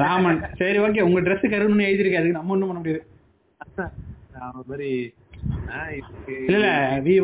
ராமன். 0.00 0.40
சரி 0.60 0.78
ஓகே 0.80 1.06
உங்க 1.08 1.20
ட்ரெஸ் 1.20 1.52
கருணுன்னு 1.52 1.88
எழுதிருக்கு 1.88 2.20
அதுக்கு 2.20 2.38
நம்ம 2.38 2.54
ஒண்ணும் 2.54 2.70
பண்ண 2.70 2.80
முடியாது. 2.80 3.02
அந்த 4.46 4.62
மாதிரி 4.68 4.88
இல்ல 6.46 6.54
இல்ல. 6.54 6.68
வி 7.06 7.14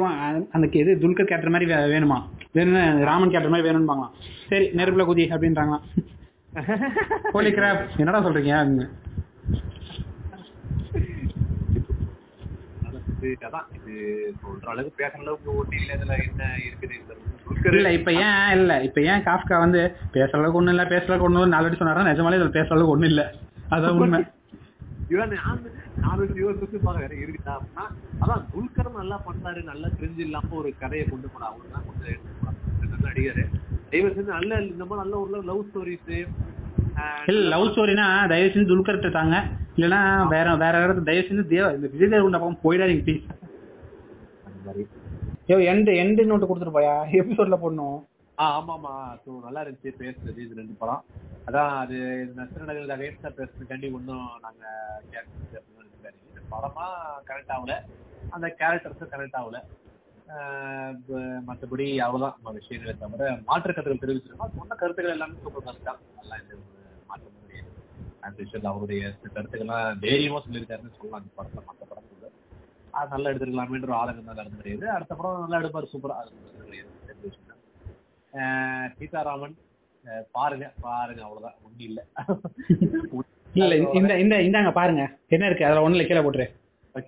அந்த 0.55 0.67
இது 0.81 0.93
துல்கர் 1.03 1.29
கேரக்டர் 1.31 1.55
மாதிரி 1.55 1.67
வேணுமா? 1.95 2.19
வேணும்னா 2.53 2.83
ராமன் 3.09 3.33
கேரக்டர் 3.33 3.55
மாதிரி 3.55 3.69
வேணும்பாங்களாம் 3.69 4.15
சரி 4.51 4.67
நெருப்புல 4.79 5.05
குதி 5.09 5.25
அப்படின்றாங்களாம். 5.35 5.85
ஹோலி 7.35 7.51
கிராப் 7.51 7.83
என்னடா 7.99 8.21
சொல்றீங்க? 8.25 8.55
அது 13.21 13.31
அதான் 13.47 13.67
இது 13.79 13.95
சொல்ற 14.43 14.67
அளவுக்கு 14.73 14.99
பேசுற 15.01 15.21
அளவுக்கு 15.23 15.51
ஒண்ணு 15.57 15.77
இல்ல. 15.81 15.91
இதுல 15.97 16.15
என்ன 16.25 16.43
இருக்குது 16.61 16.97
இல்ல 17.73 17.89
இப்ப 17.97 18.11
ஏன் 18.25 18.51
இல்ல 18.57 18.73
இப்ப 18.87 19.01
ஏன் 19.11 19.25
காஃப்கா 19.25 19.57
வந்து 19.59 19.81
பேசுற 20.15 20.37
அளவுக்கு 20.39 20.61
ஒண்ணும் 20.61 20.75
இல்ல 20.75 20.85
பேசுற 20.93 21.09
அளவுக்கு 21.09 21.29
ஒண்ணு 21.29 21.55
நாலு 21.55 21.65
வாட்டி 21.65 21.81
சொன்னாரா? 21.81 22.11
நிஜமாலே 22.11 22.39
இதுல 22.39 22.53
பேசுற 22.57 22.75
அளவுக்கு 22.75 22.95
ஒண்ணும் 22.95 23.11
இல்ல. 23.13 23.23
அதான் 23.71 23.99
உண்மை. 23.99 24.21
இவன் 25.11 25.33
நாலு 26.03 26.23
இருக்குதா 26.23 27.55
அப்படின்னா 27.55 27.85
அதான் 28.23 28.45
துல்கர் 28.53 28.91
நல்லா 28.99 29.17
பண்ணாரு 29.27 29.61
நல்லா 29.65 29.89
தெரிஞ்சு 29.97 30.23
இல்லாம 30.27 30.55
ஒரு 30.61 30.71
கதையை 30.83 31.05
கொண்டு 31.07 31.29
போனா 31.33 31.49
அவர் 31.51 31.75
தான் 31.75 31.87
கொண்டு 31.89 32.07
எடுத்து. 32.07 32.53
நல்ல 32.83 33.03
நடிகர். 33.07 33.43
தயவு 33.91 34.15
செஞ்சு 34.17 34.33
நல்ல 34.37 34.61
இந்த 34.67 34.85
மாதிரி 34.85 35.03
நல்ல 35.05 35.17
ஒரு 35.25 35.43
லவ் 35.51 35.65
ஸ்டோரிஸ் 35.69 36.11
இல்ல 37.31 37.41
லவ் 37.53 37.67
ஸ்டோரினா 37.71 38.07
தயவு 38.33 38.53
செஞ்சு 38.53 38.71
துல்கர் 38.71 39.19
தாங்க. 39.19 39.37
இல்லனா 39.77 40.01
வேற 40.35 40.47
வேற 40.63 40.75
இடத்துல 40.85 41.09
தயவு 41.09 41.27
செஞ்சு 41.29 41.45
தேவ 41.53 41.67
இந்த 41.77 41.89
விஜய் 41.93 42.13
தேவகுண்ட 42.13 42.39
பக்கம் 42.43 42.63
போயிடாதீங்க 42.65 43.05
ப்ளீஸ் 43.07 43.27
ஐயோ 45.49 45.59
எண்டு 45.73 45.93
எண்டு 46.03 46.27
நோட்டு 46.31 46.49
கொடுத்துட்டு 46.49 46.77
போயா 46.77 46.95
எபிசோட்ல 47.21 47.57
போடணும். 47.63 47.99
ஆ 48.39 48.45
ஆமா 48.59 48.73
ஆமா 48.79 48.93
ஸோ 49.23 49.31
நல்லா 49.47 49.63
இருந்துச்சு 49.65 49.91
பேசுறது 50.03 50.41
இது 50.45 50.59
ரெண்டு 50.61 50.75
படம். 50.83 51.03
அதான் 51.47 51.73
அது 51.83 51.97
நத்திரநகர் 52.39 52.95
அகைன்ஸ்டா 52.97 53.31
பேசுறதுக்காண்டி 53.39 53.89
ஒன்றும் 53.99 54.29
நாங்க 54.45 54.63
கேட்கறது 55.13 55.59
அப்படின்னு 55.61 55.87
நினைக்காதீங்க. 55.87 56.29
இந்த 56.31 56.43
படமா 56.55 56.87
கனெக்ட் 57.29 57.55
ஆகல. 57.57 57.77
அந்த 58.37 58.49
கேரக்டர்ஸும் 58.61 59.13
கனெக்ட் 59.15 59.39
ஆகல. 59.41 59.61
அவ்வளவுதான். 62.07 62.37
நம்ம 62.39 62.53
விஷயங்களை 62.59 62.95
தவிர 63.05 63.31
மாற்று 63.49 63.73
கருத்துக்கள் 63.77 64.05
தெரிவிச்சிருக்கோம். 64.05 64.53
சொன்ன 64.61 64.77
கருத்துக்கள் 64.83 65.17
எல்லாமே 65.17 65.41
சூப்பர் 65.45 65.67
கருத்து 65.69 65.89
தான் 65.91 66.01
நல்லா 66.21 66.37
மாற்றம் 66.43 66.79
விஷயத்தில் 68.43 68.73
அவருடைய 68.73 69.03
கருத்துக்கள்லாம் 69.35 70.01
தைரியமா 70.05 70.39
சொல்லியிருக்காருன்னு 70.45 70.97
சொல்லலாம். 70.99 71.21
அந்த 71.23 71.33
படத்துல 71.39 71.63
மற்ற 71.69 71.83
படத்துல 71.91 72.29
அது 72.99 73.13
நல்லா 73.15 73.31
எடுத்துருக்கலாமேன்ற 73.31 73.89
ஒரு 73.89 73.99
ஆளுங்க 74.01 74.23
தான் 74.29 74.39
கருத்து 74.39 74.61
கிடையாது 74.61 74.87
அடுத்த 74.97 75.13
படம் 75.19 75.43
நல்லா 75.45 75.61
எடுப்பார் 75.63 75.93
சூப்பரா. 75.93 76.17
அது 76.23 76.31
கிடையாது 76.65 76.89
சீதாராமன் 78.99 79.57
பாருங்க 80.37 80.67
பாருங்க 80.87 81.23
அவ்வளவுதான். 81.27 81.57
ஒண்ணும் 81.65 81.87
இல்ல. 81.89 82.01
இல்ல 83.61 83.73
இந்த 83.99 84.13
இந்த 84.25 84.35
இந்தாங்க 84.47 84.71
பாருங்க. 84.79 85.03
என்ன 85.35 85.47
இருக்கு? 85.49 85.67
அதுல 85.69 85.85
ஒண்ணுல 85.87 86.05
கீழே 86.09 86.23
போட்டுரு. 86.27 86.47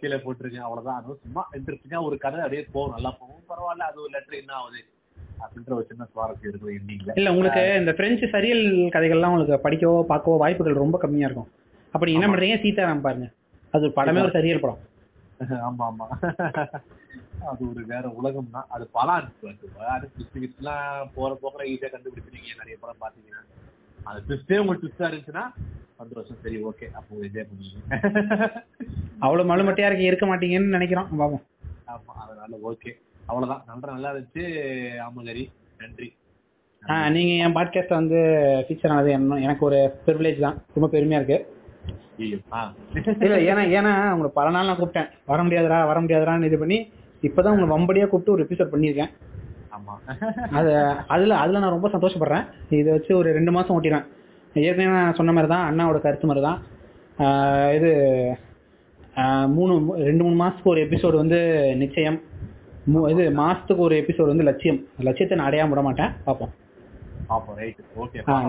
கீழே 0.01 0.17
போட்டுருங்க 0.25 0.61
அவ்வளவுதான். 0.67 0.99
அதுவும் 1.01 1.21
சும்மா 1.25 1.43
இன்ட்ரெஸ்டிங்கா 1.59 2.01
ஒரு 2.09 2.17
கதை 2.25 2.41
அப்படியே 2.45 2.65
போகும். 2.75 2.95
நல்லா 2.97 3.11
போகும். 3.21 3.43
பரவாயில்ல 3.53 3.89
அது 3.91 3.99
ஒரு 4.05 4.13
லெட்டர் 4.17 4.41
என்ன 4.41 4.53
ஆகுது? 4.61 4.81
அப்படின்ற 5.43 5.73
ஒரு 5.77 5.87
சின்ன 5.91 6.07
சுவாரஸ்யம் 6.11 6.51
இருக்குது 6.51 6.75
எண்டிங்ல 6.77 7.17
இல்ல 7.19 7.33
உங்களுக்கு 7.33 7.63
இந்த 7.81 7.93
பிரெஞ்சு 7.99 8.27
சரியல் 8.35 8.65
கதைகள்லாம் 8.95 9.33
உங்களுக்கு 9.33 9.65
படிக்கவோ 9.67 9.99
பார்க்கவோ 10.11 10.37
வாய்ப்புகள் 10.43 10.83
ரொம்ப 10.83 10.99
கம்மியா 10.99 11.29
இருக்கும். 11.29 11.51
அப்ப 11.95 12.03
நீங்க 12.07 12.19
என்ன 12.21 12.31
பண்றீங்க? 12.33 12.59
சீதாராம் 12.65 13.07
பாருங்க. 13.07 13.29
அது 13.75 13.87
ஒரு 13.89 13.95
படமே 13.99 14.23
ஒரு 14.25 14.35
சரியல் 14.37 14.65
படம். 14.65 14.81
ஆமா 15.69 15.85
ஆமா. 15.91 16.07
அது 17.51 17.63
ஒரு 17.71 17.83
வேற 17.93 18.05
உலகம் 18.19 18.51
தான். 18.53 18.67
அது 18.75 18.85
பல 18.97 19.09
ட்விஸ்ட்லாம் 20.33 20.85
போற 21.15 21.31
போக்குற 21.41 21.63
ஈஸியா 21.71 21.91
கண்டுபிடிச்சிருக்கீங்க 21.93 22.61
நிறைய 22.61 22.77
படம் 22.83 23.03
பாத்தீங்கன்னா 23.03 23.41
அது 24.07 24.21
ட்விஸ்டே 24.27 24.59
உங்களுக்கு 24.59 24.85
ட்விஸ்டா 24.85 25.09
இருந்துச்சுன்னா 25.09 25.45
சந்தோஷம் 25.99 26.43
சரி 26.45 26.59
ஓகே 26.69 26.87
அப்போ 26.99 27.19
என்ஜாய் 27.27 27.49
பண்ணுவீங்க. 27.49 27.81
அவ்வளவு 29.25 29.49
மழுமட்டையா 29.51 29.89
இருக்கு 29.89 30.09
இருக்க 30.09 30.27
மாட்டீங்கன்னு 30.27 30.77
நினைக்கிறோம். 30.77 31.09
பாப்போம். 31.21 31.45
ஆமா 31.87 32.15
அதனால 32.25 32.59
ஓகே 32.71 32.93
அவ்வளவுதான். 33.29 33.63
நன்றி 33.69 33.93
நல்லா 33.95 34.11
இருந்துச்சு 34.13 34.45
ஆமகரி 35.07 35.45
நன்றி. 35.83 36.09
ஆ 36.83 36.95
நீங்க 37.15 37.33
என் 37.45 37.57
பாட்காஸ்ட்ல 37.57 38.01
வந்து 38.01 38.21
ஃபீச்சர் 38.67 38.93
ஆனது 38.95 39.11
என்ன 39.17 39.39
எனக்கு 39.47 39.65
ஒரு 39.69 39.79
ப்ரிவிலேஜ் 40.07 40.47
தான். 40.47 40.57
ரொம்ப 40.77 40.89
பெருமையா 40.95 41.21
இருக்கு. 41.21 41.39
இல்ல 43.27 43.37
ஏன்னா 43.51 43.63
ஏன்னா 43.79 43.93
உங்களுக்கு 44.15 44.39
பல 44.39 44.51
நாள் 44.55 44.69
நான் 44.69 44.81
கூப்பிட்டேன். 44.81 45.11
வர 45.31 45.39
முடியாதுடா 45.47 45.79
வர 45.91 45.99
முடியாதுடான்னு 46.01 46.49
இது 46.51 46.59
பண்ணி 46.63 46.79
இப்பதான் 47.29 47.55
உங்களை 47.55 47.71
வம்படியா 47.75 48.07
கூப்பிட்டு 48.09 48.35
ஒரு 48.35 48.45
எபிசோட் 48.47 48.73
பண்ணியிருக்கேன். 48.73 49.13
ஆமா. 49.77 49.95
அது 50.59 50.71
அதுல 51.15 51.37
அதுல 51.43 51.61
நான் 51.63 51.75
ரொம்ப 51.77 51.91
சந்தோஷப்படுறேன். 51.95 52.47
இதை 52.81 52.89
வச்சு 52.97 53.13
ஒரு 53.21 53.29
ரெண்டு 53.39 53.55
மாசம் 53.57 53.75
ஓட்டிடுவேன் 53.77 54.09
ஏற்கனவே 54.67 54.97
நான் 54.99 55.19
சொன்ன 55.19 55.33
மாதிரி 55.37 55.51
தான் 55.53 55.67
அண்ணாவோட 55.69 55.99
கருத்து 56.07 56.29
மாதிரி 56.31 56.45
தான். 56.49 56.61
இது 57.77 57.91
மூணு 59.57 59.73
ரெண்டு 60.09 60.23
மூணு 60.25 60.37
மாசத்துக்கு 60.43 60.73
ஒரு 60.75 60.83
எபிசோடு 60.87 61.17
வந்து 61.23 61.39
நிச்சயம். 61.83 62.19
இது 62.87 63.25
மாசத்துக்கு 63.41 63.83
ஒரு 63.87 63.97
எபிசோடு 64.03 64.27
வந்து 64.27 64.45
லட்சியம். 64.45 64.79
லட்சியத்தை 65.01 65.39
நான் 65.39 65.51
அடையாம 65.51 65.69
விட 65.69 65.83
மாட்டேன். 65.83 66.11
பார்ப்போம் 66.25 66.53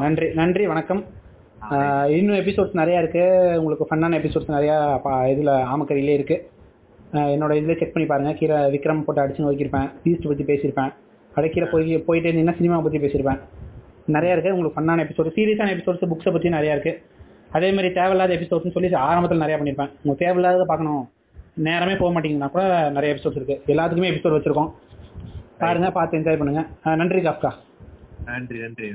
நன்றி 0.04 0.28
நன்றி 0.40 0.68
வணக்கம். 0.68 1.02
இன்னும் 2.18 2.40
எபிசோட்ஸ் 2.40 2.80
நிறையா 2.80 2.98
இருக்கு. 3.02 3.24
உங்களுக்கு 3.60 3.88
ஃபன்னான 3.90 4.18
எபிசோட்ஸ் 4.20 4.54
நிறையா 4.56 4.78
இதுல 5.34 5.52
ஆமக்கரியிலே 5.74 6.16
இருக்கு. 6.20 6.38
என்னோட 7.14 7.54
இதில் 7.60 7.78
செக் 7.80 7.94
பண்ணி 7.94 8.08
பாருங்க. 8.10 8.34
கீழே 8.40 8.58
விக்ரம் 8.76 9.04
போட்டு 9.06 9.24
அடிச்சு 9.24 9.46
நோக்கியிருப்பேன். 9.46 9.88
பீஸ்ட் 10.04 10.28
பத்தி 10.28 10.44
பேசியிருப்பேன். 10.44 10.92
அப்படியே 11.30 11.54
கீழே 11.54 11.68
போய் 11.74 12.04
போயிட்டே 12.08 12.30
இருந்தீங்கன்னா 12.32 12.58
சினிமா 12.62 12.80
பத்தி 12.80 13.00
பேசியிருப்பேன். 13.06 13.40
நிறைய 14.16 14.36
இருக்கு. 14.36 14.54
உங்களுக்கு 14.56 14.78
ஃபன்னான 14.78 15.04
எபிசோட் 15.06 15.34
சீரியஸான 15.38 15.72
எபிசோட்ஸ் 15.76 16.12
புக்ஸை 16.14 16.32
பத்தி 16.38 16.50
நிறையா 16.58 16.74
இருக்கு. 16.78 16.94
அதே 17.58 17.70
மாதிரி 17.72 17.90
தேவையில்லாத 18.00 18.34
எபிசோட்ஸ்னு 18.36 18.76
சொல்லி 18.78 18.90
ஆரம்பத்தில் 19.08 19.44
நிறைய 19.46 19.58
பண்ணியிருப்பேன். 19.60 19.94
உங்களுக்கு 20.04 20.26
தேவையில்லாத 20.26 20.66
பார்க்கணும். 20.72 21.04
நேரமே 21.54 21.96
போக 21.96 22.12
மாட்டீங்கன்னா 22.14 22.50
கூட 22.50 22.90
நிறைய 22.90 23.16
எபிசோட்ஸ் 23.16 23.40
இருக்கு. 23.40 23.74
எல்லாத்துக்குமே 23.74 24.12
எபிசோட் 24.14 24.38
வச்சிருக்கோம். 24.38 24.72
பாருங்க 25.58 25.92
பார்த்து 25.92 26.18
என்ஜாய் 26.18 26.42
பண்ணுங்க. 26.44 26.64
நன்றி 26.96 27.22
காப்கா 27.22 27.54
நன்றி 28.26 28.60
நன்றி. 28.60 28.90